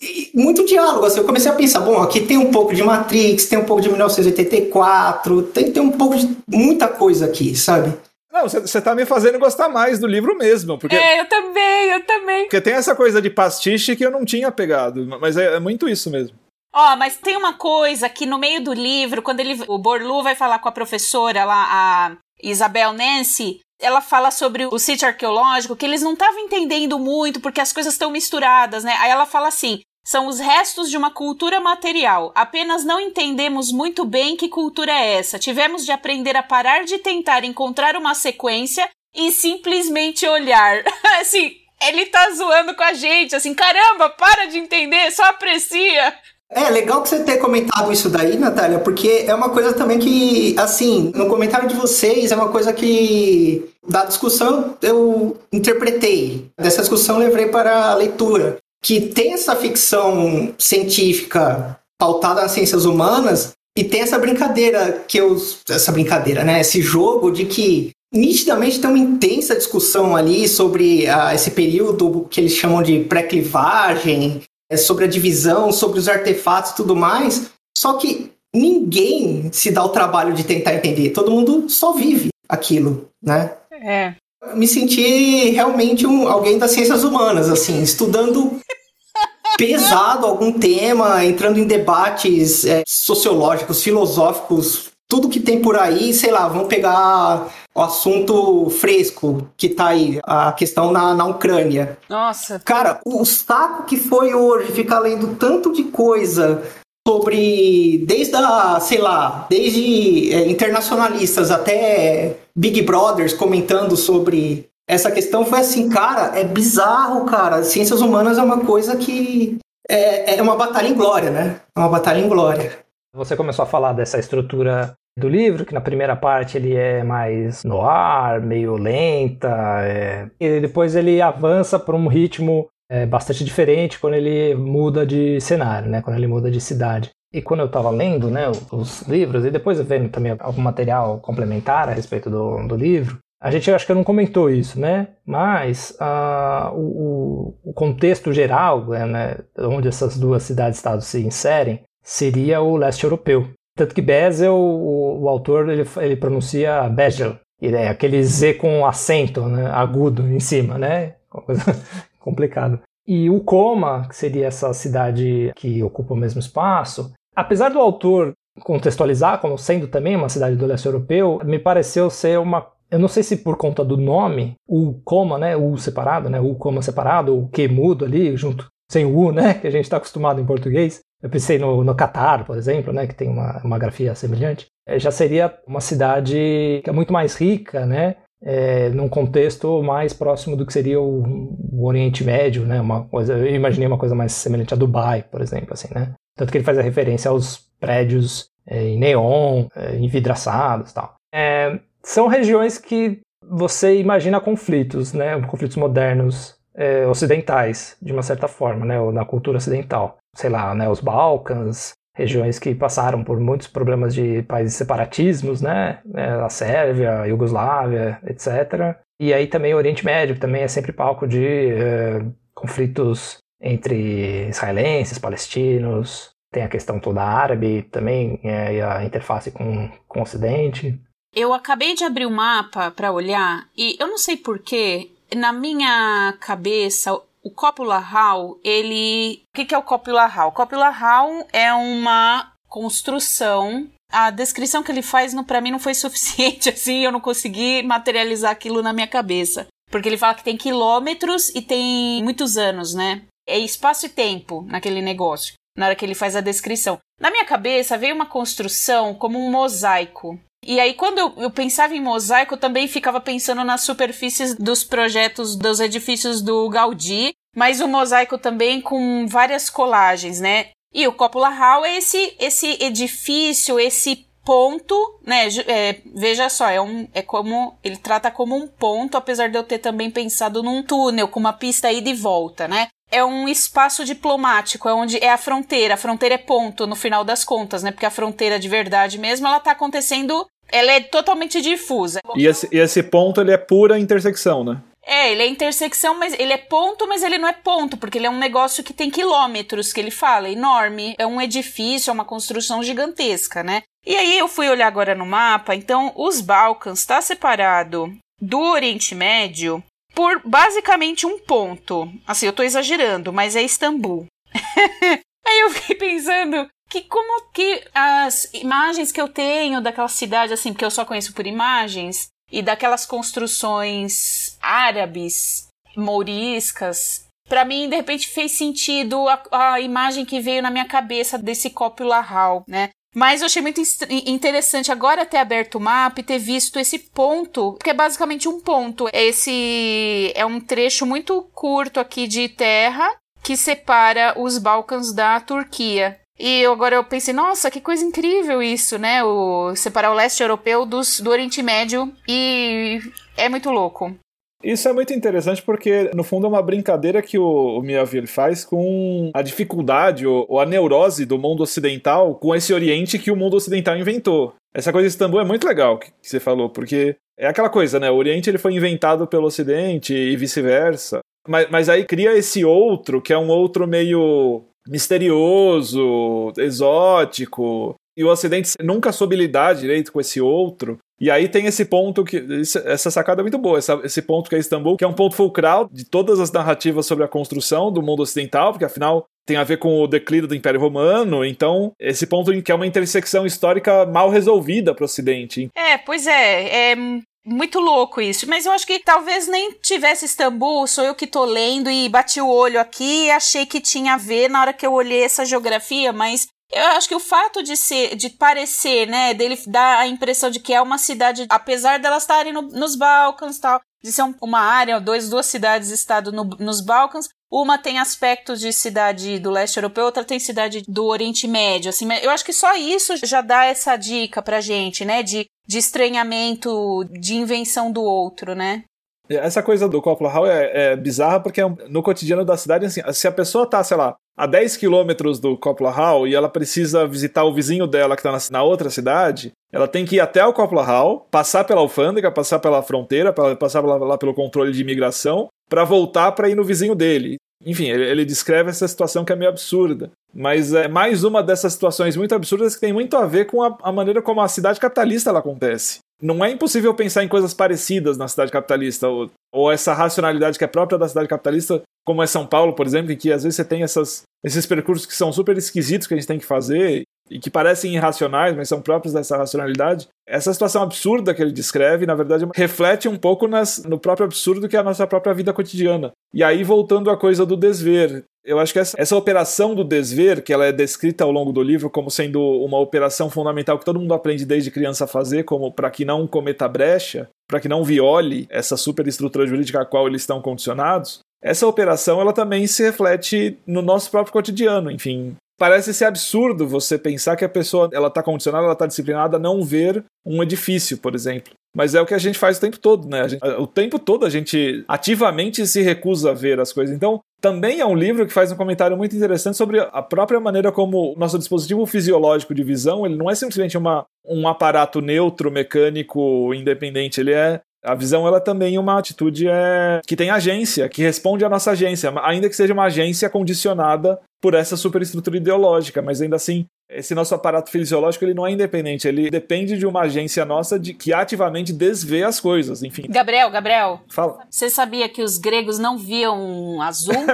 E 0.00 0.30
muito 0.34 0.64
diálogo, 0.66 1.06
assim, 1.06 1.18
eu 1.20 1.24
comecei 1.24 1.50
a 1.50 1.54
pensar, 1.54 1.80
bom, 1.80 2.02
aqui 2.02 2.20
tem 2.20 2.36
um 2.36 2.50
pouco 2.50 2.74
de 2.74 2.82
Matrix, 2.82 3.46
tem 3.46 3.58
um 3.58 3.64
pouco 3.64 3.80
de 3.80 3.88
1984, 3.88 5.42
tem, 5.44 5.70
tem 5.72 5.82
um 5.82 5.90
pouco 5.92 6.16
de 6.16 6.36
muita 6.48 6.88
coisa 6.88 7.26
aqui, 7.26 7.54
sabe? 7.56 7.92
Não, 8.32 8.48
você 8.48 8.80
tá 8.80 8.94
me 8.94 9.06
fazendo 9.06 9.38
gostar 9.38 9.68
mais 9.68 10.00
do 10.00 10.08
livro 10.08 10.36
mesmo, 10.36 10.76
porque, 10.76 10.96
É, 10.96 11.20
eu 11.20 11.28
também, 11.28 11.90
eu 11.90 12.04
também. 12.04 12.42
porque 12.44 12.60
tem 12.60 12.74
essa 12.74 12.94
coisa 12.94 13.22
de 13.22 13.30
pastiche 13.30 13.94
que 13.94 14.04
eu 14.04 14.10
não 14.10 14.24
tinha 14.24 14.50
pegado, 14.50 15.06
mas 15.20 15.36
é, 15.36 15.54
é 15.54 15.60
muito 15.60 15.88
isso 15.88 16.10
mesmo. 16.10 16.36
Ó, 16.74 16.96
mas 16.96 17.16
tem 17.16 17.36
uma 17.36 17.52
coisa 17.52 18.08
que 18.08 18.26
no 18.26 18.36
meio 18.36 18.62
do 18.62 18.72
livro, 18.74 19.22
quando 19.22 19.38
ele, 19.38 19.62
o 19.68 19.78
Borlu 19.78 20.24
vai 20.24 20.34
falar 20.34 20.58
com 20.58 20.68
a 20.68 20.72
professora 20.72 21.44
lá, 21.44 21.68
a 21.70 22.16
Isabel 22.42 22.92
Nancy, 22.92 23.60
ela 23.84 24.00
fala 24.00 24.30
sobre 24.30 24.66
o 24.66 24.78
sítio 24.78 25.06
arqueológico, 25.06 25.76
que 25.76 25.84
eles 25.84 26.02
não 26.02 26.14
estavam 26.14 26.40
entendendo 26.40 26.98
muito 26.98 27.40
porque 27.40 27.60
as 27.60 27.72
coisas 27.72 27.94
estão 27.94 28.10
misturadas, 28.10 28.82
né? 28.82 28.94
Aí 29.00 29.10
ela 29.10 29.26
fala 29.26 29.48
assim: 29.48 29.80
são 30.04 30.26
os 30.26 30.38
restos 30.38 30.90
de 30.90 30.96
uma 30.96 31.10
cultura 31.10 31.60
material. 31.60 32.30
Apenas 32.34 32.84
não 32.84 33.00
entendemos 33.00 33.72
muito 33.72 34.04
bem 34.04 34.36
que 34.36 34.48
cultura 34.48 34.92
é 34.92 35.14
essa. 35.14 35.38
Tivemos 35.38 35.84
de 35.84 35.92
aprender 35.92 36.36
a 36.36 36.42
parar 36.42 36.84
de 36.84 36.98
tentar 36.98 37.44
encontrar 37.44 37.96
uma 37.96 38.14
sequência 38.14 38.88
e 39.14 39.32
simplesmente 39.32 40.26
olhar. 40.26 40.82
assim, 41.20 41.56
ele 41.80 42.06
tá 42.06 42.30
zoando 42.30 42.74
com 42.74 42.82
a 42.82 42.92
gente, 42.92 43.34
assim, 43.34 43.54
caramba, 43.54 44.10
para 44.10 44.46
de 44.46 44.58
entender, 44.58 45.10
só 45.10 45.24
aprecia. 45.24 46.18
É 46.50 46.70
legal 46.70 47.02
que 47.02 47.08
você 47.08 47.20
tenha 47.20 47.38
comentado 47.38 47.92
isso 47.92 48.08
daí, 48.08 48.36
Natália, 48.36 48.78
porque 48.78 49.24
é 49.26 49.34
uma 49.34 49.48
coisa 49.48 49.72
também 49.72 49.98
que, 49.98 50.54
assim, 50.58 51.10
no 51.14 51.26
comentário 51.26 51.68
de 51.68 51.74
vocês, 51.74 52.30
é 52.30 52.36
uma 52.36 52.48
coisa 52.48 52.72
que, 52.72 53.64
da 53.88 54.04
discussão, 54.04 54.76
eu 54.80 55.36
interpretei. 55.52 56.46
Dessa 56.58 56.80
discussão, 56.80 57.18
levei 57.18 57.46
para 57.46 57.90
a 57.90 57.94
leitura. 57.94 58.58
Que 58.82 59.00
tem 59.00 59.32
essa 59.32 59.56
ficção 59.56 60.54
científica 60.58 61.78
pautada 61.98 62.42
nas 62.42 62.52
ciências 62.52 62.84
humanas 62.84 63.52
e 63.76 63.82
tem 63.82 64.02
essa 64.02 64.18
brincadeira 64.18 65.04
que 65.08 65.18
eu. 65.18 65.36
Essa 65.68 65.90
brincadeira, 65.90 66.44
né? 66.44 66.60
Esse 66.60 66.82
jogo 66.82 67.30
de 67.30 67.46
que 67.46 67.92
nitidamente 68.12 68.78
tem 68.78 68.88
uma 68.88 68.98
intensa 68.98 69.56
discussão 69.56 70.14
ali 70.14 70.46
sobre 70.46 71.08
ah, 71.08 71.34
esse 71.34 71.50
período 71.50 72.26
que 72.30 72.40
eles 72.40 72.52
chamam 72.52 72.82
de 72.82 73.00
pré-clivagem, 73.00 74.42
sobre 74.76 75.04
a 75.04 75.08
divisão, 75.08 75.72
sobre 75.72 75.98
os 75.98 76.08
artefatos 76.08 76.72
e 76.72 76.76
tudo 76.76 76.96
mais. 76.96 77.50
Só 77.76 77.94
que 77.94 78.32
ninguém 78.54 79.50
se 79.52 79.70
dá 79.70 79.84
o 79.84 79.90
trabalho 79.90 80.32
de 80.32 80.44
tentar 80.44 80.74
entender. 80.74 81.10
Todo 81.10 81.30
mundo 81.30 81.68
só 81.68 81.92
vive 81.92 82.28
aquilo, 82.48 83.08
né? 83.22 83.52
É. 83.72 84.14
Me 84.54 84.68
senti 84.68 85.50
realmente 85.50 86.06
um, 86.06 86.28
alguém 86.28 86.58
das 86.58 86.70
ciências 86.70 87.02
humanas, 87.02 87.48
assim, 87.48 87.82
estudando 87.82 88.60
pesado 89.56 90.26
algum 90.26 90.52
tema, 90.52 91.24
entrando 91.24 91.58
em 91.58 91.66
debates 91.66 92.64
é, 92.64 92.82
sociológicos, 92.86 93.82
filosóficos, 93.82 94.90
tudo 95.08 95.28
que 95.28 95.40
tem 95.40 95.60
por 95.60 95.76
aí, 95.76 96.12
sei 96.12 96.30
lá, 96.30 96.48
vamos 96.48 96.68
pegar 96.68 97.52
o 97.76 97.82
assunto 97.82 98.70
fresco 98.70 99.48
que 99.56 99.68
tá 99.68 99.88
aí, 99.88 100.20
a 100.24 100.52
questão 100.52 100.92
na, 100.92 101.14
na 101.14 101.24
Ucrânia. 101.24 101.98
Nossa. 102.08 102.60
Cara, 102.60 103.00
o 103.04 103.24
saco 103.24 103.84
que 103.84 103.96
foi 103.96 104.34
hoje 104.34 104.72
ficar 104.72 105.00
lendo 105.00 105.34
tanto 105.36 105.72
de 105.72 105.84
coisa 105.84 106.62
sobre, 107.06 108.04
desde 108.06 108.34
a, 108.36 108.78
sei 108.80 108.98
lá, 108.98 109.46
desde 109.50 110.32
é, 110.32 110.48
internacionalistas 110.48 111.50
até 111.50 112.36
Big 112.56 112.80
Brothers 112.82 113.34
comentando 113.34 113.96
sobre 113.96 114.68
essa 114.88 115.10
questão 115.10 115.44
foi 115.44 115.60
assim, 115.60 115.88
cara, 115.88 116.38
é 116.38 116.44
bizarro, 116.44 117.24
cara. 117.24 117.62
Ciências 117.64 118.00
humanas 118.00 118.38
é 118.38 118.42
uma 118.42 118.60
coisa 118.64 118.96
que 118.96 119.58
é, 119.88 120.36
é 120.36 120.42
uma 120.42 120.56
batalha 120.56 120.88
em 120.88 120.94
glória, 120.94 121.30
né? 121.30 121.60
É 121.76 121.80
uma 121.80 121.88
batalha 121.88 122.20
em 122.20 122.28
glória. 122.28 122.78
Você 123.14 123.36
começou 123.36 123.62
a 123.62 123.66
falar 123.66 123.92
dessa 123.92 124.18
estrutura 124.18 124.94
do 125.18 125.28
livro, 125.28 125.64
que 125.64 125.74
na 125.74 125.80
primeira 125.80 126.16
parte 126.16 126.56
ele 126.56 126.74
é 126.74 127.04
mais 127.04 127.62
no 127.62 127.80
ar, 127.80 128.40
meio 128.40 128.76
lenta, 128.76 129.48
é... 129.82 130.28
e 130.40 130.60
depois 130.60 130.96
ele 130.96 131.20
avança 131.20 131.78
para 131.78 131.94
um 131.94 132.08
ritmo 132.08 132.68
é, 132.90 133.06
bastante 133.06 133.44
diferente 133.44 133.98
quando 133.98 134.14
ele 134.14 134.54
muda 134.54 135.06
de 135.06 135.40
cenário, 135.40 135.88
né? 135.88 136.02
Quando 136.02 136.16
ele 136.16 136.26
muda 136.26 136.50
de 136.50 136.60
cidade. 136.60 137.10
E 137.32 137.42
quando 137.42 137.60
eu 137.60 137.66
estava 137.66 137.90
lendo 137.90 138.30
né, 138.30 138.44
os 138.70 139.02
livros, 139.02 139.44
e 139.44 139.50
depois 139.50 139.80
vendo 139.80 140.08
também 140.08 140.36
algum 140.38 140.62
material 140.62 141.18
complementar 141.18 141.88
a 141.88 141.92
respeito 141.92 142.30
do, 142.30 142.68
do 142.68 142.76
livro, 142.76 143.18
a 143.42 143.50
gente 143.50 143.70
acho 143.70 143.86
que 143.86 143.92
não 143.92 144.04
comentou 144.04 144.48
isso, 144.48 144.78
né? 144.78 145.08
Mas 145.26 145.96
ah, 146.00 146.70
o, 146.72 147.56
o, 147.62 147.72
contexto 147.74 148.32
geral, 148.32 148.86
né, 148.86 149.36
onde 149.58 149.88
essas 149.88 150.16
duas 150.16 150.44
cidades-estados 150.44 151.06
se 151.06 151.20
inserem, 151.26 151.82
seria 152.02 152.62
o 152.62 152.76
leste 152.76 153.04
europeu. 153.04 153.48
Tanto 153.76 153.94
que 153.94 154.02
Bezel, 154.02 154.54
o, 154.54 155.22
o 155.22 155.28
autor, 155.28 155.68
ele, 155.68 155.84
ele 156.00 156.16
pronuncia 156.16 156.88
Bezel, 156.88 157.36
é 157.60 157.88
aquele 157.88 158.22
Z 158.22 158.54
com 158.54 158.86
acento 158.86 159.42
né, 159.42 159.66
agudo 159.70 160.28
em 160.28 160.40
cima, 160.40 160.78
né? 160.78 161.14
Complicada. 162.20 162.80
E 163.06 163.28
o 163.28 163.40
Coma, 163.40 164.06
que 164.08 164.16
seria 164.16 164.46
essa 164.46 164.72
cidade 164.72 165.52
que 165.56 165.82
ocupa 165.82 166.14
o 166.14 166.16
mesmo 166.16 166.40
espaço, 166.40 167.12
apesar 167.34 167.70
do 167.70 167.78
autor 167.78 168.32
contextualizar 168.60 169.40
como 169.40 169.58
sendo 169.58 169.88
também 169.88 170.16
uma 170.16 170.28
cidade 170.28 170.56
do 170.56 170.66
leste 170.66 170.86
europeu, 170.86 171.40
me 171.44 171.58
pareceu 171.58 172.08
ser 172.08 172.38
uma 172.38 172.72
eu 172.90 172.98
não 172.98 173.08
sei 173.08 173.24
se 173.24 173.38
por 173.38 173.56
conta 173.56 173.84
do 173.84 173.96
nome, 173.96 174.54
o 174.68 175.00
coma, 175.04 175.36
né, 175.36 175.56
o 175.56 175.76
separado, 175.76 176.30
né, 176.30 176.38
o 176.38 176.54
coma 176.54 176.80
separado, 176.80 177.36
o 177.36 177.48
que 177.48 177.66
mudo 177.66 178.04
ali 178.04 178.36
junto, 178.36 178.68
sem 178.88 179.04
o 179.04 179.16
u, 179.16 179.32
né, 179.32 179.54
que 179.54 179.66
a 179.66 179.70
gente 179.70 179.84
está 179.84 179.96
acostumado 179.96 180.40
em 180.40 180.46
português. 180.46 181.00
Eu 181.24 181.30
pensei 181.30 181.58
no, 181.58 181.82
no 181.82 181.94
Catar, 181.94 182.44
por 182.44 182.58
exemplo, 182.58 182.92
né, 182.92 183.06
que 183.06 183.14
tem 183.14 183.30
uma, 183.30 183.58
uma 183.64 183.78
grafia 183.78 184.14
semelhante. 184.14 184.66
É, 184.86 184.98
já 184.98 185.10
seria 185.10 185.58
uma 185.66 185.80
cidade 185.80 186.82
que 186.84 186.90
é 186.90 186.92
muito 186.92 187.14
mais 187.14 187.34
rica, 187.34 187.86
né, 187.86 188.16
é, 188.42 188.90
num 188.90 189.08
contexto 189.08 189.82
mais 189.82 190.12
próximo 190.12 190.54
do 190.54 190.66
que 190.66 190.72
seria 190.72 191.00
o, 191.00 191.48
o, 191.72 191.86
Oriente 191.86 192.22
Médio, 192.22 192.66
né, 192.66 192.78
uma 192.78 193.04
coisa. 193.04 193.38
Eu 193.38 193.54
imaginei 193.54 193.88
uma 193.88 193.96
coisa 193.96 194.14
mais 194.14 194.32
semelhante 194.32 194.74
a 194.74 194.76
Dubai, 194.76 195.22
por 195.22 195.40
exemplo, 195.40 195.72
assim, 195.72 195.88
né. 195.94 196.12
Tanto 196.36 196.52
que 196.52 196.58
ele 196.58 196.64
faz 196.64 196.78
a 196.78 196.82
referência 196.82 197.30
aos 197.30 197.56
prédios 197.80 198.50
é, 198.66 198.82
em 198.88 198.98
neon, 198.98 199.66
é, 199.74 199.96
envidraçados, 199.96 200.92
tal. 200.92 201.14
É, 201.34 201.78
são 202.02 202.26
regiões 202.26 202.76
que 202.76 203.20
você 203.42 203.98
imagina 203.98 204.38
conflitos, 204.42 205.14
né, 205.14 205.40
conflitos 205.40 205.76
modernos 205.78 206.54
é, 206.74 207.06
ocidentais, 207.06 207.96
de 208.02 208.12
uma 208.12 208.22
certa 208.22 208.46
forma, 208.46 208.84
né, 208.84 209.00
ou 209.00 209.10
na 209.10 209.24
cultura 209.24 209.56
ocidental. 209.56 210.18
Sei 210.34 210.50
lá, 210.50 210.74
né, 210.74 210.88
os 210.88 211.00
Balcãs, 211.00 211.92
regiões 212.16 212.58
que 212.58 212.74
passaram 212.74 213.24
por 213.24 213.40
muitos 213.40 213.66
problemas 213.66 214.14
de 214.14 214.42
países 214.42 214.76
separatismos, 214.76 215.60
né, 215.60 216.00
a 216.44 216.48
Sérvia, 216.48 217.22
a 217.22 217.26
Iugoslávia, 217.26 218.18
etc. 218.26 218.96
E 219.20 219.32
aí 219.32 219.46
também 219.46 219.74
o 219.74 219.76
Oriente 219.76 220.04
Médio, 220.04 220.34
que 220.34 220.40
também 220.40 220.62
é 220.62 220.68
sempre 220.68 220.92
palco 220.92 221.26
de 221.26 221.44
é, 221.44 222.24
conflitos 222.54 223.38
entre 223.60 224.48
israelenses, 224.48 225.18
palestinos, 225.18 226.34
tem 226.52 226.62
a 226.62 226.68
questão 226.68 227.00
toda 227.00 227.22
árabe 227.22 227.82
também, 227.90 228.38
é, 228.44 228.74
e 228.74 228.80
a 228.80 229.04
interface 229.04 229.50
com, 229.50 229.90
com 230.06 230.20
o 230.20 230.22
Ocidente. 230.22 231.00
Eu 231.34 231.52
acabei 231.52 231.94
de 231.94 232.04
abrir 232.04 232.26
o 232.26 232.30
mapa 232.30 232.92
para 232.92 233.10
olhar 233.10 233.66
e 233.76 233.96
eu 233.98 234.06
não 234.06 234.18
sei 234.18 234.36
porquê, 234.36 235.10
na 235.34 235.52
minha 235.52 236.32
cabeça, 236.38 237.18
o 237.44 237.50
Coppola 237.50 237.98
Hall, 237.98 238.58
ele. 238.64 239.42
O 239.52 239.56
que, 239.56 239.66
que 239.66 239.74
é 239.74 239.78
o 239.78 239.82
Coppola 239.82 240.26
Hall? 240.26 240.48
O 240.48 240.52
Coppola 240.52 240.88
Hall 240.88 241.46
é 241.52 241.72
uma 241.74 242.52
construção. 242.66 243.86
A 244.10 244.30
descrição 244.30 244.82
que 244.82 244.90
ele 244.90 245.02
faz, 245.02 245.34
para 245.44 245.60
mim, 245.60 245.70
não 245.70 245.78
foi 245.78 245.92
suficiente, 245.94 246.70
assim, 246.70 247.04
eu 247.04 247.12
não 247.12 247.20
consegui 247.20 247.82
materializar 247.82 248.50
aquilo 248.50 248.82
na 248.82 248.92
minha 248.92 249.06
cabeça. 249.06 249.66
Porque 249.90 250.08
ele 250.08 250.16
fala 250.16 250.34
que 250.34 250.42
tem 250.42 250.56
quilômetros 250.56 251.50
e 251.50 251.60
tem 251.60 252.22
muitos 252.24 252.56
anos, 252.56 252.94
né? 252.94 253.22
É 253.46 253.58
espaço 253.58 254.06
e 254.06 254.08
tempo 254.08 254.62
naquele 254.62 255.02
negócio, 255.02 255.54
na 255.76 255.86
hora 255.86 255.94
que 255.94 256.04
ele 256.04 256.14
faz 256.14 256.34
a 256.34 256.40
descrição. 256.40 256.98
Na 257.20 257.30
minha 257.30 257.44
cabeça 257.44 257.98
veio 257.98 258.14
uma 258.14 258.26
construção 258.26 259.14
como 259.14 259.38
um 259.38 259.50
mosaico. 259.50 260.40
E 260.66 260.80
aí, 260.80 260.94
quando 260.94 261.18
eu, 261.18 261.34
eu, 261.36 261.50
pensava 261.50 261.94
em 261.94 262.00
mosaico, 262.00 262.54
eu 262.54 262.58
também 262.58 262.88
ficava 262.88 263.20
pensando 263.20 263.62
nas 263.64 263.82
superfícies 263.82 264.54
dos 264.54 264.82
projetos 264.82 265.56
dos 265.56 265.78
edifícios 265.78 266.40
do 266.40 266.68
Gaudí, 266.70 267.34
mas 267.54 267.80
o 267.80 267.88
mosaico 267.88 268.38
também 268.38 268.80
com 268.80 269.26
várias 269.26 269.68
colagens, 269.68 270.40
né? 270.40 270.68
E 270.92 271.06
o 271.06 271.12
Coppola 271.12 271.48
Hall 271.48 271.84
é 271.84 271.96
esse, 271.96 272.34
esse 272.38 272.78
edifício, 272.82 273.78
esse 273.78 274.26
ponto, 274.44 275.18
né? 275.26 275.48
É, 275.66 276.00
veja 276.14 276.48
só, 276.48 276.68
é, 276.68 276.80
um, 276.80 277.08
é 277.12 277.22
como. 277.22 277.76
Ele 277.82 277.96
trata 277.96 278.30
como 278.30 278.54
um 278.54 278.68
ponto, 278.68 279.16
apesar 279.16 279.48
de 279.48 279.58
eu 279.58 279.64
ter 279.64 279.78
também 279.78 280.10
pensado 280.10 280.62
num 280.62 280.82
túnel, 280.82 281.28
com 281.28 281.40
uma 281.40 281.52
pista 281.52 281.90
ida 281.90 282.10
e 282.10 282.14
volta, 282.14 282.68
né? 282.68 282.88
É 283.10 283.24
um 283.24 283.48
espaço 283.48 284.04
diplomático, 284.04 284.88
é 284.88 284.94
onde 284.94 285.18
é 285.18 285.30
a 285.30 285.38
fronteira. 285.38 285.94
A 285.94 285.98
fronteira 285.98 286.36
é 286.36 286.38
ponto, 286.38 286.86
no 286.86 286.96
final 286.96 287.24
das 287.24 287.44
contas, 287.44 287.82
né? 287.82 287.90
Porque 287.90 288.06
a 288.06 288.10
fronteira 288.10 288.58
de 288.58 288.68
verdade 288.68 289.18
mesmo, 289.18 289.46
ela 289.46 289.60
tá 289.60 289.72
acontecendo. 289.72 290.46
Ela 290.70 290.92
é 290.92 291.00
totalmente 291.00 291.60
difusa. 291.60 292.20
E 292.36 292.46
esse, 292.46 292.68
e 292.72 292.78
esse 292.78 293.02
ponto, 293.02 293.40
ele 293.40 293.52
é 293.52 293.58
pura 293.58 293.98
intersecção, 293.98 294.64
né? 294.64 294.80
É, 295.06 295.32
ele 295.32 295.42
é 295.42 295.46
intersecção, 295.46 296.18
mas 296.18 296.32
ele 296.38 296.52
é 296.52 296.56
ponto, 296.56 297.06
mas 297.06 297.22
ele 297.22 297.36
não 297.36 297.48
é 297.48 297.52
ponto, 297.52 297.96
porque 297.96 298.16
ele 298.16 298.26
é 298.26 298.30
um 298.30 298.38
negócio 298.38 298.82
que 298.82 298.94
tem 298.94 299.10
quilômetros, 299.10 299.92
que 299.92 300.00
ele 300.00 300.10
fala, 300.10 300.48
enorme. 300.48 301.14
É 301.18 301.26
um 301.26 301.40
edifício, 301.40 302.10
é 302.10 302.14
uma 302.14 302.24
construção 302.24 302.82
gigantesca, 302.82 303.62
né? 303.62 303.82
E 304.06 304.16
aí 304.16 304.38
eu 304.38 304.48
fui 304.48 304.68
olhar 304.68 304.86
agora 304.86 305.14
no 305.14 305.26
mapa, 305.26 305.74
então 305.74 306.12
os 306.16 306.40
Balcãs 306.40 307.00
está 307.00 307.20
separado 307.20 308.14
do 308.40 308.60
Oriente 308.60 309.14
Médio 309.14 309.82
por 310.14 310.40
basicamente 310.44 311.26
um 311.26 311.38
ponto. 311.38 312.10
Assim, 312.26 312.46
eu 312.46 312.52
tô 312.52 312.62
exagerando, 312.62 313.32
mas 313.32 313.56
é 313.56 313.62
Istambul. 313.62 314.26
aí 315.46 315.60
eu 315.60 315.70
fiquei 315.70 315.96
pensando 315.96 316.68
que 316.88 317.02
como 317.02 317.50
que 317.52 317.84
as 317.94 318.52
imagens 318.54 319.10
que 319.10 319.20
eu 319.20 319.28
tenho 319.28 319.80
daquela 319.80 320.08
cidade, 320.08 320.52
assim, 320.52 320.72
porque 320.72 320.84
eu 320.84 320.90
só 320.90 321.04
conheço 321.04 321.32
por 321.32 321.46
imagens, 321.46 322.28
e 322.50 322.62
daquelas 322.62 323.04
construções 323.04 324.56
árabes, 324.60 325.68
mouriscas, 325.96 327.24
para 327.48 327.64
mim, 327.64 327.88
de 327.88 327.96
repente, 327.96 328.28
fez 328.28 328.52
sentido 328.52 329.28
a, 329.28 329.42
a, 329.50 329.80
imagem 329.80 330.24
que 330.24 330.40
veio 330.40 330.62
na 330.62 330.70
minha 330.70 330.86
cabeça 330.86 331.36
desse 331.36 331.70
Coppola 331.70 332.20
Hall, 332.20 332.64
né? 332.66 332.90
Mas 333.14 333.40
eu 333.40 333.46
achei 333.46 333.62
muito 333.62 333.80
interessante 334.10 334.90
agora 334.90 335.24
ter 335.24 335.36
aberto 335.36 335.76
o 335.76 335.80
mapa 335.80 336.20
e 336.20 336.24
ter 336.24 336.38
visto 336.38 336.80
esse 336.80 336.98
ponto, 336.98 337.78
que 337.82 337.90
é 337.90 337.94
basicamente 337.94 338.48
um 338.48 338.60
ponto. 338.60 339.08
Esse 339.12 340.32
é 340.34 340.44
um 340.44 340.58
trecho 340.58 341.06
muito 341.06 341.40
curto 341.54 342.00
aqui 342.00 342.26
de 342.26 342.48
terra 342.48 343.08
que 343.40 343.56
separa 343.56 344.34
os 344.36 344.58
Balcãs 344.58 345.12
da 345.12 345.38
Turquia. 345.38 346.18
E 346.38 346.60
eu, 346.62 346.72
agora 346.72 346.96
eu 346.96 347.04
pensei, 347.04 347.32
nossa, 347.32 347.70
que 347.70 347.80
coisa 347.80 348.04
incrível 348.04 348.62
isso, 348.62 348.98
né? 348.98 349.22
O 349.22 349.74
separar 349.76 350.10
o 350.10 350.14
leste 350.14 350.42
europeu 350.42 350.84
dos, 350.84 351.20
do 351.20 351.30
Oriente 351.30 351.62
Médio 351.62 352.12
e 352.28 353.00
é 353.36 353.48
muito 353.48 353.70
louco. 353.70 354.14
Isso 354.62 354.88
é 354.88 354.92
muito 354.94 355.12
interessante 355.12 355.62
porque, 355.62 356.10
no 356.14 356.24
fundo, 356.24 356.46
é 356.46 356.48
uma 356.48 356.62
brincadeira 356.62 357.20
que 357.20 357.38
o, 357.38 357.78
o 357.78 357.82
Miyaville 357.82 358.26
faz 358.26 358.64
com 358.64 359.30
a 359.34 359.42
dificuldade 359.42 360.26
ou, 360.26 360.46
ou, 360.48 360.58
a 360.58 360.64
neurose 360.64 361.26
do 361.26 361.38
mundo 361.38 361.62
ocidental 361.62 362.34
com 362.36 362.54
esse 362.54 362.72
Oriente 362.72 363.18
que 363.18 363.30
o 363.30 363.36
mundo 363.36 363.56
ocidental 363.56 363.96
inventou. 363.96 364.54
Essa 364.74 364.90
coisa 364.90 365.06
de 365.06 365.12
Istambul 365.12 365.40
é 365.40 365.44
muito 365.44 365.68
legal 365.68 365.98
que, 365.98 366.06
que 366.10 366.16
você 366.22 366.40
falou, 366.40 366.70
porque 366.70 367.14
é 367.38 367.46
aquela 367.46 367.68
coisa, 367.68 368.00
né? 368.00 368.10
O 368.10 368.16
Oriente 368.16 368.48
ele 368.48 368.56
foi 368.56 368.72
inventado 368.72 369.26
pelo 369.26 369.46
Ocidente 369.46 370.14
e 370.14 370.34
vice-versa. 370.34 371.20
Mas, 371.46 371.68
mas 371.70 371.88
aí 371.90 372.04
cria 372.04 372.34
esse 372.34 372.64
outro, 372.64 373.20
que 373.20 373.34
é 373.34 373.38
um 373.38 373.48
outro 373.48 373.86
meio 373.86 374.64
misterioso, 374.88 376.52
exótico, 376.56 377.94
e 378.16 378.24
o 378.24 378.28
Ocidente 378.30 378.74
nunca 378.80 379.12
soube 379.12 379.34
lidar 379.34 379.74
direito 379.74 380.12
com 380.12 380.20
esse 380.20 380.40
outro. 380.40 380.98
E 381.20 381.30
aí 381.30 381.48
tem 381.48 381.66
esse 381.66 381.84
ponto 381.84 382.24
que. 382.24 382.44
Essa 382.84 383.10
sacada 383.10 383.40
é 383.40 383.44
muito 383.44 383.58
boa, 383.58 383.78
essa, 383.78 384.00
esse 384.04 384.22
ponto 384.22 384.48
que 384.48 384.56
é 384.56 384.58
Istambul, 384.58 384.96
que 384.96 385.04
é 385.04 385.08
um 385.08 385.12
ponto 385.12 385.34
fulcral 385.34 385.88
de 385.90 386.04
todas 386.04 386.38
as 386.38 386.52
narrativas 386.52 387.06
sobre 387.06 387.24
a 387.24 387.28
construção 387.28 387.90
do 387.90 388.02
mundo 388.02 388.22
ocidental, 388.22 388.72
porque 388.72 388.84
afinal 388.84 389.26
tem 389.46 389.56
a 389.56 389.64
ver 389.64 389.76
com 389.76 390.00
o 390.00 390.06
declínio 390.06 390.48
do 390.48 390.54
Império 390.54 390.80
Romano, 390.80 391.44
então 391.44 391.92
esse 392.00 392.26
ponto 392.26 392.50
que 392.62 392.72
é 392.72 392.74
uma 392.74 392.86
intersecção 392.86 393.44
histórica 393.44 394.06
mal 394.06 394.30
resolvida 394.30 394.94
para 394.94 395.02
o 395.02 395.04
Ocidente. 395.04 395.68
É, 395.76 395.98
pois 395.98 396.26
é, 396.26 396.92
é 396.92 396.96
muito 397.44 397.78
louco 397.78 398.20
isso, 398.20 398.48
mas 398.48 398.64
eu 398.64 398.72
acho 398.72 398.86
que 398.86 398.98
talvez 398.98 399.46
nem 399.46 399.72
tivesse 399.82 400.24
Istambul, 400.24 400.86
sou 400.86 401.04
eu 401.04 401.14
que 401.14 401.26
tô 401.26 401.44
lendo 401.44 401.90
e 401.90 402.08
bati 402.08 402.40
o 402.40 402.48
olho 402.48 402.80
aqui 402.80 403.26
e 403.26 403.30
achei 403.30 403.66
que 403.66 403.80
tinha 403.80 404.14
a 404.14 404.18
ver 404.18 404.48
na 404.48 404.60
hora 404.60 404.72
que 404.72 404.86
eu 404.86 404.92
olhei 404.92 405.22
essa 405.22 405.44
geografia, 405.44 406.12
mas 406.12 406.48
eu 406.72 406.86
acho 406.88 407.08
que 407.08 407.14
o 407.14 407.20
fato 407.20 407.62
de 407.62 407.76
ser, 407.76 408.16
de 408.16 408.30
parecer, 408.30 409.06
né, 409.06 409.34
dele 409.34 409.60
dar 409.66 409.98
a 409.98 410.06
impressão 410.06 410.50
de 410.50 410.58
que 410.58 410.72
é 410.72 410.80
uma 410.80 410.98
cidade, 410.98 411.46
apesar 411.48 411.98
delas 411.98 412.22
estarem 412.22 412.52
no, 412.52 412.62
nos 412.62 412.96
Balcãs 412.96 413.58
tal, 413.58 413.80
de 414.02 414.10
ser 414.12 414.22
um, 414.22 414.34
uma 414.42 414.60
área, 414.60 415.00
dois, 415.00 415.28
duas 415.28 415.46
cidades 415.46 415.90
estado 415.90 416.32
no, 416.32 416.44
nos 416.44 416.80
Balcãs, 416.80 417.28
uma 417.54 417.78
tem 417.78 417.98
aspectos 417.98 418.58
de 418.60 418.72
cidade 418.72 419.38
do 419.38 419.50
leste 419.50 419.76
europeu, 419.76 420.06
outra 420.06 420.24
tem 420.24 420.40
cidade 420.40 420.82
do 420.88 421.04
Oriente 421.04 421.46
Médio, 421.46 421.88
assim, 421.88 422.08
eu 422.22 422.30
acho 422.30 422.44
que 422.44 422.52
só 422.52 422.74
isso 422.74 423.14
já 423.24 423.40
dá 423.40 423.64
essa 423.64 423.96
dica 423.96 424.42
pra 424.42 424.60
gente, 424.60 425.04
né, 425.04 425.22
de, 425.22 425.46
de 425.66 425.78
estranhamento, 425.78 427.04
de 427.12 427.34
invenção 427.34 427.92
do 427.92 428.02
outro, 428.02 428.54
né? 428.54 428.82
Essa 429.28 429.62
coisa 429.62 429.88
do 429.88 430.02
Coppola 430.02 430.30
Hall 430.30 430.46
é, 430.46 430.92
é 430.92 430.96
bizarra 430.96 431.40
porque 431.40 431.62
é 431.62 431.64
no 431.88 432.02
cotidiano 432.02 432.44
da 432.44 432.58
cidade, 432.58 432.84
assim, 432.84 433.00
se 433.12 433.26
a 433.26 433.32
pessoa 433.32 433.66
tá, 433.66 433.82
sei 433.82 433.96
lá, 433.96 434.16
a 434.36 434.46
10 434.46 434.76
quilômetros 434.76 435.38
do 435.38 435.56
Coppola 435.56 435.90
Hall 435.90 436.26
e 436.26 436.34
ela 436.34 436.48
precisa 436.48 437.06
visitar 437.06 437.44
o 437.44 437.54
vizinho 437.54 437.86
dela 437.86 438.16
que 438.16 438.20
está 438.20 438.32
na, 438.32 438.38
na, 438.58 438.62
outra 438.62 438.90
cidade, 438.90 439.52
ela 439.72 439.88
tem 439.88 440.04
que 440.04 440.16
ir 440.16 440.20
até 440.20 440.44
o 440.44 440.52
Coppola 440.52 440.82
Hall, 440.82 441.26
passar 441.30 441.64
pela 441.64 441.80
alfândega, 441.80 442.30
passar 442.30 442.58
pela 442.58 442.82
fronteira, 442.82 443.32
passar 443.32 443.82
lá, 443.82 443.96
lá 443.96 444.18
pelo 444.18 444.34
controle 444.34 444.72
de 444.72 444.82
imigração, 444.82 445.48
para 445.70 445.84
voltar 445.84 446.32
para 446.32 446.48
ir 446.48 446.54
no 446.54 446.64
vizinho 446.64 446.94
dele. 446.94 447.36
Enfim, 447.64 447.88
ele, 447.88 448.04
ele, 448.04 448.24
descreve 448.24 448.70
essa 448.70 448.86
situação 448.86 449.24
que 449.24 449.32
é 449.32 449.36
meio 449.36 449.50
absurda. 449.50 450.10
Mas 450.34 450.74
é 450.74 450.88
mais 450.88 451.24
uma 451.24 451.42
dessas 451.42 451.72
situações 451.72 452.16
muito 452.16 452.34
absurdas 452.34 452.74
que 452.74 452.80
tem 452.80 452.92
muito 452.92 453.16
a 453.16 453.26
ver 453.26 453.46
com 453.46 453.62
a, 453.62 453.76
a 453.82 453.92
maneira 453.92 454.20
como 454.20 454.40
a 454.40 454.48
cidade 454.48 454.80
capitalista 454.80 455.30
ela 455.30 455.38
acontece 455.38 456.00
não 456.24 456.44
é 456.44 456.50
impossível 456.50 456.94
pensar 456.94 457.22
em 457.22 457.28
coisas 457.28 457.52
parecidas 457.52 458.16
na 458.16 458.28
cidade 458.28 458.50
capitalista, 458.50 459.08
ou, 459.08 459.30
ou, 459.52 459.70
essa 459.70 459.92
racionalidade 459.92 460.56
que 460.56 460.64
é 460.64 460.66
própria 460.66 460.98
da 460.98 461.06
cidade 461.06 461.28
capitalista, 461.28 461.82
como 462.04 462.22
é 462.22 462.26
São 462.26 462.46
Paulo, 462.46 462.74
por 462.74 462.86
exemplo, 462.86 463.12
em 463.12 463.16
que 463.16 463.30
às 463.30 463.42
vezes 463.42 463.56
você 463.56 463.64
tem 463.64 463.82
essas, 463.82 464.22
esses 464.42 464.64
percursos 464.64 465.06
que 465.06 465.14
são 465.14 465.32
super 465.32 465.56
esquisitos 465.58 466.06
que 466.06 466.14
a 466.14 466.16
gente 466.16 466.26
tem 466.26 466.38
que 466.38 466.46
fazer 466.46 467.02
e 467.30 467.38
que 467.38 467.50
parecem 467.50 467.94
irracionais, 467.94 468.54
mas 468.54 468.68
são 468.68 468.80
próprios 468.80 469.14
dessa 469.14 469.36
racionalidade. 469.36 470.08
Essa 470.26 470.52
situação 470.52 470.82
absurda 470.82 471.34
que 471.34 471.42
ele 471.42 471.52
descreve, 471.52 472.06
na 472.06 472.14
verdade, 472.14 472.46
reflete 472.54 473.08
um 473.08 473.16
pouco 473.16 473.46
nas, 473.46 473.82
no 473.84 473.98
próprio 473.98 474.26
absurdo 474.26 474.68
que 474.68 474.76
é 474.76 474.80
a 474.80 474.84
nossa 474.84 475.06
própria 475.06 475.34
vida 475.34 475.52
cotidiana. 475.52 476.12
E 476.32 476.42
aí, 476.42 476.62
voltando 476.62 477.10
à 477.10 477.16
coisa 477.16 477.46
do 477.46 477.56
desver, 477.56 478.24
eu 478.44 478.58
acho 478.58 478.72
que 478.72 478.78
essa, 478.78 478.94
essa, 478.98 479.16
operação 479.16 479.74
do 479.74 479.82
desver, 479.82 480.42
que 480.42 480.52
ela 480.52 480.66
é 480.66 480.72
descrita 480.72 481.24
ao 481.24 481.30
longo 481.30 481.50
do 481.50 481.62
livro 481.62 481.88
como 481.88 482.10
sendo 482.10 482.40
uma 482.42 482.78
operação 482.78 483.30
fundamental 483.30 483.78
que 483.78 483.84
todo 483.84 483.98
mundo 483.98 484.12
aprende 484.12 484.44
desde 484.44 484.70
criança 484.70 485.04
a 485.04 485.08
fazer, 485.08 485.44
como 485.44 485.72
para 485.72 485.90
que 485.90 486.04
não 486.04 486.26
cometa 486.26 486.68
brecha, 486.68 487.28
para 487.48 487.60
que 487.60 487.68
não 487.68 487.82
viole 487.82 488.46
essa 488.50 488.76
superestrutura 488.76 489.46
jurídica 489.46 489.80
a 489.80 489.86
qual 489.86 490.06
eles 490.06 490.22
estão 490.22 490.42
condicionados, 490.42 491.20
essa 491.42 491.66
operação 491.66 492.20
ela 492.20 492.32
também 492.32 492.66
se 492.66 492.82
reflete 492.82 493.58
no 493.66 493.82
nosso 493.82 494.10
próprio 494.10 494.32
cotidiano. 494.32 494.90
Enfim, 494.90 495.36
parece 495.58 495.94
ser 495.94 496.06
absurdo 496.06 496.66
você 496.66 496.98
pensar 496.98 497.36
que 497.36 497.44
a 497.44 497.48
pessoa 497.48 497.88
ela 497.92 498.08
está 498.08 498.22
condicionada, 498.22 498.64
ela 498.64 498.72
está 498.72 498.86
disciplinada 498.86 499.36
a 499.36 499.40
não 499.40 499.62
ver 499.62 500.04
um 500.24 500.42
edifício, 500.42 500.98
por 500.98 501.14
exemplo. 501.14 501.52
Mas 501.76 501.94
é 501.94 502.00
o 502.00 502.06
que 502.06 502.14
a 502.14 502.18
gente 502.18 502.38
faz 502.38 502.58
o 502.58 502.60
tempo 502.60 502.78
todo, 502.78 503.08
né? 503.08 503.28
Gente, 503.28 503.44
o 503.58 503.66
tempo 503.66 503.98
todo 503.98 504.24
a 504.24 504.30
gente 504.30 504.84
ativamente 504.86 505.66
se 505.66 505.82
recusa 505.82 506.30
a 506.30 506.34
ver 506.34 506.60
as 506.60 506.72
coisas. 506.72 506.94
Então, 506.94 507.20
também 507.40 507.80
é 507.80 507.86
um 507.86 507.96
livro 507.96 508.26
que 508.26 508.32
faz 508.32 508.50
um 508.52 508.56
comentário 508.56 508.96
muito 508.96 509.14
interessante 509.16 509.56
sobre 509.56 509.80
a 509.80 510.02
própria 510.02 510.38
maneira 510.38 510.70
como 510.70 511.12
o 511.12 511.18
nosso 511.18 511.36
dispositivo 511.36 511.84
fisiológico 511.84 512.54
de 512.54 512.62
visão, 512.62 513.04
ele 513.04 513.16
não 513.16 513.28
é 513.28 513.34
simplesmente 513.34 513.76
uma, 513.76 514.06
um 514.24 514.46
aparato 514.48 515.00
neutro, 515.00 515.50
mecânico, 515.50 516.54
independente, 516.54 517.20
ele 517.20 517.32
é 517.32 517.60
a 517.84 517.94
visão 517.94 518.26
ela 518.26 518.40
também 518.40 518.76
é 518.76 518.80
uma 518.80 518.98
atitude 518.98 519.46
é, 519.46 520.00
que 520.06 520.16
tem 520.16 520.30
agência, 520.30 520.88
que 520.88 521.02
responde 521.02 521.44
à 521.44 521.48
nossa 521.48 521.72
agência, 521.72 522.12
ainda 522.22 522.48
que 522.48 522.56
seja 522.56 522.72
uma 522.72 522.84
agência 522.84 523.28
condicionada 523.28 524.18
por 524.40 524.54
essa 524.54 524.76
superestrutura 524.76 525.36
ideológica, 525.36 526.00
mas 526.00 526.20
ainda 526.22 526.36
assim 526.36 526.66
esse 526.90 527.14
nosso 527.14 527.34
aparato 527.34 527.70
fisiológico 527.70 528.24
ele 528.24 528.34
não 528.34 528.46
é 528.46 528.52
independente, 528.52 529.08
ele 529.08 529.30
depende 529.30 529.76
de 529.78 529.86
uma 529.86 530.02
agência 530.02 530.44
nossa 530.44 530.78
de 530.78 530.92
que 530.94 531.12
ativamente 531.12 531.72
desvê 531.72 532.22
as 532.22 532.38
coisas, 532.38 532.82
enfim. 532.82 533.04
Gabriel, 533.08 533.50
Gabriel. 533.50 534.00
Fala. 534.08 534.38
Você 534.50 534.68
sabia 534.68 535.08
que 535.08 535.22
os 535.22 535.38
gregos 535.38 535.78
não 535.78 535.98
viam 535.98 536.80
azul? 536.82 537.14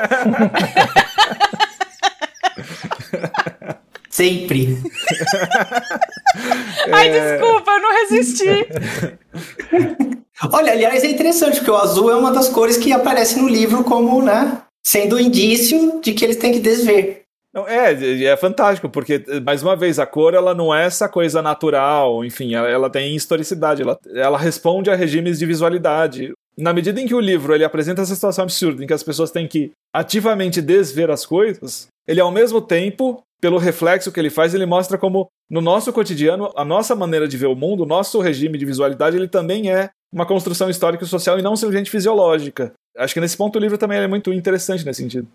Sempre. 4.21 4.77
Ai, 6.93 7.09
é... 7.09 7.39
desculpa, 7.39 7.71
eu 7.71 7.81
não 7.81 7.91
resisti. 8.03 8.68
Olha, 10.53 10.73
aliás, 10.73 11.03
é 11.03 11.07
interessante, 11.07 11.57
porque 11.57 11.71
o 11.71 11.77
azul 11.77 12.11
é 12.11 12.16
uma 12.16 12.31
das 12.31 12.51
cores 12.51 12.77
que 12.77 12.93
aparece 12.93 13.41
no 13.41 13.49
livro 13.49 13.83
como, 13.83 14.23
né, 14.23 14.61
sendo 14.85 15.18
indício 15.18 16.03
de 16.03 16.12
que 16.12 16.23
eles 16.23 16.37
têm 16.37 16.53
que 16.53 16.61
desver. 16.61 17.23
Não, 17.53 17.66
é, 17.66 17.95
é 18.25 18.37
fantástico, 18.37 18.91
porque, 18.91 19.25
mais 19.43 19.62
uma 19.62 19.75
vez, 19.75 19.99
a 19.99 20.05
cor 20.05 20.35
ela 20.35 20.55
não 20.55 20.75
é 20.75 20.85
essa 20.85 21.09
coisa 21.09 21.41
natural, 21.41 22.23
enfim, 22.23 22.55
ela, 22.55 22.68
ela 22.68 22.91
tem 22.91 23.16
historicidade, 23.16 23.81
ela, 23.81 23.99
ela 24.14 24.37
responde 24.37 24.91
a 24.91 24.95
regimes 24.95 25.39
de 25.39 25.47
visualidade. 25.47 26.33
Na 26.59 26.75
medida 26.75 27.01
em 27.01 27.07
que 27.07 27.14
o 27.14 27.21
livro 27.21 27.55
ele 27.55 27.64
apresenta 27.64 28.03
essa 28.03 28.14
situação 28.14 28.45
absurda, 28.45 28.85
em 28.85 28.87
que 28.87 28.93
as 28.93 29.03
pessoas 29.03 29.31
têm 29.31 29.49
que 29.49 29.73
ativamente 29.95 30.61
desver 30.61 31.11
as 31.11 31.25
coisas, 31.25 31.89
ele 32.07 32.21
ao 32.21 32.31
mesmo 32.31 32.61
tempo, 32.61 33.23
pelo 33.41 33.59
reflexo 33.59 34.12
que 34.12 34.20
ele 34.20 34.30
faz, 34.30 34.55
ele 34.55 34.66
mostra 34.66 34.99
como 34.99 35.28
no 35.49 35.61
nosso 35.61 35.93
cotidiano, 35.93 36.53
a 36.55 36.64
nossa 36.64 36.95
maneira 36.95 37.26
de 37.26 37.36
ver 37.36 37.47
o 37.47 37.57
mundo, 37.57 37.82
o 37.82 37.86
nosso 37.86 38.20
regime 38.20 38.59
de 38.59 38.66
visualidade, 38.66 39.16
ele 39.16 39.28
também 39.28 39.70
é 39.70 39.91
uma 40.12 40.26
construção 40.26 40.68
histórica 40.68 41.05
e 41.05 41.09
social 41.09 41.38
e 41.38 41.43
não 41.43 41.57
simplesmente 41.57 41.91
fisiológica. 41.91 42.72
Acho 42.97 43.14
que 43.14 43.20
nesse 43.20 43.36
ponto 43.36 43.57
o 43.57 43.61
livro 43.61 43.78
também 43.78 43.99
é 43.99 44.07
muito 44.07 44.32
interessante 44.32 44.84
nesse 44.84 45.03
sentido. 45.03 45.28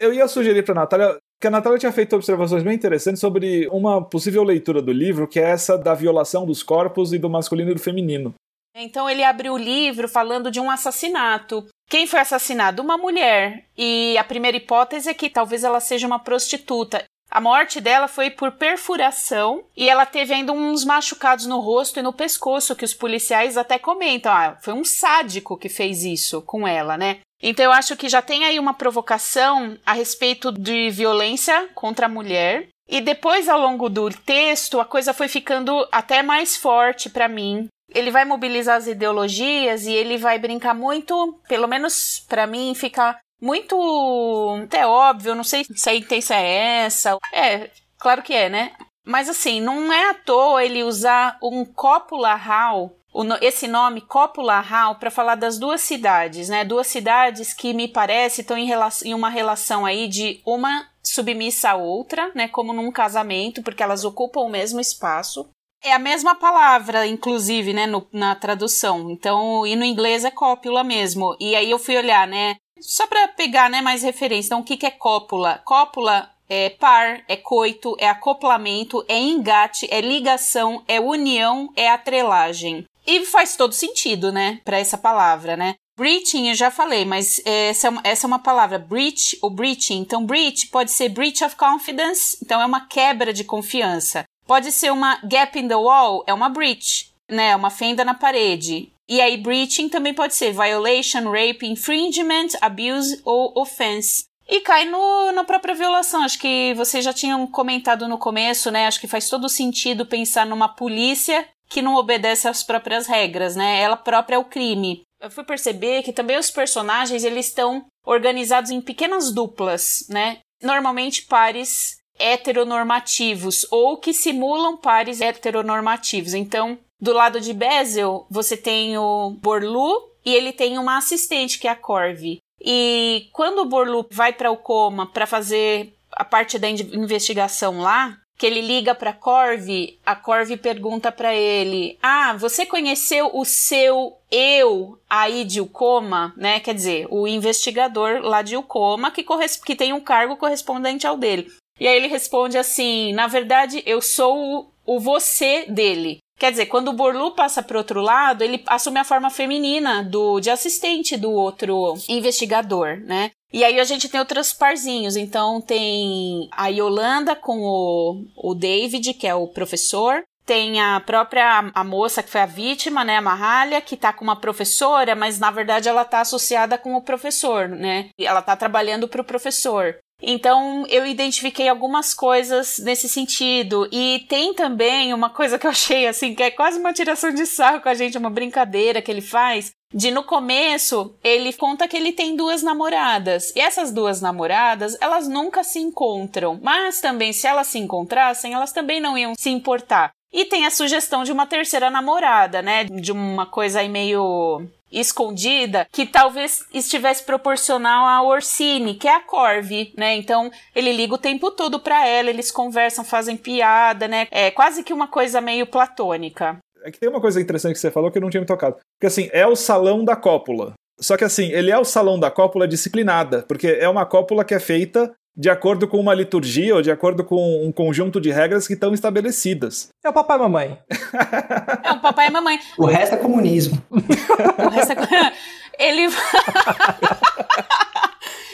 Eu 0.00 0.12
ia 0.12 0.28
sugerir 0.28 0.62
para 0.62 0.72
a 0.72 0.82
Natália 0.82 1.18
que 1.40 1.46
a 1.46 1.50
Natália 1.50 1.78
tinha 1.78 1.92
feito 1.92 2.16
observações 2.16 2.64
bem 2.64 2.74
interessantes 2.74 3.20
sobre 3.20 3.68
uma 3.68 4.02
possível 4.02 4.42
leitura 4.42 4.82
do 4.82 4.92
livro, 4.92 5.28
que 5.28 5.38
é 5.38 5.50
essa 5.50 5.78
da 5.78 5.94
violação 5.94 6.44
dos 6.44 6.64
corpos 6.64 7.12
e 7.12 7.18
do 7.18 7.30
masculino 7.30 7.70
e 7.70 7.74
do 7.74 7.80
feminino. 7.80 8.34
Então 8.76 9.08
ele 9.08 9.24
abriu 9.24 9.54
o 9.54 9.58
livro 9.58 10.08
falando 10.08 10.50
de 10.50 10.60
um 10.60 10.70
assassinato. 10.70 11.66
Quem 11.88 12.06
foi 12.06 12.20
assassinado? 12.20 12.82
Uma 12.82 12.98
mulher. 12.98 13.66
E 13.76 14.16
a 14.18 14.24
primeira 14.24 14.56
hipótese 14.56 15.08
é 15.08 15.14
que 15.14 15.30
talvez 15.30 15.64
ela 15.64 15.80
seja 15.80 16.06
uma 16.06 16.18
prostituta. 16.18 17.04
A 17.30 17.40
morte 17.40 17.80
dela 17.80 18.08
foi 18.08 18.30
por 18.30 18.52
perfuração 18.52 19.64
e 19.76 19.88
ela 19.88 20.06
teve 20.06 20.32
ainda 20.32 20.52
uns 20.52 20.84
machucados 20.84 21.46
no 21.46 21.60
rosto 21.60 21.98
e 21.98 22.02
no 22.02 22.12
pescoço 22.12 22.74
que 22.74 22.84
os 22.84 22.94
policiais 22.94 23.56
até 23.56 23.78
comentam. 23.78 24.32
Ah, 24.32 24.56
foi 24.62 24.72
um 24.72 24.84
sádico 24.84 25.56
que 25.56 25.68
fez 25.68 26.04
isso 26.04 26.40
com 26.42 26.66
ela, 26.66 26.96
né? 26.96 27.18
Então 27.42 27.64
eu 27.64 27.72
acho 27.72 27.96
que 27.96 28.08
já 28.08 28.22
tem 28.22 28.44
aí 28.44 28.58
uma 28.58 28.74
provocação 28.74 29.78
a 29.84 29.92
respeito 29.92 30.50
de 30.50 30.90
violência 30.90 31.68
contra 31.74 32.06
a 32.06 32.08
mulher. 32.08 32.68
E 32.88 33.02
depois, 33.02 33.48
ao 33.48 33.60
longo 33.60 33.90
do 33.90 34.08
texto, 34.08 34.80
a 34.80 34.84
coisa 34.84 35.12
foi 35.12 35.28
ficando 35.28 35.86
até 35.92 36.22
mais 36.22 36.56
forte 36.56 37.10
para 37.10 37.28
mim. 37.28 37.68
Ele 37.94 38.10
vai 38.10 38.24
mobilizar 38.24 38.76
as 38.76 38.86
ideologias 38.86 39.86
e 39.86 39.92
ele 39.92 40.16
vai 40.16 40.38
brincar 40.38 40.74
muito, 40.74 41.38
pelo 41.46 41.68
menos 41.68 42.24
para 42.26 42.46
mim, 42.46 42.74
ficar 42.74 43.18
muito 43.40 44.60
até 44.64 44.86
óbvio, 44.86 45.34
não 45.34 45.44
sei 45.44 45.64
se 45.64 45.88
a 45.88 45.94
intenção 45.94 46.36
é 46.36 46.84
essa. 46.84 47.16
É, 47.32 47.70
claro 47.98 48.22
que 48.22 48.34
é, 48.34 48.48
né? 48.48 48.72
Mas 49.04 49.28
assim, 49.28 49.60
não 49.60 49.92
é 49.92 50.10
à 50.10 50.14
toa 50.14 50.64
ele 50.64 50.82
usar 50.82 51.38
um 51.42 51.64
cópula 51.64 52.34
hall 52.34 52.98
esse 53.40 53.66
nome 53.66 54.00
Cópula 54.02 54.60
Hall 54.60 54.96
para 54.96 55.10
falar 55.10 55.34
das 55.34 55.58
duas 55.58 55.80
cidades, 55.80 56.48
né? 56.48 56.64
Duas 56.64 56.86
cidades 56.86 57.52
que 57.52 57.72
me 57.72 57.88
parece 57.88 58.42
estão 58.42 58.56
em, 58.56 58.70
em, 59.04 59.14
uma 59.14 59.28
relação 59.28 59.84
aí 59.84 60.06
de 60.06 60.40
uma 60.46 60.86
submissa 61.02 61.70
à 61.70 61.74
outra, 61.74 62.30
né? 62.34 62.48
Como 62.48 62.72
num 62.72 62.92
casamento, 62.92 63.62
porque 63.62 63.82
elas 63.82 64.04
ocupam 64.04 64.40
o 64.40 64.48
mesmo 64.48 64.78
espaço. 64.78 65.48
É 65.82 65.92
a 65.92 65.98
mesma 65.98 66.34
palavra, 66.34 67.06
inclusive, 67.06 67.72
né, 67.72 67.86
no, 67.86 68.06
na 68.12 68.34
tradução. 68.34 69.10
Então, 69.10 69.64
e 69.64 69.76
no 69.76 69.84
inglês 69.84 70.24
é 70.24 70.30
cópula 70.30 70.82
mesmo. 70.82 71.36
E 71.38 71.54
aí 71.54 71.70
eu 71.70 71.78
fui 71.78 71.96
olhar, 71.96 72.26
né, 72.26 72.56
só 72.80 73.06
para 73.06 73.28
pegar, 73.28 73.68
né, 73.70 73.80
mais 73.80 74.02
referência. 74.02 74.48
Então, 74.48 74.60
o 74.60 74.64
que, 74.64 74.76
que 74.76 74.86
é 74.86 74.90
cópula? 74.90 75.60
Cópula 75.64 76.30
é 76.48 76.70
par, 76.70 77.22
é 77.28 77.36
coito, 77.36 77.96
é 77.98 78.08
acoplamento, 78.08 79.04
é 79.08 79.18
engate, 79.18 79.86
é 79.90 80.00
ligação, 80.00 80.82
é 80.88 81.00
união, 81.00 81.72
é 81.76 81.88
atrelagem. 81.88 82.84
E 83.06 83.24
faz 83.24 83.56
todo 83.56 83.72
sentido, 83.72 84.32
né, 84.32 84.60
para 84.64 84.78
essa 84.78 84.98
palavra, 84.98 85.56
né? 85.56 85.74
Breaching 85.98 86.48
eu 86.48 86.54
já 86.54 86.70
falei, 86.70 87.04
mas 87.04 87.40
essa 87.44 87.88
é, 87.88 87.92
essa 88.04 88.24
é 88.24 88.28
uma 88.28 88.38
palavra, 88.38 88.78
breach 88.78 89.36
ou 89.42 89.50
breaching. 89.50 89.98
Então, 89.98 90.24
breach 90.24 90.68
pode 90.68 90.92
ser 90.92 91.08
breach 91.08 91.42
of 91.42 91.56
confidence, 91.56 92.38
então 92.40 92.62
é 92.62 92.66
uma 92.66 92.86
quebra 92.86 93.32
de 93.32 93.42
confiança. 93.42 94.22
Pode 94.46 94.70
ser 94.70 94.92
uma 94.92 95.16
gap 95.24 95.58
in 95.58 95.66
the 95.66 95.74
wall, 95.74 96.22
é 96.26 96.32
uma 96.32 96.48
breach, 96.48 97.10
né? 97.28 97.56
Uma 97.56 97.68
fenda 97.68 98.04
na 98.04 98.14
parede. 98.14 98.92
E 99.08 99.20
aí, 99.20 99.36
breaching 99.36 99.88
também 99.88 100.12
pode 100.12 100.34
ser 100.34 100.52
violation, 100.52 101.30
rape, 101.30 101.66
infringement, 101.66 102.48
abuse 102.60 103.20
ou 103.24 103.52
offense. 103.56 104.24
E 104.46 104.60
cai 104.60 104.86
no, 104.86 105.32
na 105.32 105.44
própria 105.44 105.74
violação. 105.74 106.22
Acho 106.22 106.38
que 106.38 106.72
vocês 106.74 107.04
já 107.04 107.12
tinham 107.12 107.46
comentado 107.46 108.08
no 108.08 108.18
começo, 108.18 108.70
né? 108.70 108.86
Acho 108.86 109.00
que 109.00 109.06
faz 109.06 109.28
todo 109.28 109.48
sentido 109.48 110.06
pensar 110.06 110.46
numa 110.46 110.68
polícia 110.68 111.46
que 111.68 111.82
não 111.82 111.96
obedece 111.96 112.48
às 112.48 112.62
próprias 112.62 113.06
regras, 113.06 113.54
né? 113.54 113.80
Ela 113.80 113.96
própria 113.96 114.36
é 114.36 114.38
o 114.38 114.44
crime. 114.44 115.02
Eu 115.20 115.30
fui 115.30 115.44
perceber 115.44 116.02
que 116.02 116.12
também 116.12 116.38
os 116.38 116.50
personagens 116.50 117.24
eles 117.24 117.46
estão 117.46 117.84
organizados 118.06 118.70
em 118.70 118.80
pequenas 118.80 119.32
duplas, 119.32 120.06
né? 120.08 120.38
Normalmente 120.62 121.26
pares 121.26 121.98
heteronormativos 122.18 123.66
ou 123.70 123.98
que 123.98 124.12
simulam 124.14 124.76
pares 124.76 125.20
heteronormativos. 125.20 126.34
Então, 126.34 126.78
do 127.00 127.12
lado 127.12 127.40
de 127.40 127.52
Bezel, 127.52 128.26
você 128.30 128.56
tem 128.56 128.98
o 128.98 129.30
Borlu 129.30 130.10
e 130.24 130.34
ele 130.34 130.52
tem 130.52 130.78
uma 130.78 130.98
assistente 130.98 131.58
que 131.58 131.68
é 131.68 131.70
a 131.70 131.76
Corve. 131.76 132.38
E 132.60 133.28
quando 133.32 133.60
o 133.60 133.64
Borlu 133.64 134.06
vai 134.10 134.32
para 134.32 134.50
o 134.50 134.56
coma 134.56 135.06
para 135.06 135.26
fazer 135.26 135.94
a 136.12 136.24
parte 136.24 136.58
da 136.58 136.68
investigação 136.68 137.80
lá, 137.80 138.18
que 138.36 138.46
ele 138.46 138.60
liga 138.60 138.94
para 138.94 139.12
Corve, 139.12 139.98
a 140.06 140.14
Corve 140.14 140.56
pergunta 140.56 141.10
para 141.10 141.34
ele: 141.34 141.98
"Ah, 142.02 142.34
você 142.34 142.64
conheceu 142.64 143.30
o 143.34 143.44
seu 143.44 144.16
eu 144.30 144.98
aí 145.08 145.44
de 145.44 145.60
Ucoma, 145.60 146.32
né? 146.36 146.60
Quer 146.60 146.74
dizer, 146.74 147.06
o 147.10 147.26
investigador 147.26 148.20
lá 148.22 148.42
de 148.42 148.56
Ucoma 148.56 149.10
que, 149.10 149.24
que 149.64 149.76
tem 149.76 149.92
um 149.92 150.00
cargo 150.00 150.36
correspondente 150.36 151.06
ao 151.06 151.16
dele. 151.16 151.50
E 151.80 151.86
aí 151.86 151.96
ele 151.96 152.06
responde 152.08 152.56
assim: 152.56 153.12
na 153.12 153.26
verdade, 153.26 153.82
eu 153.86 154.00
sou 154.00 154.36
o, 154.36 154.96
o 154.96 155.00
você 155.00 155.64
dele. 155.68 156.18
Quer 156.38 156.52
dizer, 156.52 156.66
quando 156.66 156.88
o 156.88 156.92
Borlu 156.92 157.32
passa 157.32 157.62
para 157.62 157.78
outro 157.78 158.00
lado, 158.00 158.42
ele 158.42 158.62
assume 158.66 159.00
a 159.00 159.04
forma 159.04 159.28
feminina 159.28 160.04
do 160.04 160.38
de 160.38 160.50
assistente 160.50 161.16
do 161.16 161.32
outro 161.32 161.94
investigador, 162.08 162.98
né? 163.00 163.32
E 163.52 163.64
aí 163.64 163.80
a 163.80 163.84
gente 163.84 164.08
tem 164.08 164.20
outros 164.20 164.52
parzinhos. 164.52 165.16
Então 165.16 165.60
tem 165.60 166.48
a 166.52 166.68
Yolanda 166.68 167.34
com 167.34 167.60
o, 167.60 168.24
o 168.36 168.54
David, 168.54 169.14
que 169.14 169.26
é 169.26 169.34
o 169.34 169.48
professor. 169.48 170.22
Tem 170.46 170.80
a 170.80 171.00
própria 171.00 171.70
a 171.74 171.84
moça 171.84 172.22
que 172.22 172.30
foi 172.30 172.40
a 172.40 172.46
vítima, 172.46 173.04
né, 173.04 173.18
a 173.18 173.22
Mahalia, 173.22 173.82
que 173.82 173.98
tá 173.98 174.14
com 174.14 174.24
uma 174.24 174.40
professora, 174.40 175.14
mas 175.14 175.38
na 175.38 175.50
verdade 175.50 175.90
ela 175.90 176.06
tá 176.06 176.20
associada 176.20 176.78
com 176.78 176.94
o 176.94 177.02
professor, 177.02 177.68
né? 177.68 178.08
Ela 178.18 178.40
tá 178.40 178.56
trabalhando 178.56 179.06
para 179.06 179.20
o 179.20 179.24
professor. 179.24 179.96
Então 180.20 180.84
eu 180.88 181.06
identifiquei 181.06 181.68
algumas 181.68 182.12
coisas 182.12 182.78
nesse 182.78 183.08
sentido. 183.08 183.88
E 183.92 184.24
tem 184.28 184.52
também 184.54 185.14
uma 185.14 185.30
coisa 185.30 185.58
que 185.58 185.66
eu 185.66 185.70
achei 185.70 186.06
assim, 186.06 186.34
que 186.34 186.42
é 186.42 186.50
quase 186.50 186.78
uma 186.78 186.92
tiração 186.92 187.32
de 187.32 187.46
sarro 187.46 187.80
com 187.80 187.88
a 187.88 187.94
gente, 187.94 188.18
uma 188.18 188.30
brincadeira 188.30 189.00
que 189.00 189.10
ele 189.10 189.20
faz. 189.20 189.72
De 189.92 190.10
no 190.10 190.22
começo, 190.22 191.16
ele 191.24 191.52
conta 191.52 191.88
que 191.88 191.96
ele 191.96 192.12
tem 192.12 192.36
duas 192.36 192.62
namoradas. 192.62 193.54
E 193.56 193.60
essas 193.60 193.90
duas 193.90 194.20
namoradas, 194.20 194.96
elas 195.00 195.26
nunca 195.26 195.64
se 195.64 195.78
encontram. 195.78 196.60
Mas 196.62 197.00
também, 197.00 197.32
se 197.32 197.46
elas 197.46 197.68
se 197.68 197.78
encontrassem, 197.78 198.52
elas 198.52 198.72
também 198.72 199.00
não 199.00 199.16
iam 199.16 199.32
se 199.38 199.48
importar. 199.48 200.10
E 200.30 200.44
tem 200.44 200.66
a 200.66 200.70
sugestão 200.70 201.24
de 201.24 201.32
uma 201.32 201.46
terceira 201.46 201.88
namorada, 201.88 202.60
né? 202.60 202.84
De 202.84 203.12
uma 203.12 203.46
coisa 203.46 203.80
aí 203.80 203.88
meio 203.88 204.68
escondida 204.90 205.86
que 205.92 206.06
talvez 206.06 206.64
estivesse 206.72 207.22
proporcional 207.24 208.06
a 208.06 208.22
Orsini, 208.22 208.94
que 208.94 209.08
é 209.08 209.14
a 209.14 209.20
Corve, 209.20 209.92
né? 209.96 210.14
Então 210.16 210.50
ele 210.74 210.92
liga 210.92 211.14
o 211.14 211.18
tempo 211.18 211.50
todo 211.50 211.80
para 211.80 212.06
ela, 212.06 212.30
eles 212.30 212.50
conversam, 212.50 213.04
fazem 213.04 213.36
piada, 213.36 214.08
né? 214.08 214.26
É 214.30 214.50
quase 214.50 214.82
que 214.82 214.92
uma 214.92 215.08
coisa 215.08 215.40
meio 215.40 215.66
platônica. 215.66 216.58
É 216.82 216.90
que 216.90 216.98
tem 216.98 217.08
uma 217.08 217.20
coisa 217.20 217.40
interessante 217.40 217.74
que 217.74 217.80
você 217.80 217.90
falou 217.90 218.10
que 218.10 218.18
eu 218.18 218.22
não 218.22 218.30
tinha 218.30 218.40
me 218.40 218.46
tocado. 218.46 218.76
Porque 218.98 219.06
assim, 219.06 219.28
é 219.32 219.46
o 219.46 219.56
salão 219.56 220.04
da 220.04 220.16
cópula. 220.16 220.74
Só 221.00 221.16
que 221.16 221.24
assim, 221.24 221.50
ele 221.52 221.70
é 221.70 221.78
o 221.78 221.84
salão 221.84 222.18
da 222.18 222.30
cópula 222.30 222.66
disciplinada, 222.66 223.44
porque 223.48 223.68
é 223.68 223.88
uma 223.88 224.04
cópula 224.04 224.44
que 224.44 224.54
é 224.54 224.58
feita 224.58 225.12
de 225.38 225.48
acordo 225.48 225.86
com 225.86 226.00
uma 226.00 226.12
liturgia 226.12 226.74
ou 226.74 226.82
de 226.82 226.90
acordo 226.90 227.22
com 227.22 227.64
um 227.64 227.70
conjunto 227.70 228.20
de 228.20 228.32
regras 228.32 228.66
que 228.66 228.74
estão 228.74 228.92
estabelecidas. 228.92 229.88
É 230.04 230.08
o 230.08 230.12
papai 230.12 230.36
e 230.36 230.40
mamãe. 230.40 230.78
é 231.84 231.92
o 231.92 232.00
papai 232.00 232.26
e 232.26 232.30
mamãe. 232.30 232.58
O 232.76 232.86
resto 232.86 233.14
é 233.14 233.18
comunismo. 233.18 233.80
o 233.88 234.68
resto 234.68 234.92
é... 234.92 235.32
Ele. 235.78 236.08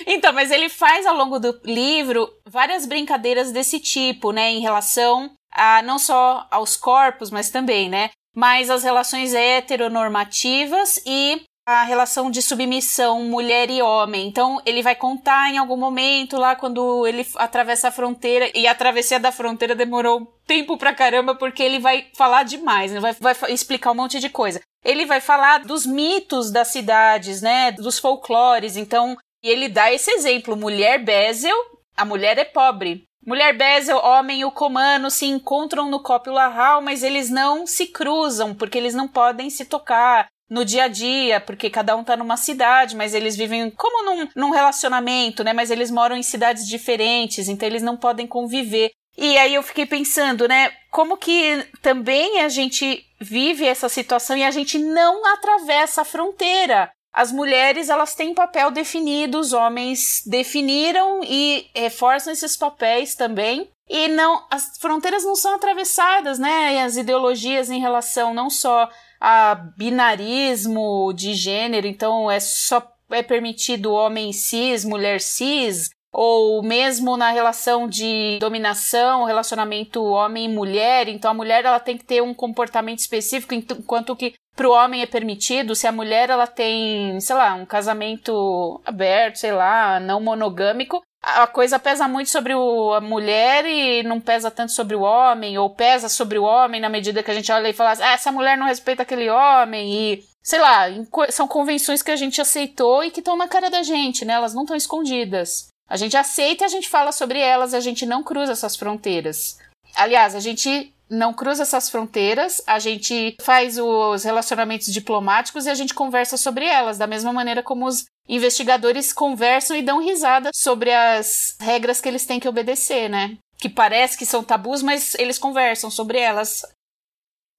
então, 0.07 0.31
mas 0.35 0.51
ele 0.51 0.69
faz 0.69 1.07
ao 1.07 1.17
longo 1.17 1.39
do 1.39 1.59
livro 1.65 2.29
várias 2.47 2.85
brincadeiras 2.85 3.51
desse 3.51 3.81
tipo, 3.81 4.31
né, 4.31 4.51
em 4.51 4.61
relação 4.61 5.31
a 5.51 5.81
não 5.81 5.99
só 5.99 6.47
aos 6.51 6.77
corpos, 6.77 7.31
mas 7.31 7.49
também, 7.49 7.89
né, 7.89 8.11
mas 8.37 8.69
as 8.69 8.83
relações 8.83 9.33
heteronormativas 9.33 11.01
e 11.07 11.41
a 11.67 11.83
relação 11.83 12.31
de 12.31 12.43
submissão 12.43 13.23
mulher 13.25 13.71
e 13.71 13.81
homem. 13.81 14.27
Então, 14.27 14.61
ele 14.67 14.83
vai 14.83 14.95
contar 14.95 15.51
em 15.51 15.59
algum 15.59 15.77
momento 15.77 16.37
lá 16.37 16.55
quando 16.55 17.07
ele 17.07 17.27
atravessa 17.37 17.89
a 17.89 17.93
fronteira 17.93 18.51
e 18.55 18.67
a 18.67 18.75
travessia 18.75 19.19
da 19.19 19.33
fronteira 19.33 19.75
demorou 19.75 20.27
tempo 20.47 20.77
pra 20.77 20.95
caramba 20.95 21.35
porque 21.35 21.63
ele 21.63 21.79
vai 21.79 22.07
falar 22.15 22.43
demais, 22.43 22.93
né? 22.93 23.01
vai, 23.01 23.15
vai 23.15 23.35
explicar 23.49 23.93
um 23.93 23.95
monte 23.95 24.21
de 24.21 24.29
coisa. 24.29 24.61
Ele 24.85 25.07
vai 25.07 25.21
falar 25.21 25.61
dos 25.61 25.87
mitos 25.87 26.51
das 26.51 26.69
cidades, 26.69 27.41
né, 27.41 27.73
dos 27.73 27.99
folclores. 27.99 28.77
Então, 28.77 29.17
ele 29.43 29.69
dá 29.69 29.91
esse 29.91 30.11
exemplo, 30.11 30.57
mulher 30.57 31.03
Bezel 31.03 31.75
a 31.97 32.05
mulher 32.05 32.39
é 32.39 32.45
pobre. 32.45 33.05
Mulher 33.25 33.57
Bezel, 33.57 33.97
homem 33.99 34.41
e 34.41 34.45
o 34.45 34.51
comano 34.51 35.11
se 35.11 35.27
encontram 35.27 35.89
no 35.89 36.03
cópula 36.03 36.49
hall, 36.49 36.83
mas 36.83 37.03
eles 37.03 37.31
não 37.31 37.67
se 37.67 37.87
cruzam, 37.87 38.55
porque 38.55 38.77
eles 38.77 38.95
não 38.95 39.09
podem 39.09 39.49
se 39.49 39.65
tocar 39.65 40.27
no 40.55 40.65
dia 40.65 40.85
a 40.85 40.89
dia, 40.89 41.41
porque 41.41 41.69
cada 41.69 41.97
um 41.97 42.05
tá 42.05 42.17
numa 42.17 42.37
cidade, 42.37 42.95
mas 42.95 43.13
eles 43.13 43.35
vivem 43.35 43.69
como 43.71 44.05
num, 44.05 44.29
num 44.37 44.51
relacionamento, 44.51 45.43
né? 45.43 45.53
Mas 45.53 45.69
eles 45.69 45.91
moram 45.91 46.17
em 46.17 46.23
cidades 46.23 46.65
diferentes, 46.69 47.49
então 47.49 47.67
eles 47.67 47.83
não 47.83 47.97
podem 47.97 48.25
conviver. 48.25 48.93
E 49.19 49.37
aí 49.37 49.53
eu 49.53 49.65
fiquei 49.65 49.85
pensando, 49.85 50.47
né? 50.47 50.73
Como 50.93 51.17
que 51.17 51.67
também 51.83 52.41
a 52.41 52.49
gente 52.49 53.05
vive 53.21 53.67
essa 53.67 53.89
situação 53.89 54.37
e 54.37 54.45
a 54.45 54.53
gente 54.53 54.79
não 54.79 55.27
atravessa 55.27 56.03
a 56.03 56.05
fronteira. 56.05 56.89
As 57.13 57.33
mulheres 57.33 57.89
elas 57.89 58.15
têm 58.15 58.33
papel 58.33 58.71
definido, 58.71 59.41
os 59.41 59.53
homens 59.53 60.23
definiram 60.25 61.21
e 61.25 61.69
reforçam 61.75 62.33
esses 62.33 62.57
papéis 62.57 63.17
também. 63.17 63.69
E 63.89 64.07
não, 64.07 64.47
as 64.51 64.79
fronteiras 64.79 65.25
não 65.25 65.35
são 65.35 65.57
atravessadas, 65.57 66.39
né? 66.39 66.75
E 66.75 66.79
as 66.79 66.97
ideologias 66.97 67.71
em 67.71 67.81
relação 67.81 68.33
não 68.33 68.49
só 68.49 68.89
a 69.27 69.55
binarismo 69.55 71.11
de 71.15 71.33
gênero, 71.33 71.87
então 71.87 72.31
é 72.31 72.39
só 72.39 72.87
é 73.11 73.23
permitido 73.23 73.91
homem 73.91 74.35
cis, 74.35 74.85
mulher 74.85 75.19
cis, 75.19 75.89
ou 76.13 76.63
mesmo 76.63 77.17
na 77.17 77.31
relação 77.31 77.89
de 77.89 78.39
dominação, 78.39 79.25
relacionamento 79.25 80.05
homem 80.05 80.45
e 80.45 80.55
mulher, 80.55 81.09
então 81.09 81.31
a 81.31 81.35
mulher 81.35 81.65
ela 81.65 81.81
tem 81.81 81.97
que 81.97 82.05
ter 82.05 82.23
um 82.23 82.35
comportamento 82.35 82.99
específico, 82.99 83.55
enquanto 83.55 84.15
que 84.15 84.35
para 84.55 84.69
o 84.69 84.73
homem 84.73 85.01
é 85.01 85.07
permitido, 85.07 85.75
se 85.75 85.87
a 85.87 85.93
mulher 85.93 86.29
ela 86.29 86.47
tem, 86.47 87.19
sei 87.19 87.35
lá, 87.35 87.55
um 87.55 87.65
casamento 87.65 88.79
aberto, 88.85 89.37
sei 89.37 89.53
lá, 89.53 89.99
não 89.99 90.21
monogâmico, 90.21 91.03
a 91.25 91.47
coisa 91.47 91.79
pesa 91.79 92.07
muito 92.07 92.29
sobre 92.29 92.55
o, 92.55 92.93
a 92.93 93.01
mulher 93.01 93.65
e 93.65 94.03
não 94.03 94.21
pesa 94.21 94.51
tanto 94.51 94.73
sobre 94.73 94.95
o 94.95 95.01
homem, 95.01 95.57
ou 95.57 95.71
pesa 95.71 96.09
sobre 96.09 96.39
o 96.39 96.45
homem 96.45 96.81
na 96.81 96.89
medida 96.89 97.23
que 97.23 97.31
a 97.31 97.35
gente 97.35 97.51
olha 97.51 97.69
e 97.69 97.73
fala, 97.73 97.95
ah, 97.99 98.13
essa 98.13 98.31
mulher 98.31 98.59
não 98.59 98.67
respeita 98.67 99.03
aquele 99.03 99.31
homem, 99.31 99.93
e 99.93 100.25
sei 100.43 100.61
lá, 100.61 100.85
são 101.31 101.49
convenções 101.49 102.03
que 102.03 102.11
a 102.11 102.17
gente 102.17 102.41
aceitou 102.41 103.03
e 103.03 103.11
que 103.11 103.21
estão 103.21 103.37
na 103.37 103.49
cara 103.49 103.71
da 103.71 103.83
gente, 103.83 104.25
né? 104.25 104.35
Elas 104.35 104.53
não 104.53 104.63
estão 104.63 104.77
escondidas. 104.77 105.69
A 105.89 105.97
gente 105.97 106.17
aceita 106.17 106.65
e 106.65 106.67
a 106.67 106.69
gente 106.69 106.89
fala 106.89 107.13
sobre 107.13 107.39
elas, 107.39 107.73
a 107.73 107.81
gente 107.81 108.05
não 108.05 108.23
cruza 108.23 108.53
essas 108.53 108.77
fronteiras. 108.77 109.59
Aliás, 109.95 110.35
a 110.35 110.41
gente 110.41 110.93
não 111.09 111.33
cruza 111.33 111.63
essas 111.63 111.89
fronteiras, 111.89 112.63
a 112.67 112.79
gente 112.79 113.37
faz 113.41 113.79
os 113.79 114.25
relacionamentos 114.25 114.93
diplomáticos 114.93 115.67
e 115.67 115.71
a 115.71 115.75
gente 115.75 115.95
conversa 115.95 116.37
sobre 116.37 116.67
elas, 116.67 116.99
da 116.99 117.07
mesma 117.07 117.33
maneira 117.33 117.63
como 117.63 117.87
os 117.87 118.05
investigadores 118.29 119.13
conversam 119.13 119.77
e 119.77 119.83
dão 119.83 120.03
risada 120.03 120.51
sobre 120.55 120.93
as 120.93 121.57
regras 121.61 122.01
que 122.01 122.09
eles 122.09 122.27
têm 122.27 122.41
que 122.41 122.49
obedecer, 122.49 123.09
né? 123.09 123.37
Que 123.59 123.69
parece 123.69 124.19
que 124.19 124.27
são 124.27 124.43
tabus, 124.43 124.83
mas 124.83 125.15
eles 125.17 125.39
conversam 125.39 125.91
sobre 125.91 126.19
elas. 126.19 126.63